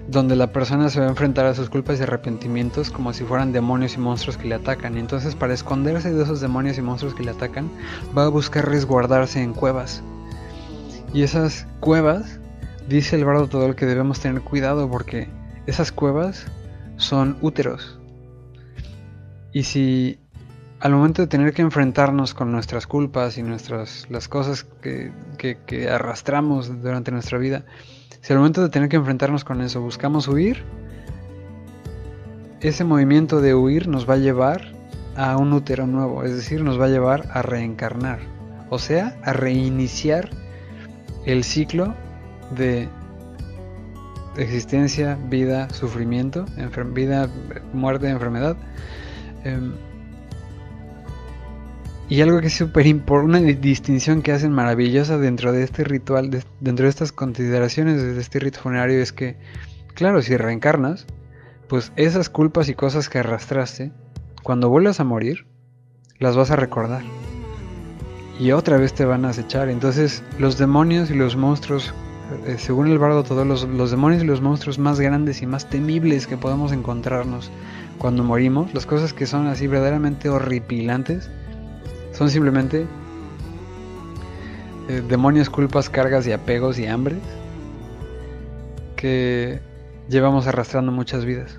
donde 0.08 0.36
la 0.36 0.52
persona 0.52 0.88
se 0.88 1.00
va 1.00 1.06
a 1.06 1.08
enfrentar 1.08 1.46
a 1.46 1.54
sus 1.54 1.68
culpas 1.68 1.98
y 1.98 2.04
arrepentimientos 2.04 2.90
como 2.90 3.12
si 3.12 3.24
fueran 3.24 3.52
demonios 3.52 3.94
y 3.94 3.98
monstruos 3.98 4.36
que 4.36 4.46
le 4.46 4.54
atacan. 4.54 4.96
Y 4.96 5.00
entonces 5.00 5.34
para 5.34 5.52
esconderse 5.52 6.12
de 6.12 6.22
esos 6.22 6.40
demonios 6.40 6.78
y 6.78 6.82
monstruos 6.82 7.14
que 7.14 7.24
le 7.24 7.32
atacan, 7.32 7.68
va 8.16 8.24
a 8.24 8.28
buscar 8.28 8.68
resguardarse 8.68 9.42
en 9.42 9.52
cuevas 9.52 10.02
y 11.12 11.22
esas 11.22 11.66
cuevas, 11.80 12.40
dice 12.88 13.16
el 13.16 13.24
bardo 13.24 13.48
Todol 13.48 13.74
que 13.74 13.86
debemos 13.86 14.20
tener 14.20 14.42
cuidado 14.42 14.90
porque 14.90 15.28
esas 15.66 15.92
cuevas 15.92 16.46
son 16.96 17.36
úteros. 17.40 17.98
Y 19.52 19.62
si 19.62 20.18
al 20.80 20.92
momento 20.92 21.22
de 21.22 21.28
tener 21.28 21.52
que 21.52 21.62
enfrentarnos 21.62 22.34
con 22.34 22.52
nuestras 22.52 22.86
culpas 22.86 23.38
y 23.38 23.42
nuestras 23.42 24.06
las 24.10 24.28
cosas 24.28 24.64
que, 24.82 25.12
que, 25.38 25.88
arrastramos 25.88 26.82
durante 26.82 27.10
nuestra 27.10 27.38
vida, 27.38 27.64
si 28.20 28.32
al 28.32 28.38
momento 28.38 28.62
de 28.62 28.68
tener 28.68 28.88
que 28.88 28.96
enfrentarnos 28.96 29.44
con 29.44 29.62
eso 29.62 29.80
buscamos 29.80 30.28
huir, 30.28 30.62
ese 32.60 32.84
movimiento 32.84 33.40
de 33.40 33.54
huir 33.54 33.88
nos 33.88 34.08
va 34.08 34.14
a 34.14 34.18
llevar 34.18 34.72
a 35.16 35.36
un 35.38 35.52
útero 35.52 35.86
nuevo, 35.86 36.24
es 36.24 36.34
decir, 36.34 36.62
nos 36.62 36.78
va 36.78 36.86
a 36.86 36.88
llevar 36.88 37.28
a 37.32 37.40
reencarnar, 37.40 38.18
o 38.68 38.78
sea, 38.78 39.18
a 39.24 39.32
reiniciar 39.32 40.28
el 41.26 41.44
ciclo 41.44 41.94
de 42.56 42.88
existencia, 44.36 45.18
vida, 45.28 45.68
sufrimiento, 45.70 46.46
vida, 46.92 47.28
muerte, 47.72 48.08
enfermedad. 48.08 48.56
Em, 49.44 49.72
y 52.08 52.20
algo 52.20 52.40
que 52.40 52.46
es 52.46 52.52
súper 52.52 52.86
importante, 52.86 53.38
una 53.38 53.60
distinción 53.60 54.22
que 54.22 54.32
hacen 54.32 54.52
maravillosa 54.52 55.18
dentro 55.18 55.52
de 55.52 55.64
este 55.64 55.82
ritual, 55.82 56.30
dentro 56.60 56.84
de 56.84 56.90
estas 56.90 57.10
consideraciones 57.10 58.00
de 58.00 58.20
este 58.20 58.38
rito 58.38 58.60
funerario 58.60 59.00
es 59.00 59.12
que, 59.12 59.36
claro, 59.94 60.22
si 60.22 60.36
reencarnas, 60.36 61.06
pues 61.68 61.92
esas 61.96 62.30
culpas 62.30 62.68
y 62.68 62.74
cosas 62.74 63.08
que 63.08 63.18
arrastraste, 63.18 63.90
cuando 64.44 64.68
vuelvas 64.68 65.00
a 65.00 65.04
morir, 65.04 65.46
las 66.20 66.36
vas 66.36 66.52
a 66.52 66.56
recordar 66.56 67.02
y 68.38 68.52
otra 68.52 68.76
vez 68.76 68.92
te 68.92 69.04
van 69.04 69.24
a 69.24 69.30
acechar. 69.30 69.68
Entonces 69.68 70.22
los 70.38 70.58
demonios 70.58 71.10
y 71.10 71.14
los 71.14 71.36
monstruos, 71.36 71.94
eh, 72.46 72.56
según 72.58 72.88
el 72.88 72.98
bardo 72.98 73.22
todos 73.24 73.46
los, 73.46 73.90
demonios 73.90 74.22
y 74.22 74.26
los 74.26 74.40
monstruos 74.40 74.78
más 74.78 75.00
grandes 75.00 75.42
y 75.42 75.46
más 75.46 75.68
temibles 75.68 76.26
que 76.26 76.36
podemos 76.36 76.72
encontrarnos 76.72 77.50
cuando 77.98 78.22
morimos, 78.22 78.72
las 78.74 78.86
cosas 78.86 79.12
que 79.12 79.26
son 79.26 79.46
así 79.46 79.66
verdaderamente 79.66 80.28
horripilantes, 80.28 81.30
son 82.12 82.30
simplemente 82.30 82.86
eh, 84.88 85.02
demonios, 85.08 85.48
culpas, 85.50 85.88
cargas 85.88 86.26
y 86.26 86.32
apegos 86.32 86.78
y 86.78 86.86
hambres 86.86 87.18
que 88.96 89.60
llevamos 90.08 90.46
arrastrando 90.46 90.92
muchas 90.92 91.24
vidas. 91.24 91.58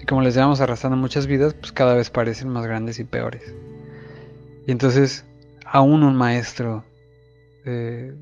Y 0.00 0.04
como 0.04 0.22
les 0.22 0.34
llevamos 0.34 0.60
arrastrando 0.60 0.96
muchas 0.96 1.26
vidas, 1.26 1.54
pues 1.54 1.70
cada 1.70 1.94
vez 1.94 2.10
parecen 2.10 2.48
más 2.48 2.66
grandes 2.66 2.98
y 2.98 3.04
peores. 3.04 3.54
Y 4.66 4.72
entonces 4.72 5.24
aún 5.72 6.02
un 6.02 6.14
maestro, 6.14 6.84
eh, 7.64 8.14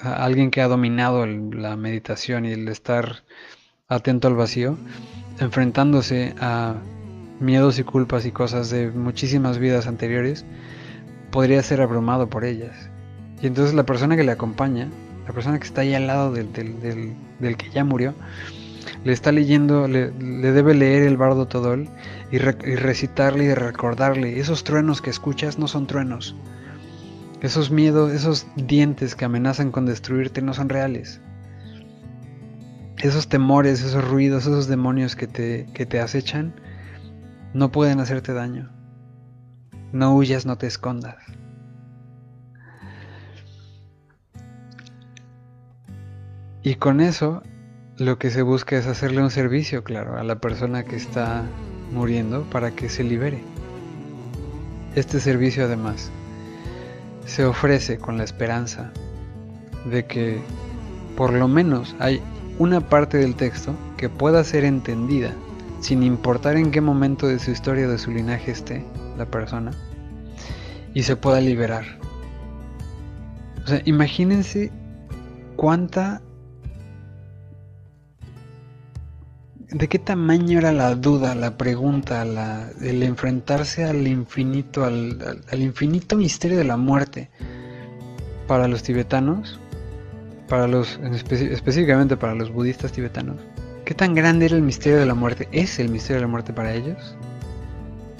alguien 0.00 0.50
que 0.50 0.62
ha 0.62 0.66
dominado 0.66 1.26
la 1.26 1.76
meditación 1.76 2.46
y 2.46 2.52
el 2.52 2.68
estar 2.68 3.22
atento 3.86 4.28
al 4.28 4.34
vacío, 4.34 4.78
enfrentándose 5.40 6.34
a 6.40 6.76
miedos 7.38 7.78
y 7.78 7.84
culpas 7.84 8.24
y 8.24 8.32
cosas 8.32 8.70
de 8.70 8.90
muchísimas 8.90 9.58
vidas 9.58 9.86
anteriores, 9.86 10.46
podría 11.30 11.62
ser 11.62 11.82
abrumado 11.82 12.30
por 12.30 12.46
ellas. 12.46 12.90
Y 13.42 13.46
entonces 13.46 13.74
la 13.74 13.84
persona 13.84 14.16
que 14.16 14.24
le 14.24 14.32
acompaña, 14.32 14.88
la 15.26 15.34
persona 15.34 15.58
que 15.58 15.66
está 15.66 15.82
ahí 15.82 15.94
al 15.94 16.06
lado 16.06 16.32
del, 16.32 16.50
del, 16.50 17.56
que 17.58 17.70
ya 17.70 17.84
murió, 17.84 18.14
le 19.04 19.12
está 19.12 19.32
leyendo, 19.32 19.86
le, 19.86 20.10
debe 20.10 20.72
leer 20.72 21.02
el 21.02 21.18
bardo 21.18 21.46
Todol 21.46 21.90
y, 22.32 22.36
y, 22.36 22.76
recitarle 22.76 23.44
y 23.44 23.54
recordarle, 23.54 24.40
esos 24.40 24.64
truenos 24.64 25.00
que 25.02 25.10
escuchas 25.10 25.58
no 25.58 25.68
son 25.68 25.86
truenos. 25.86 26.34
Esos 27.42 27.70
miedos, 27.70 28.12
esos 28.12 28.46
dientes 28.56 29.14
que 29.14 29.24
amenazan 29.24 29.70
con 29.70 29.86
destruirte 29.86 30.42
no 30.42 30.54
son 30.54 30.68
reales. 30.68 31.20
Esos 32.98 33.28
temores, 33.28 33.82
esos 33.82 34.08
ruidos, 34.08 34.46
esos 34.46 34.66
demonios 34.66 35.14
que 35.14 35.26
te, 35.26 35.66
que 35.74 35.86
te 35.86 36.00
acechan, 36.00 36.54
no 37.52 37.70
pueden 37.70 38.00
hacerte 38.00 38.32
daño. 38.32 38.70
No 39.92 40.14
huyas, 40.14 40.46
no 40.46 40.56
te 40.56 40.66
escondas. 40.66 41.16
Y 46.62 46.76
con 46.76 47.00
eso 47.00 47.42
lo 47.98 48.18
que 48.18 48.30
se 48.30 48.42
busca 48.42 48.78
es 48.78 48.86
hacerle 48.86 49.22
un 49.22 49.30
servicio, 49.30 49.84
claro, 49.84 50.16
a 50.16 50.22
la 50.22 50.40
persona 50.40 50.84
que 50.84 50.96
está 50.96 51.44
muriendo 51.92 52.42
para 52.44 52.70
que 52.70 52.88
se 52.88 53.04
libere. 53.04 53.42
Este 54.94 55.20
servicio 55.20 55.64
además 55.64 56.10
se 57.26 57.44
ofrece 57.44 57.98
con 57.98 58.18
la 58.18 58.24
esperanza 58.24 58.92
de 59.90 60.04
que 60.04 60.40
por 61.16 61.32
lo 61.32 61.48
menos 61.48 61.94
hay 61.98 62.20
una 62.58 62.80
parte 62.80 63.18
del 63.18 63.34
texto 63.34 63.74
que 63.96 64.08
pueda 64.08 64.44
ser 64.44 64.64
entendida 64.64 65.32
sin 65.80 66.02
importar 66.02 66.56
en 66.56 66.70
qué 66.70 66.80
momento 66.80 67.26
de 67.26 67.38
su 67.38 67.50
historia 67.50 67.86
o 67.86 67.90
de 67.90 67.98
su 67.98 68.10
linaje 68.10 68.52
esté 68.52 68.84
la 69.16 69.26
persona 69.26 69.72
y 70.94 71.02
se 71.02 71.16
pueda 71.16 71.40
liberar. 71.40 71.84
O 73.64 73.68
sea, 73.68 73.82
imagínense 73.84 74.70
cuánta 75.56 76.22
¿De 79.72 79.88
qué 79.88 79.98
tamaño 79.98 80.58
era 80.58 80.70
la 80.70 80.94
duda, 80.94 81.34
la 81.34 81.56
pregunta, 81.56 82.22
el 82.82 83.02
enfrentarse 83.02 83.84
al 83.84 84.06
infinito, 84.06 84.84
al, 84.84 85.34
infinito 85.52 86.14
misterio 86.14 86.58
de 86.58 86.64
la 86.64 86.76
muerte 86.76 87.30
para 88.46 88.68
los 88.68 88.82
tibetanos, 88.82 89.58
para 90.46 90.66
los, 90.66 91.00
específicamente 91.00 92.18
para 92.18 92.34
los 92.34 92.52
budistas 92.52 92.92
tibetanos? 92.92 93.36
¿Qué 93.86 93.94
tan 93.94 94.14
grande 94.14 94.44
era 94.44 94.56
el 94.56 94.62
misterio 94.62 94.98
de 94.98 95.06
la 95.06 95.14
muerte? 95.14 95.48
¿Es 95.52 95.78
el 95.78 95.88
misterio 95.88 96.16
de 96.16 96.26
la 96.26 96.30
muerte 96.30 96.52
para 96.52 96.74
ellos? 96.74 97.16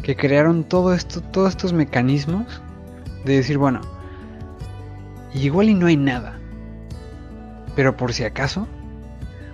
Que 0.03 0.17
crearon 0.17 0.65
todo 0.65 0.95
esto, 0.95 1.21
todos 1.21 1.51
estos 1.51 1.75
mecanismos 1.75 2.63
de 3.27 3.37
decir, 3.37 3.59
bueno, 3.59 3.83
igual 5.35 5.69
y 5.69 5.75
no 5.75 5.87
hay 5.87 5.99
nada, 5.99 6.39
pero 7.77 7.95
por 7.95 8.15
si 8.15 8.25
acaso 8.25 8.67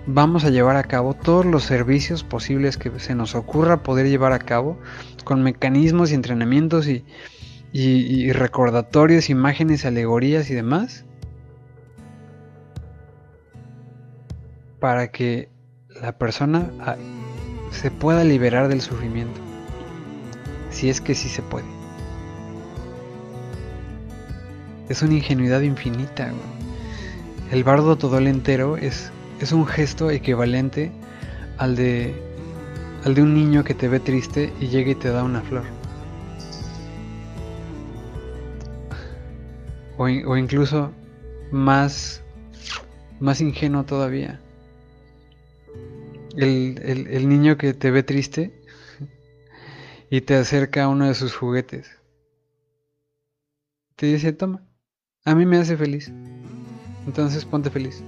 vamos 0.05 0.43
a 0.43 0.49
llevar 0.49 0.75
a 0.75 0.83
cabo 0.83 1.13
todos 1.13 1.45
los 1.45 1.63
servicios 1.63 2.23
posibles 2.23 2.77
que 2.77 2.99
se 2.99 3.15
nos 3.15 3.35
ocurra 3.35 3.83
poder 3.83 4.07
llevar 4.07 4.33
a 4.33 4.39
cabo 4.39 4.77
con 5.23 5.43
mecanismos 5.43 6.11
y 6.11 6.15
entrenamientos 6.15 6.87
y, 6.87 8.31
recordatorios, 8.31 9.29
imágenes, 9.29 9.85
alegorías 9.85 10.49
y 10.49 10.55
demás 10.55 11.05
para 14.79 15.11
que 15.11 15.49
la 16.01 16.17
persona 16.17 16.71
ah, 16.79 16.95
se 17.71 17.91
pueda 17.91 18.23
liberar 18.23 18.69
del 18.69 18.81
sufrimiento. 18.81 19.39
Si 20.71 20.89
es 20.89 21.01
que 21.01 21.15
sí 21.15 21.27
se 21.29 21.41
puede. 21.41 21.65
Es 24.87 25.01
una 25.01 25.15
ingenuidad 25.15 25.61
infinita. 25.61 26.31
El 27.51 27.63
bardo 27.63 27.97
todo 27.97 28.17
el 28.17 28.27
entero 28.27 28.77
es 28.77 29.11
es 29.39 29.51
un 29.51 29.65
gesto 29.65 30.09
equivalente 30.09 30.91
al 31.57 31.75
de, 31.75 32.13
al 33.03 33.15
de 33.15 33.21
un 33.21 33.33
niño 33.33 33.63
que 33.63 33.73
te 33.73 33.87
ve 33.87 33.99
triste 33.99 34.53
y 34.59 34.67
llega 34.67 34.91
y 34.91 34.95
te 34.95 35.09
da 35.09 35.23
una 35.23 35.41
flor. 35.41 35.63
O, 39.97 40.37
incluso 40.37 40.93
más, 41.51 42.23
más 43.19 43.41
ingenuo 43.41 43.83
todavía. 43.83 44.39
El, 46.37 46.79
el 46.81 47.27
niño 47.27 47.57
que 47.57 47.73
te 47.73 47.91
ve 47.91 48.03
triste 48.03 48.53
y 50.09 50.21
te 50.21 50.35
acerca 50.35 50.87
uno 50.87 51.05
de 51.05 51.15
sus 51.15 51.35
juguetes. 51.35 51.89
Te 53.97 54.05
dice, 54.05 54.31
toma, 54.31 54.63
a 55.25 55.35
mí 55.35 55.45
me 55.45 55.57
hace 55.57 55.75
feliz. 55.75 56.09
Entonces 57.05 57.43
ponte 57.43 57.69
feliz. 57.69 58.01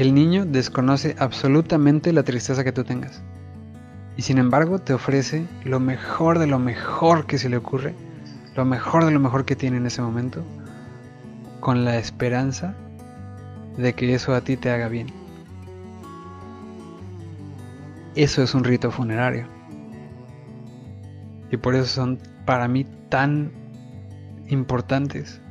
El 0.00 0.14
niño 0.14 0.46
desconoce 0.46 1.14
absolutamente 1.18 2.14
la 2.14 2.22
tristeza 2.22 2.64
que 2.64 2.72
tú 2.72 2.84
tengas. 2.84 3.20
Y 4.16 4.22
sin 4.22 4.38
embargo 4.38 4.78
te 4.78 4.94
ofrece 4.94 5.46
lo 5.62 5.78
mejor 5.78 6.38
de 6.38 6.46
lo 6.46 6.58
mejor 6.58 7.26
que 7.26 7.36
se 7.36 7.50
le 7.50 7.58
ocurre, 7.58 7.94
lo 8.56 8.64
mejor 8.64 9.04
de 9.04 9.10
lo 9.10 9.20
mejor 9.20 9.44
que 9.44 9.56
tiene 9.56 9.76
en 9.76 9.84
ese 9.84 10.00
momento, 10.00 10.42
con 11.60 11.84
la 11.84 11.98
esperanza 11.98 12.74
de 13.76 13.92
que 13.92 14.14
eso 14.14 14.34
a 14.34 14.40
ti 14.40 14.56
te 14.56 14.70
haga 14.70 14.88
bien. 14.88 15.08
Eso 18.14 18.42
es 18.42 18.54
un 18.54 18.64
rito 18.64 18.90
funerario. 18.90 19.48
Y 21.50 21.58
por 21.58 21.74
eso 21.74 21.84
son 21.84 22.18
para 22.46 22.68
mí 22.68 22.86
tan 23.10 23.52
importantes 24.48 25.42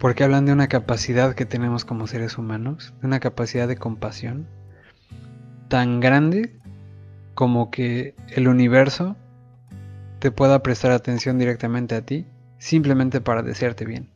porque 0.00 0.24
hablan 0.24 0.46
de 0.46 0.52
una 0.54 0.66
capacidad 0.66 1.34
que 1.34 1.44
tenemos 1.44 1.84
como 1.84 2.06
seres 2.06 2.38
humanos, 2.38 2.94
de 3.00 3.06
una 3.06 3.20
capacidad 3.20 3.68
de 3.68 3.76
compasión 3.76 4.48
tan 5.68 6.00
grande 6.00 6.58
como 7.34 7.70
que 7.70 8.14
el 8.30 8.48
universo 8.48 9.14
te 10.18 10.30
pueda 10.30 10.62
prestar 10.62 10.90
atención 10.90 11.38
directamente 11.38 11.94
a 11.94 12.00
ti 12.00 12.26
simplemente 12.56 13.20
para 13.20 13.42
desearte 13.42 13.84
bien. 13.84 14.08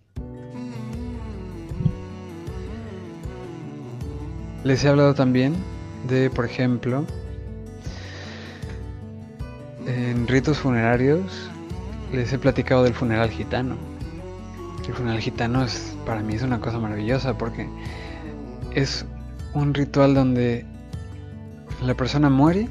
Les 4.64 4.82
he 4.84 4.88
hablado 4.88 5.14
también 5.14 5.54
de, 6.08 6.30
por 6.30 6.46
ejemplo, 6.46 7.04
en 9.86 10.26
ritos 10.26 10.58
funerarios, 10.58 11.50
les 12.10 12.32
he 12.32 12.38
platicado 12.38 12.84
del 12.84 12.94
funeral 12.94 13.28
gitano 13.28 13.93
el 14.88 14.94
funeral 14.94 15.20
gitano 15.20 15.64
es, 15.64 15.96
para 16.04 16.20
mí 16.20 16.34
es 16.34 16.42
una 16.42 16.60
cosa 16.60 16.78
maravillosa 16.78 17.38
porque 17.38 17.68
es 18.74 19.06
un 19.54 19.74
ritual 19.74 20.14
donde 20.14 20.66
la 21.82 21.94
persona 21.94 22.30
muere 22.30 22.68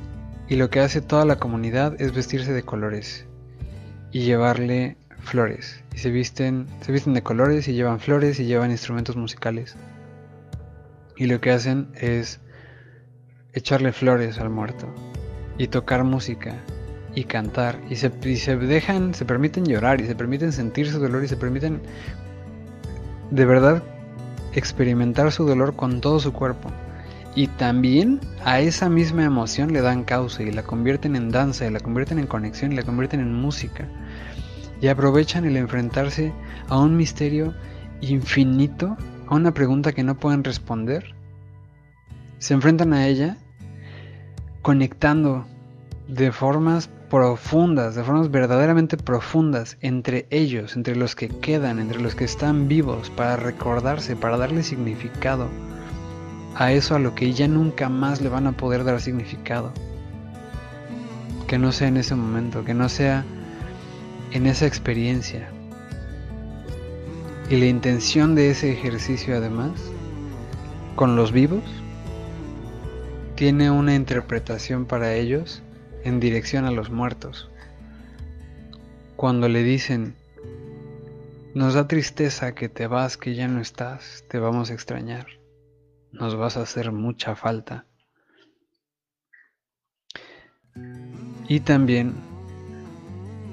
y 0.47 0.55
lo 0.55 0.70
que 0.70 0.80
hace 0.80 1.01
toda 1.01 1.26
la 1.26 1.38
comunidad 1.38 1.99
es 2.01 2.14
vestirse 2.14 2.53
de 2.53 2.64
colores 2.64 3.26
y 4.11 4.22
llevarle 4.22 4.97
flores. 5.20 5.84
Y 5.93 5.99
se 5.99 6.11
visten, 6.11 6.68
se 6.82 6.91
visten 6.91 7.14
de 7.14 7.24
colores 7.24 7.68
y 7.68 7.74
llevan 7.74 7.99
flores 7.99 8.39
y 8.39 8.45
llevan 8.45 8.72
instrumentos 8.72 9.16
musicales. 9.16 9.76
Y 11.16 11.28
lo 11.28 11.39
que 11.39 11.51
hacen 11.51 11.89
es 11.95 12.39
echarle 13.53 13.91
flores 13.91 14.39
al 14.39 14.49
muerto 14.49 14.93
y 15.57 15.68
tocar 15.68 16.03
música 16.03 16.55
y 17.16 17.26
cantar 17.26 17.80
y 17.89 17.95
se, 17.95 18.11
se 18.38 18.57
dejan, 18.57 19.14
se 19.14 19.26
permiten 19.26 19.66
llorar 19.66 20.01
y 20.01 20.05
se 20.05 20.16
permiten 20.16 20.51
sentir 20.51 20.89
su 20.89 20.99
dolor 20.99 21.24
y 21.24 21.28
se 21.28 21.38
permiten 21.38 21.82
de 23.32 23.45
verdad 23.45 23.84
experimentar 24.53 25.32
su 25.32 25.45
dolor 25.45 25.76
con 25.76 26.01
todo 26.01 26.20
su 26.20 26.34
cuerpo. 26.34 26.70
Y 27.36 27.47
también 27.47 28.20
a 28.45 28.59
esa 28.59 28.89
misma 28.89 29.24
emoción 29.24 29.74
le 29.74 29.82
dan 29.82 30.03
causa 30.03 30.43
y 30.43 30.51
la 30.51 30.64
convierten 30.64 31.16
en 31.16 31.32
danza 31.32 31.66
y 31.66 31.72
la 31.72 31.80
convierten 31.80 32.20
en 32.20 32.28
conexión 32.28 32.72
y 32.72 32.76
la 32.76 32.84
convierten 32.84 33.20
en 33.20 33.34
música. 33.34 33.88
Y 34.82 34.88
aprovechan 34.88 35.45
el 35.45 35.57
enfrentarse 35.57 36.32
a 36.70 36.78
un 36.78 36.95
misterio 36.95 37.55
infinito, 38.01 38.97
a 39.28 39.36
una 39.36 39.53
pregunta 39.53 39.93
que 39.93 40.03
no 40.03 40.16
pueden 40.16 40.43
responder. 40.43 41.16
Se 42.38 42.53
enfrentan 42.53 42.93
a 42.93 43.07
ella 43.07 43.38
conectando 44.61 45.45
de 46.07 46.32
formas 46.32 46.89
profundas, 47.14 47.93
de 47.93 48.03
formas 48.03 48.32
verdaderamente 48.32 48.97
profundas 48.97 49.78
entre 49.82 50.26
ellos, 50.32 50.76
entre 50.76 50.95
los 50.95 51.16
que 51.16 51.30
quedan, 51.30 51.78
entre 51.78 52.01
los 52.01 52.16
que 52.16 52.24
están 52.24 52.68
vivos, 52.68 53.11
para 53.11 53.36
recordarse, 53.36 54.16
para 54.16 54.36
darle 54.36 54.64
significado 54.64 55.47
a 56.55 56.72
eso 56.72 56.95
a 56.95 56.99
lo 56.99 57.14
que 57.14 57.32
ya 57.32 57.47
nunca 57.47 57.88
más 57.88 58.20
le 58.20 58.30
van 58.30 58.47
a 58.47 58.53
poder 58.53 58.84
dar 58.84 58.99
significado. 58.99 59.72
Que 61.45 61.59
no 61.59 61.72
sea 61.72 61.88
en 61.89 61.97
ese 61.97 62.16
momento, 62.16 62.66
que 62.66 62.74
no 62.74 62.89
sea 62.89 63.24
en 64.32 64.47
esa 64.47 64.66
experiencia. 64.66 65.47
Y 67.47 67.57
la 67.57 67.68
intención 67.68 68.34
de 68.34 68.49
ese 68.49 68.72
ejercicio 68.72 69.38
además, 69.38 69.74
con 70.95 71.16
los 71.16 71.32
vivos, 71.32 71.64
tiene 73.36 73.70
una 73.70 73.93
interpretación 73.93 74.86
para 74.86 75.14
ellos 75.14 75.61
en 76.04 76.20
dirección 76.20 76.66
a 76.66 76.72
los 76.72 76.89
muertos. 76.89 77.49
Cuando 79.16 79.47
le 79.47 79.64
dicen, 79.64 80.16
nos 81.54 81.76
da 81.76 81.88
tristeza 81.88 82.56
que 82.56 82.70
te 82.70 82.88
vas, 82.88 83.18
que 83.18 83.36
ya 83.36 83.47
no 83.47 83.62
estás, 83.62 84.26
te 84.28 84.39
vamos 84.39 84.70
a 84.70 84.74
extrañar, 84.74 85.28
nos 86.12 86.36
vas 86.36 86.58
a 86.58 86.62
hacer 86.62 86.91
mucha 86.91 87.36
falta. 87.36 87.86
Y 91.47 91.60
también 91.60 92.16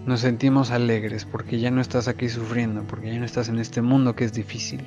nos 0.06 0.20
sentimos 0.20 0.70
alegres 0.70 1.26
porque 1.26 1.60
ya 1.60 1.70
no 1.70 1.80
estás 1.80 2.08
aquí 2.08 2.28
sufriendo, 2.28 2.84
porque 2.84 3.12
ya 3.12 3.18
no 3.18 3.24
estás 3.24 3.48
en 3.48 3.58
este 3.58 3.82
mundo 3.82 4.16
que 4.16 4.24
es 4.24 4.32
difícil, 4.32 4.86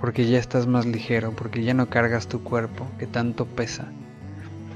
porque 0.00 0.28
ya 0.28 0.38
estás 0.38 0.66
más 0.66 0.86
ligero, 0.86 1.32
porque 1.32 1.64
ya 1.64 1.74
no 1.74 1.90
cargas 1.90 2.28
tu 2.28 2.44
cuerpo 2.44 2.86
que 2.98 3.06
tanto 3.06 3.46
pesa, 3.46 3.92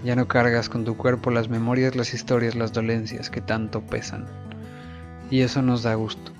ya 0.05 0.15
no 0.15 0.29
cargas 0.29 0.69
con 0.69 0.85
tu 0.85 0.97
cuerpo 0.97 1.31
las 1.31 1.49
memorias, 1.49 1.97
las 1.97 2.13
historias, 2.13 2.55
las 2.55 2.73
dolencias 2.73 3.31
que 3.31 3.41
tanto 3.41 3.81
pesan. 3.81 4.27
Y 5.31 5.41
eso 5.41 5.63
nos 5.63 5.83
da 5.83 5.95
gusto. 5.95 6.33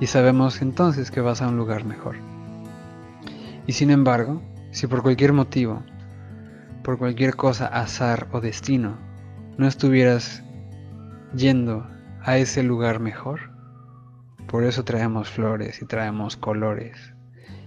Y 0.00 0.06
sabemos 0.06 0.60
entonces 0.60 1.10
que 1.10 1.22
vas 1.22 1.40
a 1.40 1.48
un 1.48 1.56
lugar 1.56 1.84
mejor. 1.84 2.16
Y 3.66 3.72
sin 3.72 3.90
embargo, 3.90 4.42
si 4.70 4.86
por 4.86 5.02
cualquier 5.02 5.32
motivo, 5.32 5.82
por 6.84 6.98
cualquier 6.98 7.36
cosa, 7.36 7.66
azar 7.66 8.28
o 8.32 8.40
destino, 8.40 8.98
no 9.56 9.66
estuvieras 9.66 10.44
yendo 11.34 11.86
a 12.22 12.36
ese 12.36 12.62
lugar 12.62 13.00
mejor, 13.00 13.50
por 14.46 14.64
eso 14.64 14.84
traemos 14.84 15.30
flores 15.30 15.82
y 15.82 15.86
traemos 15.86 16.36
colores, 16.36 17.14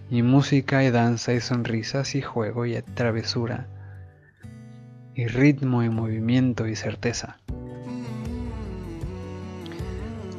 y 0.09 0.23
música 0.23 0.83
y 0.83 0.91
danza 0.91 1.33
y 1.33 1.39
sonrisas 1.39 2.15
y 2.15 2.21
juego 2.21 2.65
y 2.65 2.81
travesura, 2.81 3.67
y 5.16 5.28
ritmo 5.28 5.84
y 5.84 5.89
movimiento 5.89 6.68
y 6.68 6.76
certeza. 6.76 7.38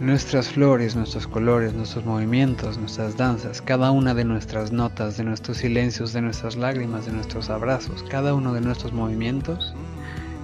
Nuestras 0.01 0.49
flores, 0.49 0.97
nuestros 0.97 1.29
colores, 1.29 1.75
nuestros 1.75 2.05
movimientos, 2.05 2.77
nuestras 2.77 3.17
danzas, 3.17 3.63
cada 3.63 3.93
una 3.93 4.15
de 4.15 4.25
nuestras 4.25 4.73
notas, 4.73 5.17
de 5.17 5.23
nuestros 5.23 5.59
silencios, 5.59 6.13
de 6.13 6.23
nuestras 6.23 6.57
lágrimas, 6.57 7.07
de 7.07 7.13
nuestros 7.13 7.51
abrazos, 7.51 8.03
cada 8.11 8.35
uno 8.35 8.53
de 8.53 8.63
nuestros 8.63 8.93
movimientos, 8.93 9.75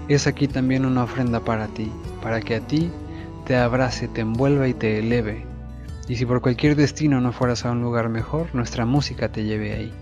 es 0.07 0.29
aquí 0.29 0.47
también 0.47 0.87
una 0.87 1.03
ofrenda 1.03 1.41
para 1.41 1.67
ti, 1.67 1.91
para 2.23 2.41
que 2.41 2.57
a 2.57 2.61
ti 2.61 2.91
te 3.47 3.57
abrace, 3.57 4.07
te 4.07 4.21
envuelva 4.21 4.69
y 4.69 4.75
te 4.75 5.01
eleve. 5.01 5.45
Y 6.07 6.17
si 6.17 6.25
por 6.25 6.41
cualquier 6.41 6.77
destino 6.77 7.21
no 7.21 7.33
fueras 7.33 7.65
a 7.65 7.73
un 7.73 7.83
lugar 7.83 8.09
mejor, 8.09 8.55
nuestra 8.55 8.87
música 8.87 9.31
te 9.31 9.45
lleve 9.45 9.75
ahí. 9.75 9.93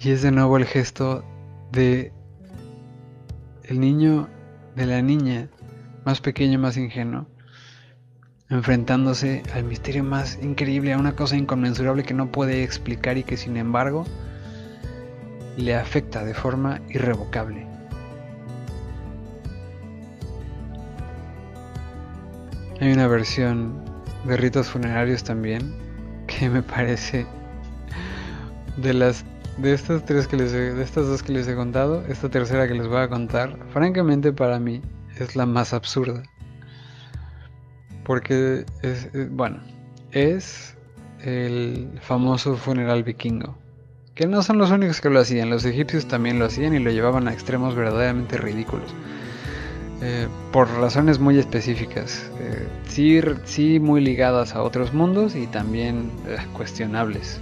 Y 0.00 0.10
es 0.10 0.22
de 0.22 0.30
nuevo 0.30 0.56
el 0.56 0.64
gesto 0.64 1.24
de 1.72 2.12
el 3.64 3.80
niño 3.80 4.28
de 4.76 4.86
la 4.86 5.02
niña, 5.02 5.48
más 6.04 6.20
pequeño, 6.20 6.58
más 6.58 6.76
ingenuo, 6.76 7.26
enfrentándose 8.48 9.42
al 9.52 9.64
misterio 9.64 10.04
más 10.04 10.38
increíble, 10.40 10.92
a 10.92 10.98
una 10.98 11.16
cosa 11.16 11.36
inconmensurable 11.36 12.04
que 12.04 12.14
no 12.14 12.30
puede 12.30 12.62
explicar 12.62 13.18
y 13.18 13.24
que 13.24 13.36
sin 13.36 13.56
embargo 13.56 14.04
le 15.56 15.74
afecta 15.74 16.24
de 16.24 16.32
forma 16.32 16.80
irrevocable. 16.88 17.66
Hay 22.80 22.92
una 22.92 23.08
versión 23.08 23.82
de 24.24 24.36
ritos 24.36 24.68
funerarios 24.68 25.24
también 25.24 25.74
que 26.28 26.48
me 26.48 26.62
parece 26.62 27.26
de 28.76 28.94
las 28.94 29.24
de 29.60 29.74
estas 29.74 30.04
tres 30.04 30.26
que 30.28 30.36
les 30.36 30.52
de 30.52 30.82
estas 30.82 31.06
dos 31.06 31.22
que 31.22 31.32
les 31.32 31.48
he 31.48 31.54
contado, 31.54 32.04
esta 32.08 32.28
tercera 32.28 32.68
que 32.68 32.74
les 32.74 32.86
voy 32.86 32.98
a 32.98 33.08
contar, 33.08 33.56
francamente 33.70 34.32
para 34.32 34.58
mí 34.58 34.80
es 35.18 35.34
la 35.36 35.46
más 35.46 35.72
absurda. 35.72 36.22
Porque 38.04 38.64
es, 38.82 39.10
bueno, 39.30 39.60
es 40.12 40.76
el 41.20 41.88
famoso 42.00 42.56
funeral 42.56 43.02
vikingo. 43.02 43.58
Que 44.14 44.26
no 44.26 44.42
son 44.42 44.58
los 44.58 44.70
únicos 44.70 45.00
que 45.00 45.10
lo 45.10 45.20
hacían, 45.20 45.50
los 45.50 45.64
egipcios 45.64 46.06
también 46.08 46.38
lo 46.38 46.46
hacían 46.46 46.74
y 46.74 46.78
lo 46.78 46.90
llevaban 46.90 47.28
a 47.28 47.32
extremos 47.32 47.74
verdaderamente 47.74 48.36
ridículos. 48.36 48.94
Eh, 50.00 50.28
por 50.52 50.70
razones 50.70 51.18
muy 51.18 51.38
específicas, 51.38 52.30
eh, 52.40 52.68
sí, 52.88 53.20
sí 53.44 53.80
muy 53.80 54.00
ligadas 54.00 54.54
a 54.54 54.62
otros 54.62 54.94
mundos 54.94 55.34
y 55.34 55.48
también 55.48 56.12
eh, 56.28 56.36
cuestionables. 56.52 57.40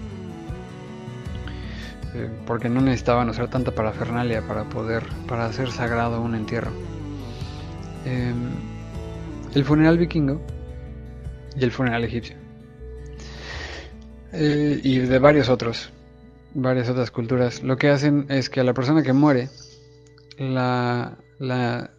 Eh, 2.17 2.31
porque 2.47 2.71
no 2.71 2.81
necesitaban 2.81 3.29
usar 3.29 3.51
tanta 3.51 3.73
parafernalia 3.73 4.41
para 4.41 4.65
poder, 4.65 5.05
para 5.29 5.45
hacer 5.45 5.71
sagrado 5.71 6.23
un 6.23 6.35
entierro. 6.35 6.71
Em, 8.07 8.53
el 9.55 9.65
funeral 9.65 9.99
vikingo 9.99 10.41
y 11.55 11.65
el 11.65 11.73
funeral 11.73 12.05
egipcio. 12.05 12.37
Eh, 14.33 14.81
y 14.83 14.99
de 15.01 15.19
varios 15.19 15.51
otros, 15.51 15.93
varias 16.55 16.89
otras 16.89 17.11
culturas. 17.11 17.63
Lo 17.63 17.77
que 17.77 17.91
hacen 17.91 18.25
es 18.31 18.49
que 18.49 18.61
a 18.61 18.65
la 18.65 18.73
persona 18.73 19.03
que 19.03 19.13
muere 19.13 19.51
la, 20.39 21.19
la 21.39 21.91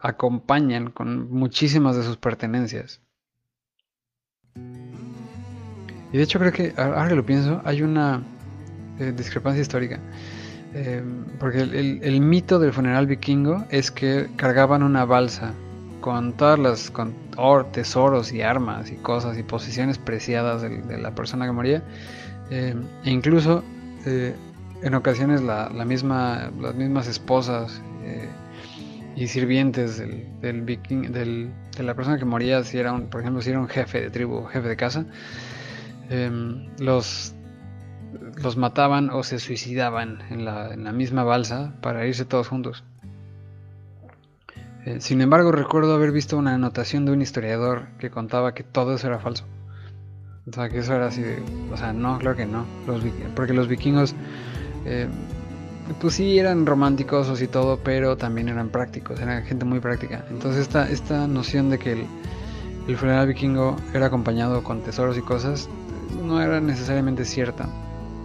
acompañan 0.00 0.90
con 0.90 1.30
muchísimas 1.30 1.96
de 1.96 2.02
sus 2.02 2.16
pertenencias. 2.16 3.02
Y 6.12 6.16
de 6.16 6.22
hecho 6.22 6.38
creo 6.38 6.52
que, 6.52 6.72
ahora 6.78 7.08
que 7.08 7.14
lo 7.14 7.26
pienso, 7.26 7.60
hay 7.64 7.82
una 7.82 8.22
eh, 8.98 9.12
discrepancia 9.16 9.62
histórica. 9.62 9.98
Eh, 10.74 11.02
porque 11.38 11.60
el, 11.60 12.20
mito 12.20 12.58
del 12.58 12.72
funeral 12.72 13.06
vikingo 13.06 13.64
es 13.70 13.90
que 13.90 14.28
cargaban 14.36 14.82
una 14.82 15.04
balsa 15.04 15.52
con 16.00 16.32
todas 16.32 16.58
las 16.58 16.90
con 16.90 17.14
tesoros 17.72 18.32
y 18.32 18.40
armas 18.40 18.90
y 18.90 18.96
cosas 18.96 19.38
y 19.38 19.42
posiciones 19.42 19.98
preciadas 19.98 20.62
de, 20.62 20.98
la 20.98 21.14
persona 21.14 21.46
que 21.46 21.52
moría. 21.52 21.82
Eh, 22.50 22.74
e 23.04 23.10
incluso 23.10 23.62
en 24.04 24.94
ocasiones 24.94 25.42
la, 25.42 25.68
misma, 25.84 26.50
las 26.60 26.74
mismas 26.74 27.06
esposas 27.06 27.80
y 29.14 29.28
sirvientes 29.28 29.98
del, 29.98 30.26
del, 30.40 30.62
viking, 30.62 31.12
del, 31.12 31.52
de 31.76 31.82
la 31.82 31.94
persona 31.94 32.18
que 32.18 32.24
moría, 32.24 32.64
si 32.64 32.78
era 32.78 32.92
un, 32.92 33.08
por 33.08 33.20
ejemplo, 33.20 33.42
si 33.42 33.50
era 33.50 33.60
un 33.60 33.68
jefe 33.68 34.00
de 34.00 34.10
tribu, 34.10 34.44
jefe 34.46 34.68
de 34.68 34.76
casa, 34.76 35.06
los 36.78 37.34
los 38.36 38.56
mataban 38.56 39.10
o 39.10 39.22
se 39.22 39.38
suicidaban 39.38 40.20
en 40.30 40.44
la, 40.44 40.92
misma 40.92 41.24
balsa 41.24 41.74
para 41.80 42.06
irse 42.06 42.24
todos 42.24 42.48
juntos. 42.48 42.84
Eh, 44.84 45.00
sin 45.00 45.20
embargo, 45.20 45.52
recuerdo 45.52 45.94
haber 45.94 46.12
visto 46.12 46.36
una 46.36 46.54
anotación 46.54 47.04
de 47.04 47.12
un 47.12 47.22
historiador 47.22 47.86
que 47.98 48.10
contaba 48.10 48.54
que 48.54 48.64
todo 48.64 48.94
eso 48.94 49.06
era 49.06 49.18
falso. 49.18 49.44
O 50.48 50.52
sea, 50.52 50.68
que 50.68 50.78
eso 50.78 50.94
era 50.94 51.06
así 51.06 51.22
de... 51.22 51.40
O 51.72 51.76
sea, 51.76 51.92
no, 51.92 52.18
claro 52.18 52.36
que 52.36 52.46
no. 52.46 52.66
porque 53.36 53.52
los 53.52 53.68
vikingos, 53.68 54.14
eh, 54.84 55.06
pues 56.00 56.14
sí, 56.14 56.38
eran 56.38 56.66
románticos 56.66 57.40
y 57.40 57.46
todo, 57.46 57.78
pero 57.78 58.16
también 58.16 58.48
eran 58.48 58.70
prácticos, 58.70 59.20
eran 59.20 59.44
gente 59.44 59.64
muy 59.64 59.78
práctica. 59.78 60.24
Entonces 60.30 60.62
esta, 60.62 60.88
esta 60.90 61.28
noción 61.28 61.70
de 61.70 61.78
que 61.78 61.92
el, 61.92 62.06
el 62.88 62.96
funeral 62.96 63.28
vikingo 63.28 63.76
era 63.94 64.06
acompañado 64.06 64.64
con 64.64 64.82
tesoros 64.82 65.16
y 65.16 65.22
cosas, 65.22 65.68
no 66.24 66.42
era 66.42 66.60
necesariamente 66.60 67.24
cierta. 67.24 67.68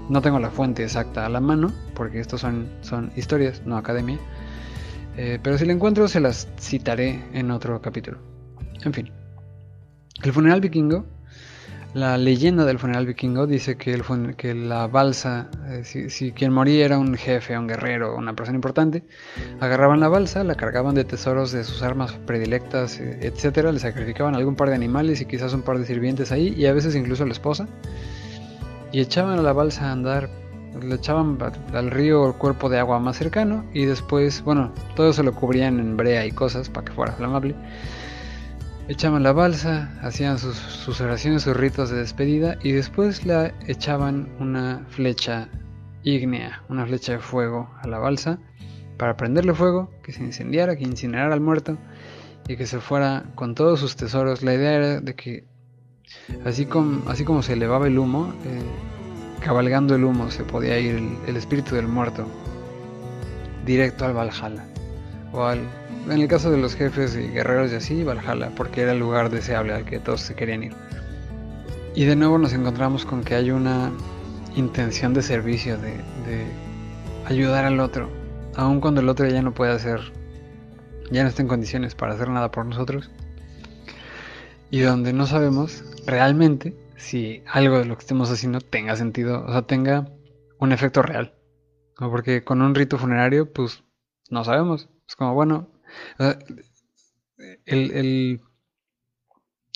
No 0.09 0.21
tengo 0.21 0.39
la 0.39 0.49
fuente 0.49 0.83
exacta 0.83 1.25
a 1.25 1.29
la 1.29 1.41
mano, 1.41 1.71
porque 1.93 2.19
estos 2.19 2.41
son, 2.41 2.67
son 2.81 3.11
historias, 3.15 3.61
no 3.65 3.77
academia. 3.77 4.17
Eh, 5.17 5.39
pero 5.41 5.57
si 5.57 5.65
la 5.65 5.73
encuentro, 5.73 6.07
se 6.07 6.19
las 6.19 6.47
citaré 6.59 7.23
en 7.33 7.51
otro 7.51 7.81
capítulo. 7.81 8.19
En 8.83 8.93
fin. 8.93 9.11
El 10.23 10.31
funeral 10.31 10.61
vikingo, 10.61 11.05
la 11.93 12.17
leyenda 12.17 12.65
del 12.65 12.79
funeral 12.79 13.05
vikingo 13.05 13.47
dice 13.47 13.75
que, 13.75 13.93
el 13.93 14.03
que 14.35 14.53
la 14.53 14.87
balsa, 14.87 15.49
eh, 15.67 15.83
si, 15.83 16.31
quien 16.31 16.53
moría 16.53 16.85
era 16.85 16.99
un 16.99 17.15
jefe, 17.15 17.57
un 17.57 17.67
guerrero, 17.67 18.15
una 18.15 18.35
persona 18.35 18.55
importante, 18.55 19.03
agarraban 19.59 19.99
la 19.99 20.07
balsa, 20.07 20.43
la 20.43 20.55
cargaban 20.55 20.95
de 20.95 21.03
tesoros 21.03 21.51
de 21.51 21.63
sus 21.63 21.81
armas 21.81 22.13
predilectas, 22.25 22.99
eh, 22.99 23.19
etcétera, 23.21 23.71
le 23.71 23.79
sacrificaban 23.79 24.35
algún 24.35 24.55
par 24.55 24.69
de 24.69 24.75
animales 24.75 25.21
y 25.21 25.25
quizás 25.25 25.53
un 25.53 25.63
par 25.63 25.79
de 25.79 25.85
sirvientes 25.85 26.31
ahí, 26.31 26.53
y 26.55 26.65
a 26.67 26.73
veces 26.73 26.95
incluso 26.95 27.25
la 27.25 27.33
esposa 27.33 27.67
y 28.91 29.01
echaban 29.01 29.43
la 29.43 29.53
balsa 29.53 29.89
a 29.89 29.91
andar, 29.91 30.29
le 30.81 30.95
echaban 30.95 31.37
al 31.73 31.91
río 31.91 32.27
el 32.27 32.33
cuerpo 32.33 32.69
de 32.69 32.79
agua 32.79 32.99
más 32.99 33.17
cercano 33.17 33.65
y 33.73 33.85
después, 33.85 34.43
bueno, 34.43 34.71
todo 34.95 35.13
se 35.13 35.23
lo 35.23 35.33
cubrían 35.33 35.79
en 35.79 35.97
brea 35.97 36.25
y 36.25 36.31
cosas 36.31 36.69
para 36.69 36.85
que 36.85 36.93
fuera 36.93 37.13
flamable. 37.13 37.55
Echaban 38.87 39.23
la 39.23 39.33
balsa, 39.33 39.91
hacían 40.01 40.39
sus, 40.39 41.01
oraciones, 41.01 41.43
sus 41.43 41.57
ritos 41.57 41.89
de 41.89 41.97
despedida 41.97 42.57
y 42.63 42.71
después 42.71 43.25
la 43.25 43.53
echaban 43.67 44.29
una 44.39 44.85
flecha 44.89 45.49
ígnea, 46.03 46.63
una 46.69 46.85
flecha 46.85 47.13
de 47.13 47.19
fuego 47.19 47.69
a 47.81 47.87
la 47.87 47.99
balsa 47.99 48.39
para 48.97 49.17
prenderle 49.17 49.53
fuego, 49.53 49.91
que 50.03 50.13
se 50.13 50.23
incendiara, 50.23 50.77
que 50.77 50.85
incinerara 50.85 51.33
al 51.33 51.41
muerto 51.41 51.77
y 52.47 52.55
que 52.55 52.65
se 52.65 52.79
fuera 52.79 53.25
con 53.35 53.55
todos 53.55 53.81
sus 53.81 53.97
tesoros. 53.97 54.41
La 54.41 54.53
idea 54.53 54.73
era 54.73 55.01
de 55.01 55.15
que 55.15 55.45
Así 56.45 56.65
como, 56.65 57.09
así 57.09 57.23
como 57.23 57.41
se 57.41 57.53
elevaba 57.53 57.87
el 57.87 57.97
humo, 57.97 58.33
eh, 58.45 58.61
cabalgando 59.41 59.95
el 59.95 60.03
humo 60.03 60.31
se 60.31 60.43
podía 60.43 60.79
ir 60.79 61.17
el, 61.27 61.37
espíritu 61.37 61.75
del 61.75 61.87
muerto 61.87 62.27
directo 63.65 64.05
al 64.05 64.13
Valhalla. 64.13 64.65
O 65.33 65.43
al, 65.43 65.59
en 66.09 66.19
el 66.19 66.27
caso 66.27 66.51
de 66.51 66.57
los 66.57 66.75
jefes 66.75 67.15
y 67.15 67.27
guerreros 67.27 67.71
y 67.71 67.75
así, 67.75 68.03
Valhalla, 68.03 68.51
porque 68.55 68.81
era 68.81 68.93
el 68.93 68.99
lugar 68.99 69.29
deseable 69.29 69.73
al 69.73 69.85
que 69.85 69.99
todos 69.99 70.21
se 70.21 70.35
querían 70.35 70.63
ir. 70.63 70.73
Y 71.95 72.05
de 72.05 72.15
nuevo 72.15 72.37
nos 72.37 72.53
encontramos 72.53 73.05
con 73.05 73.23
que 73.23 73.35
hay 73.35 73.51
una 73.51 73.91
intención 74.55 75.13
de 75.13 75.21
servicio, 75.21 75.77
de, 75.77 75.91
de 75.91 76.45
ayudar 77.25 77.65
al 77.65 77.79
otro, 77.79 78.09
aun 78.55 78.79
cuando 78.79 79.01
el 79.01 79.09
otro 79.09 79.27
ya 79.27 79.41
no 79.41 79.53
puede 79.53 79.71
hacer, 79.71 79.99
ya 81.11 81.23
no 81.23 81.29
está 81.29 81.41
en 81.41 81.47
condiciones 81.47 81.95
para 81.95 82.13
hacer 82.13 82.29
nada 82.29 82.51
por 82.51 82.65
nosotros. 82.65 83.09
Y 84.69 84.79
donde 84.79 85.13
no 85.13 85.27
sabemos 85.27 85.83
realmente 86.07 86.75
si 86.97 87.43
algo 87.47 87.77
de 87.77 87.85
lo 87.85 87.95
que 87.95 88.01
estemos 88.01 88.31
haciendo 88.31 88.59
tenga 88.59 88.95
sentido, 88.95 89.45
o 89.45 89.51
sea, 89.51 89.61
tenga 89.61 90.09
un 90.59 90.71
efecto 90.71 91.01
real. 91.03 91.35
Porque 91.95 92.43
con 92.43 92.61
un 92.61 92.75
rito 92.75 92.97
funerario, 92.97 93.51
pues 93.51 93.83
no 94.29 94.43
sabemos. 94.43 94.89
Es 95.07 95.15
como, 95.15 95.33
bueno, 95.33 95.69
el, 97.65 98.41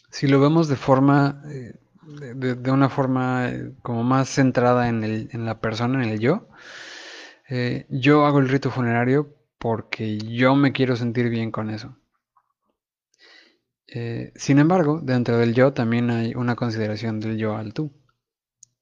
si 0.10 0.28
lo 0.28 0.40
vemos 0.40 0.68
de 0.68 0.76
forma, 0.76 1.44
eh, 1.50 1.74
de, 2.20 2.72
una 2.72 2.90
forma 2.90 3.50
eh, 3.50 3.72
como 3.82 4.04
más 4.04 4.30
centrada 4.30 4.90
en, 4.90 5.04
el, 5.04 5.30
en, 5.32 5.46
la 5.46 5.60
persona, 5.60 6.04
en 6.04 6.10
el 6.10 6.20
yo, 6.20 6.48
eh, 7.50 7.86
yo 7.90 8.26
hago 8.26 8.40
el 8.40 8.50
rito 8.50 8.72
funerario 8.72 9.36
porque 9.58 10.18
yo 10.18 10.56
me 10.56 10.72
quiero 10.74 10.96
sentir 10.96 11.30
bien 11.30 11.52
con 11.52 11.70
eso. 11.70 11.98
Eh, 13.94 14.32
sin 14.38 14.58
embargo, 14.58 15.02
dentro 15.04 15.38
del 15.38 15.54
yo 15.54 15.74
también 15.74 16.10
hay 16.12 16.34
una 16.34 16.56
consideración 16.56 17.20
del 17.20 17.38
yo 17.38 17.58
al 17.58 17.74
tú. 17.74 17.92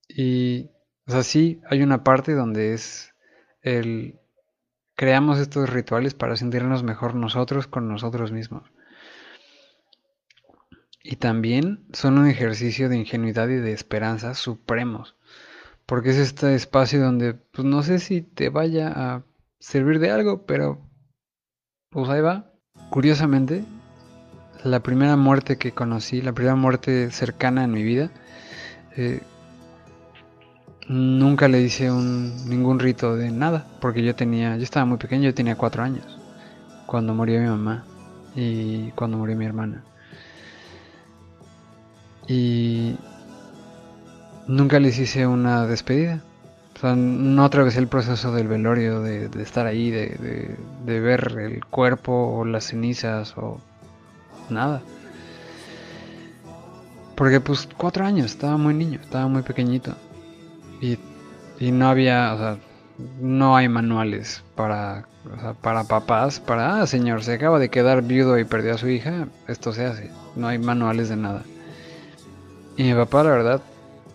Y, 0.07 0.69
o 1.07 1.11
sea, 1.11 1.23
sí 1.23 1.61
hay 1.69 1.81
una 1.81 2.03
parte 2.03 2.33
donde 2.33 2.73
es 2.73 3.13
el... 3.61 4.19
Creamos 4.95 5.39
estos 5.39 5.69
rituales 5.69 6.13
para 6.13 6.35
sentirnos 6.35 6.83
mejor 6.83 7.15
nosotros 7.15 7.67
con 7.67 7.87
nosotros 7.87 8.31
mismos. 8.31 8.71
Y 11.01 11.15
también 11.15 11.87
son 11.91 12.19
un 12.19 12.27
ejercicio 12.27 12.87
de 12.87 12.97
ingenuidad 12.97 13.47
y 13.49 13.55
de 13.55 13.71
esperanza 13.71 14.35
supremos. 14.35 15.15
Porque 15.87 16.09
es 16.11 16.17
este 16.17 16.53
espacio 16.53 17.01
donde, 17.01 17.33
pues 17.33 17.65
no 17.65 17.81
sé 17.81 17.97
si 17.97 18.21
te 18.21 18.49
vaya 18.49 18.91
a 18.93 19.23
servir 19.57 19.99
de 19.99 20.11
algo, 20.11 20.45
pero 20.45 20.87
pues 21.89 22.09
ahí 22.09 22.21
va. 22.21 22.53
Curiosamente, 22.91 23.63
la 24.63 24.79
primera 24.81 25.15
muerte 25.15 25.57
que 25.57 25.71
conocí, 25.71 26.21
la 26.21 26.33
primera 26.33 26.55
muerte 26.55 27.11
cercana 27.11 27.63
en 27.63 27.71
mi 27.71 27.83
vida, 27.83 28.09
eh, 28.97 29.21
nunca 30.87 31.47
le 31.47 31.61
hice 31.61 31.91
un, 31.91 32.49
ningún 32.49 32.79
rito 32.79 33.15
de 33.15 33.31
nada, 33.31 33.67
porque 33.79 34.03
yo 34.03 34.15
tenía, 34.15 34.57
yo 34.57 34.63
estaba 34.63 34.85
muy 34.85 34.97
pequeño, 34.97 35.23
yo 35.23 35.33
tenía 35.33 35.55
cuatro 35.55 35.83
años, 35.83 36.19
cuando 36.85 37.13
murió 37.13 37.39
mi 37.39 37.47
mamá 37.47 37.85
y 38.35 38.91
cuando 38.91 39.17
murió 39.17 39.35
mi 39.37 39.45
hermana. 39.45 39.83
Y 42.27 42.95
nunca 44.47 44.79
les 44.79 44.99
hice 44.99 45.25
una 45.25 45.65
despedida. 45.65 46.21
O 46.75 46.79
sea, 46.79 46.95
no 46.95 47.43
atravesé 47.43 47.79
el 47.79 47.87
proceso 47.87 48.31
del 48.31 48.47
velorio, 48.47 49.01
de, 49.01 49.29
estar 49.41 49.65
ahí, 49.65 49.89
de, 49.89 50.55
de, 50.85 50.99
ver 50.99 51.35
el 51.39 51.65
cuerpo 51.65 52.13
o 52.13 52.45
las 52.45 52.67
cenizas 52.67 53.33
o 53.35 53.59
nada. 54.51 54.81
Porque 57.15 57.41
pues 57.41 57.67
cuatro 57.75 58.05
años, 58.05 58.27
estaba 58.27 58.55
muy 58.57 58.73
niño, 58.73 58.99
estaba 59.01 59.27
muy 59.27 59.41
pequeñito. 59.41 59.93
Y, 60.79 60.97
y 61.59 61.71
no 61.71 61.89
había, 61.89 62.33
o 62.33 62.37
sea, 62.37 62.57
no 63.19 63.57
hay 63.57 63.67
manuales 63.67 64.43
para, 64.55 65.05
para 65.61 65.83
papás, 65.83 66.39
para, 66.39 66.81
ah, 66.81 66.87
señor, 66.87 67.23
se 67.23 67.33
acaba 67.33 67.59
de 67.59 67.69
quedar 67.69 68.03
viudo 68.03 68.37
y 68.37 68.45
perdió 68.45 68.75
a 68.75 68.77
su 68.77 68.87
hija, 68.87 69.27
esto 69.47 69.73
se 69.73 69.85
hace. 69.85 70.11
No 70.35 70.47
hay 70.47 70.59
manuales 70.59 71.09
de 71.09 71.17
nada. 71.17 71.43
Y 72.77 72.83
mi 72.83 72.93
papá, 72.93 73.23
la 73.23 73.31
verdad, 73.31 73.61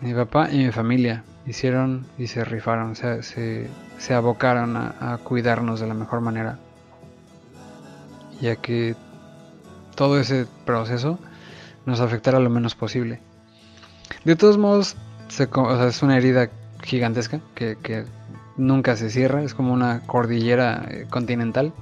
mi 0.01 0.15
papá 0.15 0.49
y 0.51 0.65
mi 0.65 0.73
familia 0.73 1.25
hicieron 1.47 2.07
y 2.17 2.27
se 2.27 2.45
rifaron, 2.45 2.93
o 2.93 2.95
sea, 2.95 3.23
se, 3.23 3.69
se 3.99 4.15
abocaron 4.15 4.77
a, 4.77 4.95
a 4.99 5.19
cuidarnos 5.19 5.81
de 5.81 5.87
la 5.87 5.95
mejor 5.95 6.21
manera. 6.23 6.59
Ya 8.41 8.57
que 8.57 8.97
todo 9.95 10.19
ese 10.19 10.47
proceso 10.65 11.19
nos 11.87 12.01
afectara 12.01 12.41
lo 12.41 12.51
menos 12.51 12.75
posible. 12.75 13.21
De 14.25 14.37
todos 14.37 14.59
modos, 14.59 14.97
es 15.39 16.03
una 16.03 16.17
herida 16.17 16.51
gigantesca 16.83 17.41
que, 17.55 18.05
nunca 18.57 18.97
se 18.97 19.11
cierra, 19.11 19.43
es 19.43 19.55
como 19.55 19.73
una 19.73 20.01
cordillera 20.01 20.87
eh, 20.89 21.07
continental. 21.11 21.73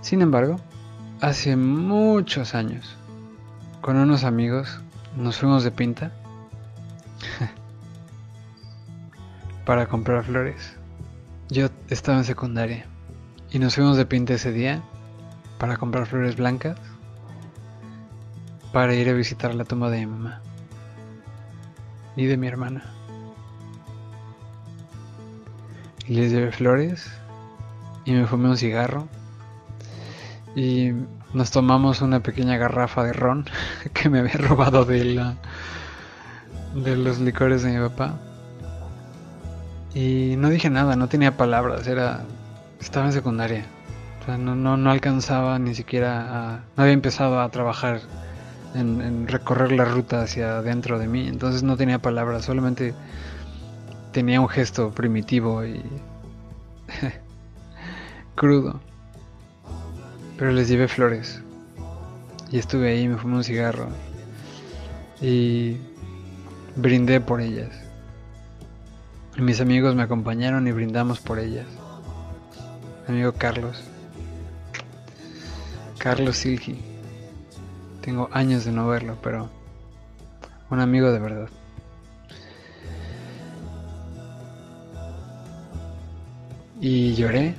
Sin 0.00 0.22
embargo, 0.22 0.58
hace 1.20 1.56
muchos 1.56 2.54
años, 2.54 2.96
con 3.80 3.96
unos 3.96 4.24
amigos, 4.24 4.80
nos 5.16 5.38
fuimos 5.38 5.64
de 5.64 5.70
pinta 5.70 6.10
para 9.66 9.86
comprar 9.86 10.24
flores. 10.24 10.76
Yo 11.50 11.68
estaba 11.88 12.18
en 12.18 12.24
secundaria 12.24 12.86
y 13.50 13.58
nos 13.58 13.74
fuimos 13.74 13.98
de 13.98 14.06
pinta 14.06 14.34
ese 14.34 14.52
día 14.52 14.82
para 15.58 15.76
comprar 15.76 16.06
flores 16.06 16.36
blancas 16.36 16.78
para 18.72 18.94
ir 18.94 19.08
a 19.08 19.12
visitar 19.12 19.54
la 19.54 19.64
tumba 19.64 19.90
de 19.90 20.00
mi 20.00 20.06
mamá 20.06 20.40
y 22.16 22.26
de 22.26 22.36
mi 22.36 22.46
hermana. 22.46 22.82
Y 26.06 26.14
les 26.14 26.32
llevé 26.32 26.52
flores 26.52 27.10
y 28.04 28.12
me 28.12 28.26
fumé 28.26 28.48
un 28.48 28.56
cigarro 28.56 29.06
y 30.56 30.92
nos 31.32 31.50
tomamos 31.50 32.02
una 32.02 32.20
pequeña 32.20 32.56
garrafa 32.56 33.04
de 33.04 33.12
ron 33.12 33.46
que 33.92 34.08
me 34.08 34.18
había 34.18 34.34
robado 34.34 34.84
de 34.84 35.04
la 35.04 35.36
de 36.74 36.96
los 36.96 37.20
licores 37.20 37.62
de 37.62 37.72
mi 37.72 37.88
papá. 37.88 38.18
Y 39.94 40.36
no 40.38 40.48
dije 40.48 40.70
nada, 40.70 40.96
no 40.96 41.08
tenía 41.08 41.36
palabras, 41.36 41.86
era 41.86 42.24
estaba 42.80 43.06
en 43.06 43.12
secundaria. 43.12 43.64
O 44.20 44.24
sea, 44.24 44.38
no, 44.38 44.54
no, 44.54 44.76
no 44.76 44.90
alcanzaba 44.90 45.58
ni 45.58 45.74
siquiera 45.74 46.20
a... 46.20 46.60
No 46.76 46.82
había 46.84 46.92
empezado 46.92 47.40
a 47.40 47.48
trabajar 47.50 48.00
en, 48.74 49.28
recorrer 49.28 49.72
la 49.72 49.84
ruta 49.84 50.22
hacia 50.22 50.58
adentro 50.58 50.98
de 50.98 51.06
mí. 51.06 51.26
Entonces 51.28 51.62
no 51.62 51.76
tenía 51.76 51.98
palabras, 51.98 52.44
solamente 52.44 52.94
tenía 54.12 54.40
un 54.40 54.48
gesto 54.48 54.90
primitivo 54.90 55.64
y 55.64 55.82
crudo. 58.34 58.80
Pero 60.38 60.52
les 60.52 60.68
llevé 60.68 60.88
flores. 60.88 61.42
Y 62.50 62.58
estuve 62.58 62.90
ahí, 62.90 63.08
me 63.08 63.16
fumé 63.16 63.36
un 63.36 63.44
cigarro. 63.44 63.88
Y 65.20 65.76
brindé 66.76 67.20
por 67.20 67.40
ellas. 67.40 67.70
Y 69.36 69.40
mis 69.40 69.60
amigos 69.60 69.94
me 69.94 70.02
acompañaron 70.02 70.66
y 70.66 70.72
brindamos 70.72 71.20
por 71.20 71.38
ellas. 71.38 71.66
amigo 73.08 73.32
Carlos. 73.32 73.82
Carlos 75.98 76.36
Silgi. 76.36 76.91
Tengo 78.02 78.28
años 78.32 78.64
de 78.64 78.72
no 78.72 78.88
verlo, 78.88 79.16
pero 79.22 79.48
un 80.70 80.80
amigo 80.80 81.12
de 81.12 81.20
verdad. 81.20 81.48
Y 86.80 87.14
lloré. 87.14 87.54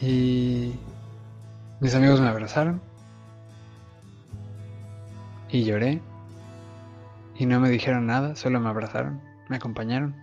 Y 0.00 0.72
mis 1.80 1.94
amigos 1.94 2.18
me 2.20 2.28
abrazaron. 2.28 2.80
Y 5.50 5.64
lloré. 5.64 6.00
Y 7.36 7.44
no 7.44 7.60
me 7.60 7.68
dijeron 7.68 8.06
nada, 8.06 8.36
solo 8.36 8.58
me 8.58 8.70
abrazaron, 8.70 9.20
me 9.50 9.56
acompañaron. 9.56 10.16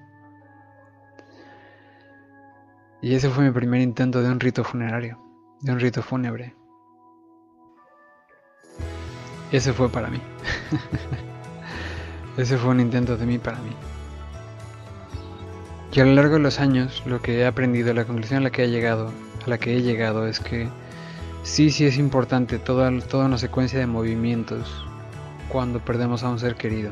Y 3.01 3.13
ese 3.13 3.29
fue 3.29 3.45
mi 3.45 3.51
primer 3.51 3.81
intento 3.81 4.23
de 4.23 4.29
un 4.31 4.39
rito 4.39 4.63
funerario, 4.63 5.19
de 5.61 5.71
un 5.71 5.79
rito 5.79 6.01
fúnebre. 6.01 6.55
Ese 9.51 9.73
fue 9.73 9.89
para 9.89 10.09
mí. 10.09 10.21
Ese 12.37 12.57
fue 12.57 12.69
un 12.69 12.79
intento 12.79 13.17
de 13.17 13.25
mí 13.25 13.39
para 13.39 13.57
mí. 13.59 13.71
Y 15.91 15.99
a 15.99 16.05
lo 16.05 16.13
largo 16.13 16.35
de 16.35 16.39
los 16.39 16.59
años, 16.59 17.01
lo 17.07 17.19
que 17.21 17.39
he 17.39 17.45
aprendido, 17.45 17.93
la 17.93 18.05
conclusión 18.05 18.41
a 18.41 18.43
la 18.43 18.51
que 18.51 18.63
he 18.63 18.69
llegado, 18.69 19.11
a 19.45 19.49
la 19.49 19.57
que 19.57 19.75
he 19.75 19.81
llegado 19.81 20.27
es 20.27 20.39
que 20.39 20.69
sí, 21.41 21.71
sí 21.71 21.85
es 21.85 21.97
importante 21.97 22.59
toda, 22.59 22.91
toda 23.01 23.25
una 23.25 23.39
secuencia 23.39 23.79
de 23.79 23.87
movimientos 23.87 24.85
cuando 25.49 25.79
perdemos 25.79 26.23
a 26.23 26.29
un 26.29 26.37
ser 26.37 26.55
querido. 26.55 26.91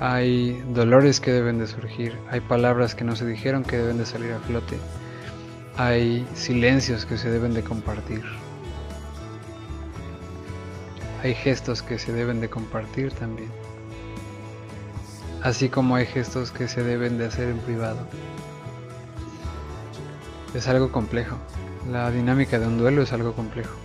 Hay 0.00 0.62
dolores 0.74 1.20
que 1.20 1.32
deben 1.32 1.58
de 1.58 1.66
surgir, 1.66 2.18
hay 2.30 2.40
palabras 2.40 2.94
que 2.94 3.04
no 3.04 3.16
se 3.16 3.24
dijeron 3.24 3.64
que 3.64 3.78
deben 3.78 3.96
de 3.96 4.04
salir 4.04 4.32
a 4.32 4.38
flote, 4.40 4.76
hay 5.78 6.28
silencios 6.34 7.06
que 7.06 7.16
se 7.16 7.30
deben 7.30 7.54
de 7.54 7.64
compartir 7.64 8.22
hay 11.22 11.34
gestos 11.34 11.82
que 11.82 11.98
se 11.98 12.12
deben 12.12 12.40
de 12.40 12.48
compartir 12.48 13.12
también. 13.12 13.50
así 15.42 15.68
como 15.68 15.94
hay 15.96 16.06
gestos 16.06 16.50
que 16.50 16.66
se 16.68 16.82
deben 16.82 17.18
de 17.18 17.26
hacer 17.26 17.48
en 17.48 17.58
privado. 17.58 17.98
Es 20.54 20.66
algo 20.68 20.90
complejo. 20.90 21.36
La 21.90 22.10
dinámica 22.10 22.58
de 22.58 22.66
un 22.66 22.78
duelo 22.78 23.02
es 23.02 23.12
algo 23.12 23.32
complejo. 23.32 23.76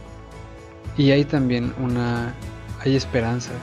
Y 0.97 1.11
hay 1.11 1.25
también 1.25 1.73
una... 1.79 2.33
hay 2.79 2.95
esperanzas 2.95 3.61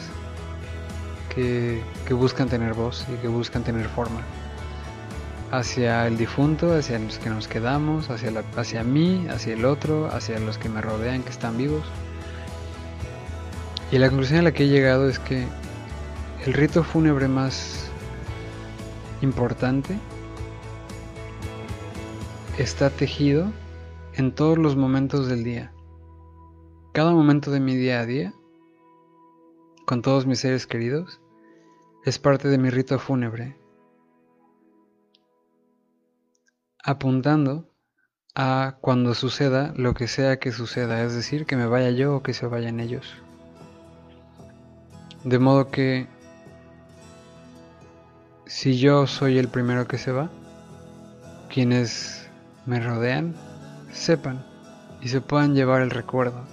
que, 1.35 1.83
que 2.07 2.14
buscan 2.14 2.49
tener 2.49 2.75
voz 2.75 3.05
y 3.12 3.16
que 3.21 3.29
buscan 3.29 3.64
tener 3.64 3.89
forma. 3.89 4.21
Hacia 5.51 6.07
el 6.07 6.19
difunto, 6.19 6.75
hacia 6.75 6.99
los 6.99 7.19
que 7.19 7.31
nos 7.31 7.49
quedamos, 7.49 8.11
hacia, 8.11 8.31
hacia 8.57 8.85
mí, 8.85 9.27
hacia 9.29 9.55
el 9.55 9.64
otro, 9.64 10.07
hacia 10.12 10.39
los 10.39 10.59
que 10.59 10.69
me 10.69 10.81
rodean 10.81 11.23
que 11.23 11.31
están 11.31 11.57
vivos. 11.57 11.85
Y 13.91 13.99
la 13.99 14.09
conclusión 14.09 14.41
a 14.41 14.43
la 14.43 14.53
que 14.53 14.64
he 14.64 14.68
llegado 14.68 15.09
es 15.09 15.18
que 15.18 15.47
el 16.45 16.53
rito 16.53 16.84
fúnebre 16.84 17.26
más 17.26 17.91
importante 19.22 19.99
está 22.59 22.91
tejido 22.91 23.51
en 24.12 24.34
todos 24.34 24.59
los 24.59 24.76
momentos 24.76 25.26
del 25.26 25.43
día. 25.43 25.72
Cada 26.93 27.12
momento 27.12 27.51
de 27.51 27.61
mi 27.61 27.76
día 27.76 28.01
a 28.01 28.07
día, 28.07 28.34
con 29.86 30.03
todos 30.03 30.26
mis 30.26 30.41
seres 30.41 30.66
queridos, 30.66 31.22
es 32.05 32.18
parte 32.18 32.49
de 32.49 32.59
mi 32.59 32.68
rito 32.68 32.99
fúnebre, 32.99 33.57
apuntando 36.84 37.70
a 38.34 38.76
cuando 38.82 39.14
suceda 39.14 39.72
lo 39.76 39.95
que 39.95 40.09
sea 40.09 40.39
que 40.39 40.53
suceda, 40.53 41.03
es 41.05 41.14
decir, 41.14 41.47
que 41.47 41.57
me 41.57 41.66
vaya 41.66 41.91
yo 41.91 42.16
o 42.16 42.22
que 42.22 42.34
se 42.34 42.47
vayan 42.47 42.80
ellos. 42.80 43.22
De 45.25 45.39
modo 45.39 45.71
que 45.71 46.07
si 48.47 48.79
yo 48.79 49.07
soy 49.07 49.39
el 49.39 49.49
primero 49.49 49.87
que 49.87 49.99
se 49.99 50.12
va, 50.12 50.31
quienes 51.53 52.29
me 52.66 52.81
rodean 52.81 53.35
sepan 53.93 54.45
y 55.03 55.09
se 55.09 55.21
puedan 55.21 55.55
llevar 55.55 55.83
el 55.83 55.91
recuerdo 55.91 56.45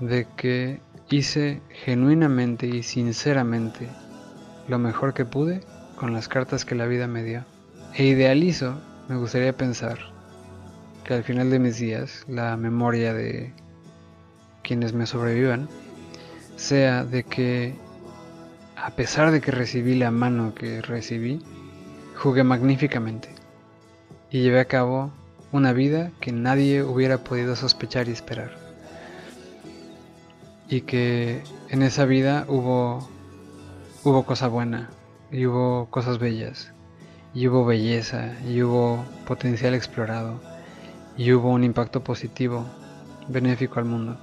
de 0.00 0.26
que 0.36 0.80
hice 1.10 1.62
genuinamente 1.84 2.66
y 2.66 2.82
sinceramente 2.82 3.88
lo 4.68 4.78
mejor 4.78 5.14
que 5.14 5.24
pude 5.24 5.62
con 5.96 6.12
las 6.12 6.28
cartas 6.28 6.64
que 6.64 6.74
la 6.74 6.86
vida 6.86 7.06
me 7.06 7.22
dio. 7.22 7.44
E 7.94 8.04
idealizo, 8.04 8.80
me 9.08 9.16
gustaría 9.16 9.56
pensar, 9.56 9.98
que 11.04 11.14
al 11.14 11.24
final 11.24 11.50
de 11.50 11.58
mis 11.58 11.78
días 11.78 12.24
la 12.28 12.56
memoria 12.56 13.14
de 13.14 13.52
quienes 14.62 14.92
me 14.92 15.06
sobrevivan 15.06 15.68
sea 16.56 17.04
de 17.04 17.22
que 17.22 17.74
a 18.76 18.90
pesar 18.90 19.30
de 19.30 19.40
que 19.40 19.50
recibí 19.50 19.94
la 19.94 20.10
mano 20.10 20.54
que 20.54 20.82
recibí, 20.82 21.42
jugué 22.14 22.44
magníficamente 22.44 23.30
y 24.30 24.42
llevé 24.42 24.60
a 24.60 24.66
cabo 24.66 25.10
una 25.50 25.72
vida 25.72 26.12
que 26.20 26.32
nadie 26.32 26.82
hubiera 26.82 27.18
podido 27.18 27.56
sospechar 27.56 28.08
y 28.08 28.12
esperar. 28.12 28.50
Y 30.68 30.82
que 30.82 31.42
en 31.70 31.82
esa 31.82 32.04
vida 32.04 32.44
hubo 32.48 33.08
hubo 34.04 34.24
cosa 34.24 34.46
buena, 34.46 34.90
y 35.32 35.46
hubo 35.46 35.86
cosas 35.90 36.18
bellas, 36.18 36.72
y 37.34 37.48
hubo 37.48 37.64
belleza, 37.64 38.34
y 38.46 38.62
hubo 38.62 39.04
potencial 39.26 39.74
explorado, 39.74 40.40
y 41.16 41.32
hubo 41.32 41.50
un 41.50 41.64
impacto 41.64 42.04
positivo, 42.04 42.64
benéfico 43.26 43.80
al 43.80 43.86
mundo. 43.86 44.16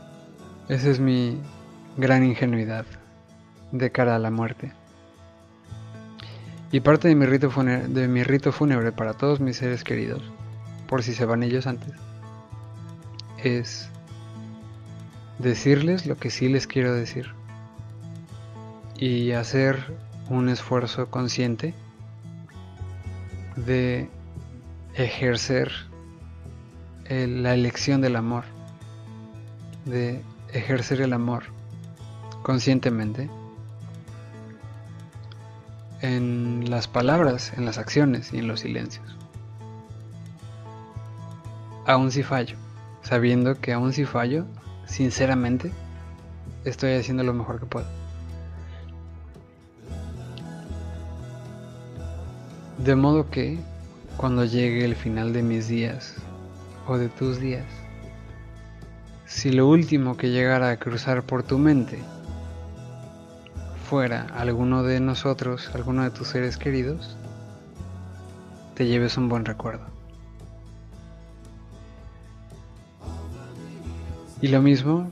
Esa 0.70 0.90
es 0.90 1.00
mi 1.02 1.38
gran 1.98 2.24
ingenuidad 2.24 2.86
de 3.74 3.92
cara 3.92 4.16
a 4.16 4.20
la 4.20 4.32
muerte. 4.32 4.72
Y 6.72 6.80
parte 6.80 7.08
de 7.08 7.16
mi 7.16 7.26
rito, 8.24 8.52
fúnebre 8.52 8.92
para 8.92 9.14
todos 9.14 9.40
mis 9.40 9.58
seres 9.58 9.84
queridos 9.84 10.24
por 10.88 11.04
si 11.04 11.14
se 11.14 11.26
van 11.26 11.44
ellos 11.44 11.66
antes, 11.68 11.92
es 13.44 13.90
decirles 15.40 16.06
lo 16.06 16.18
que 16.18 16.30
sí 16.30 16.50
les 16.50 16.68
quiero 16.68 16.94
decir 16.94 17.34
y 18.96 19.32
hacer 19.32 19.96
un 20.30 20.50
esfuerzo 20.50 21.10
consciente 21.10 21.74
de 23.56 24.10
ejercer 24.94 25.72
la 27.10 27.54
elección 27.54 28.02
del 28.02 28.16
amor, 28.16 28.44
de 29.86 30.22
ejercer 30.54 31.02
el 31.02 31.14
amor 31.14 31.44
conscientemente 32.44 33.30
en 36.04 36.70
las 36.70 36.88
palabras, 36.88 37.54
en 37.58 37.66
las 37.66 37.80
acciones 37.80 38.32
y 38.32 38.38
en 38.38 38.48
los 38.48 38.60
silencios 38.60 39.18
aún 41.86 42.12
si 42.12 42.24
fallo, 42.24 42.56
sabiendo 43.02 43.60
que 43.60 43.74
aún 43.74 43.94
si 43.94 44.06
fallo, 44.06 44.46
sinceramente, 44.86 45.72
estoy 46.66 46.94
haciendo 46.94 47.24
lo 47.24 47.34
mejor 47.34 47.60
que 47.60 47.66
puedo. 47.66 47.88
De 52.78 52.96
modo 52.96 53.30
que, 53.30 53.60
cuando 54.18 54.46
llegue 54.46 54.86
el 54.86 54.96
final 54.96 55.34
de 55.34 55.44
mis 55.44 55.68
días, 55.68 56.16
o 56.88 56.98
de 56.98 57.10
tus 57.10 57.40
días, 57.40 57.66
si 59.26 59.52
lo 59.52 59.68
último 59.68 60.18
que 60.18 60.32
llegara 60.32 60.70
a 60.70 60.78
cruzar 60.78 61.24
por 61.24 61.44
tu 61.44 61.58
mente 61.58 62.00
fuera 63.94 64.26
alguno 64.34 64.82
de 64.82 65.00
nosotros, 65.00 65.70
alguno 65.76 66.02
de 66.02 66.10
tus 66.10 66.30
seres 66.30 66.58
queridos, 66.58 67.16
te 68.74 68.88
lleves 68.88 69.18
un 69.18 69.30
buen 69.30 69.46
recuerdo. 69.46 69.86
Y 74.42 74.48
lo 74.48 74.64
mismo 74.64 75.12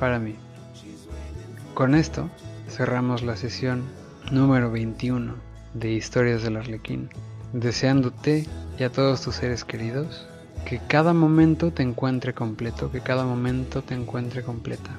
para 0.00 0.18
mí. 0.18 0.34
Con 1.74 1.94
esto 1.94 2.28
cerramos 2.68 3.22
la 3.22 3.36
sesión 3.36 3.84
número 4.32 4.72
21 4.72 5.36
de 5.74 5.92
Historias 5.92 6.42
del 6.42 6.56
Arlequín, 6.56 7.10
deseándote 7.52 8.44
y 8.76 8.82
a 8.82 8.90
todos 8.90 9.22
tus 9.22 9.36
seres 9.36 9.62
queridos 9.62 10.26
que 10.64 10.80
cada 10.80 11.12
momento 11.12 11.70
te 11.70 11.84
encuentre 11.84 12.34
completo, 12.34 12.90
que 12.90 13.02
cada 13.02 13.24
momento 13.24 13.82
te 13.82 13.94
encuentre 13.94 14.42
completa 14.42 14.90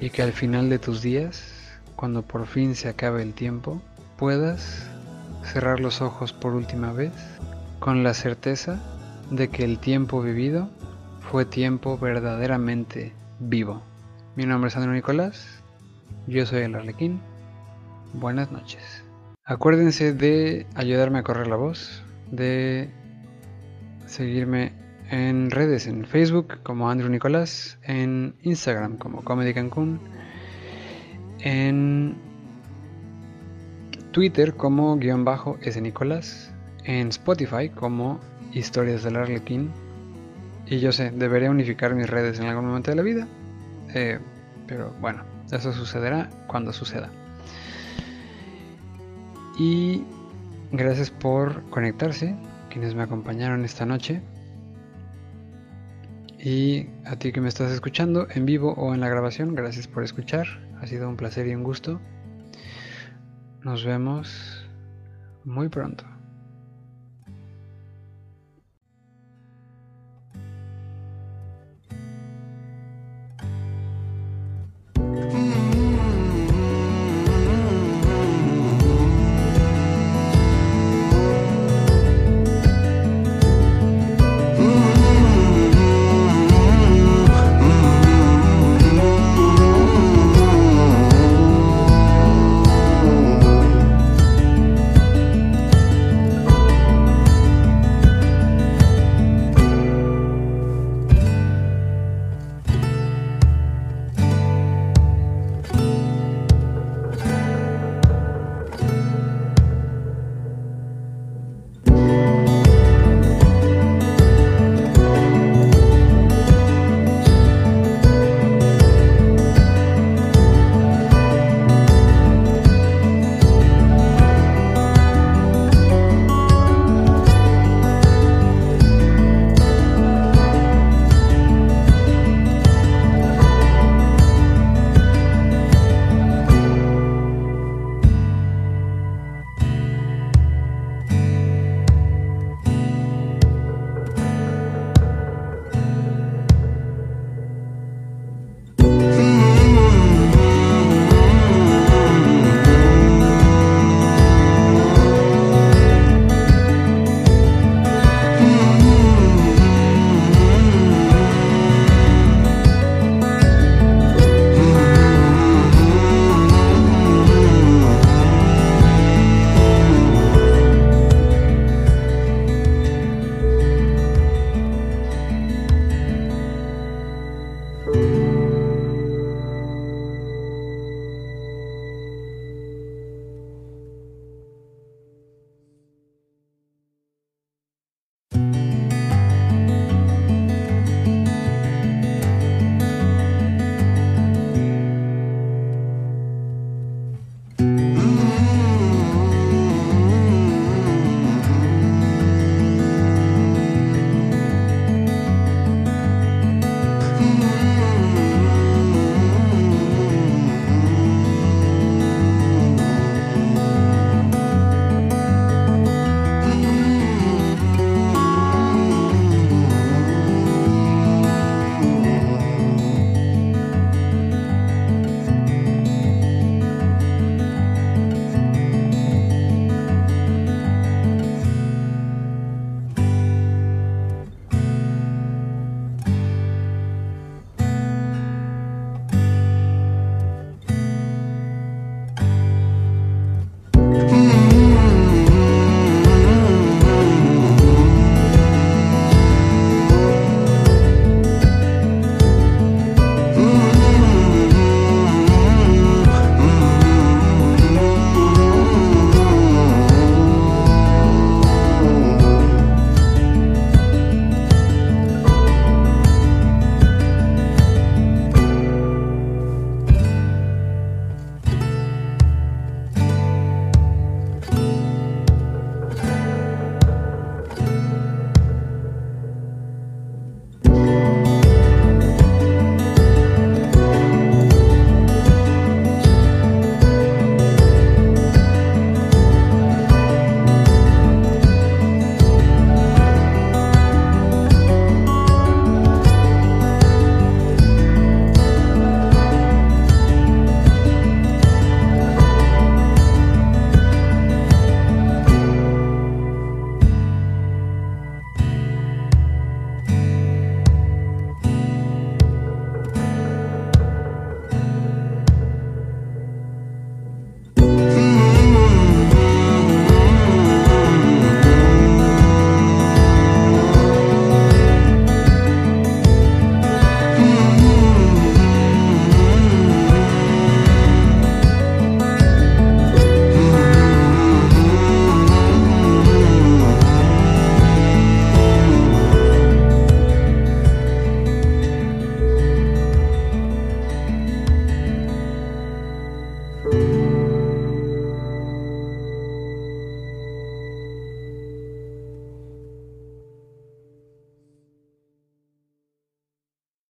y 0.00 0.08
que 0.08 0.22
al 0.22 0.32
final 0.32 0.70
de 0.70 0.78
tus 0.78 1.02
días, 1.02 1.53
cuando 1.96 2.22
por 2.22 2.46
fin 2.46 2.74
se 2.74 2.88
acabe 2.88 3.22
el 3.22 3.34
tiempo, 3.34 3.80
puedas 4.16 4.88
cerrar 5.44 5.80
los 5.80 6.00
ojos 6.00 6.32
por 6.32 6.54
última 6.54 6.92
vez 6.92 7.12
con 7.78 8.02
la 8.02 8.14
certeza 8.14 8.80
de 9.30 9.48
que 9.48 9.64
el 9.64 9.78
tiempo 9.78 10.22
vivido 10.22 10.70
fue 11.30 11.44
tiempo 11.44 11.98
verdaderamente 11.98 13.12
vivo. 13.40 13.82
Mi 14.36 14.46
nombre 14.46 14.68
es 14.68 14.76
Andrew 14.76 14.94
Nicolás, 14.94 15.62
yo 16.26 16.46
soy 16.46 16.62
el 16.62 16.74
Arlequín. 16.74 17.20
Buenas 18.14 18.50
noches. 18.52 19.04
Acuérdense 19.44 20.12
de 20.12 20.66
ayudarme 20.74 21.18
a 21.18 21.22
correr 21.22 21.46
la 21.46 21.56
voz, 21.56 22.02
de 22.30 22.90
seguirme 24.06 24.72
en 25.10 25.50
redes, 25.50 25.86
en 25.86 26.06
Facebook 26.06 26.62
como 26.62 26.88
Andrew 26.88 27.10
Nicolás, 27.10 27.78
en 27.82 28.36
Instagram 28.42 28.96
como 28.96 29.22
Comedy 29.22 29.52
Cancún, 29.52 30.00
en 31.44 32.16
Twitter 34.10 34.54
como 34.54 34.96
guion 34.96 35.24
bajo 35.24 35.58
S 35.62 35.80
Nicolás, 35.80 36.52
en 36.84 37.08
Spotify 37.08 37.68
como 37.68 38.18
Historias 38.52 39.02
del 39.04 39.16
Arlequín 39.16 39.70
y 40.66 40.80
yo 40.80 40.92
sé, 40.92 41.10
debería 41.10 41.50
unificar 41.50 41.94
mis 41.94 42.08
redes 42.08 42.40
en 42.40 42.46
algún 42.46 42.66
momento 42.66 42.90
de 42.90 42.96
la 42.96 43.02
vida. 43.02 43.28
Eh, 43.94 44.18
pero 44.66 44.94
bueno, 45.00 45.22
eso 45.52 45.72
sucederá 45.72 46.30
cuando 46.46 46.72
suceda. 46.72 47.10
Y 49.58 50.02
gracias 50.72 51.10
por 51.10 51.62
conectarse, 51.70 52.34
quienes 52.70 52.94
me 52.94 53.02
acompañaron 53.02 53.64
esta 53.64 53.84
noche. 53.84 54.22
Y 56.38 56.88
a 57.04 57.16
ti 57.16 57.32
que 57.32 57.40
me 57.40 57.48
estás 57.48 57.70
escuchando 57.70 58.26
en 58.30 58.46
vivo 58.46 58.72
o 58.72 58.94
en 58.94 59.00
la 59.00 59.08
grabación, 59.08 59.54
gracias 59.54 59.86
por 59.86 60.02
escuchar. 60.02 60.63
Ha 60.80 60.86
sido 60.86 61.08
un 61.08 61.16
placer 61.16 61.46
y 61.46 61.54
un 61.54 61.62
gusto. 61.62 62.00
Nos 63.62 63.84
vemos 63.84 64.66
muy 65.44 65.68
pronto. 65.68 66.04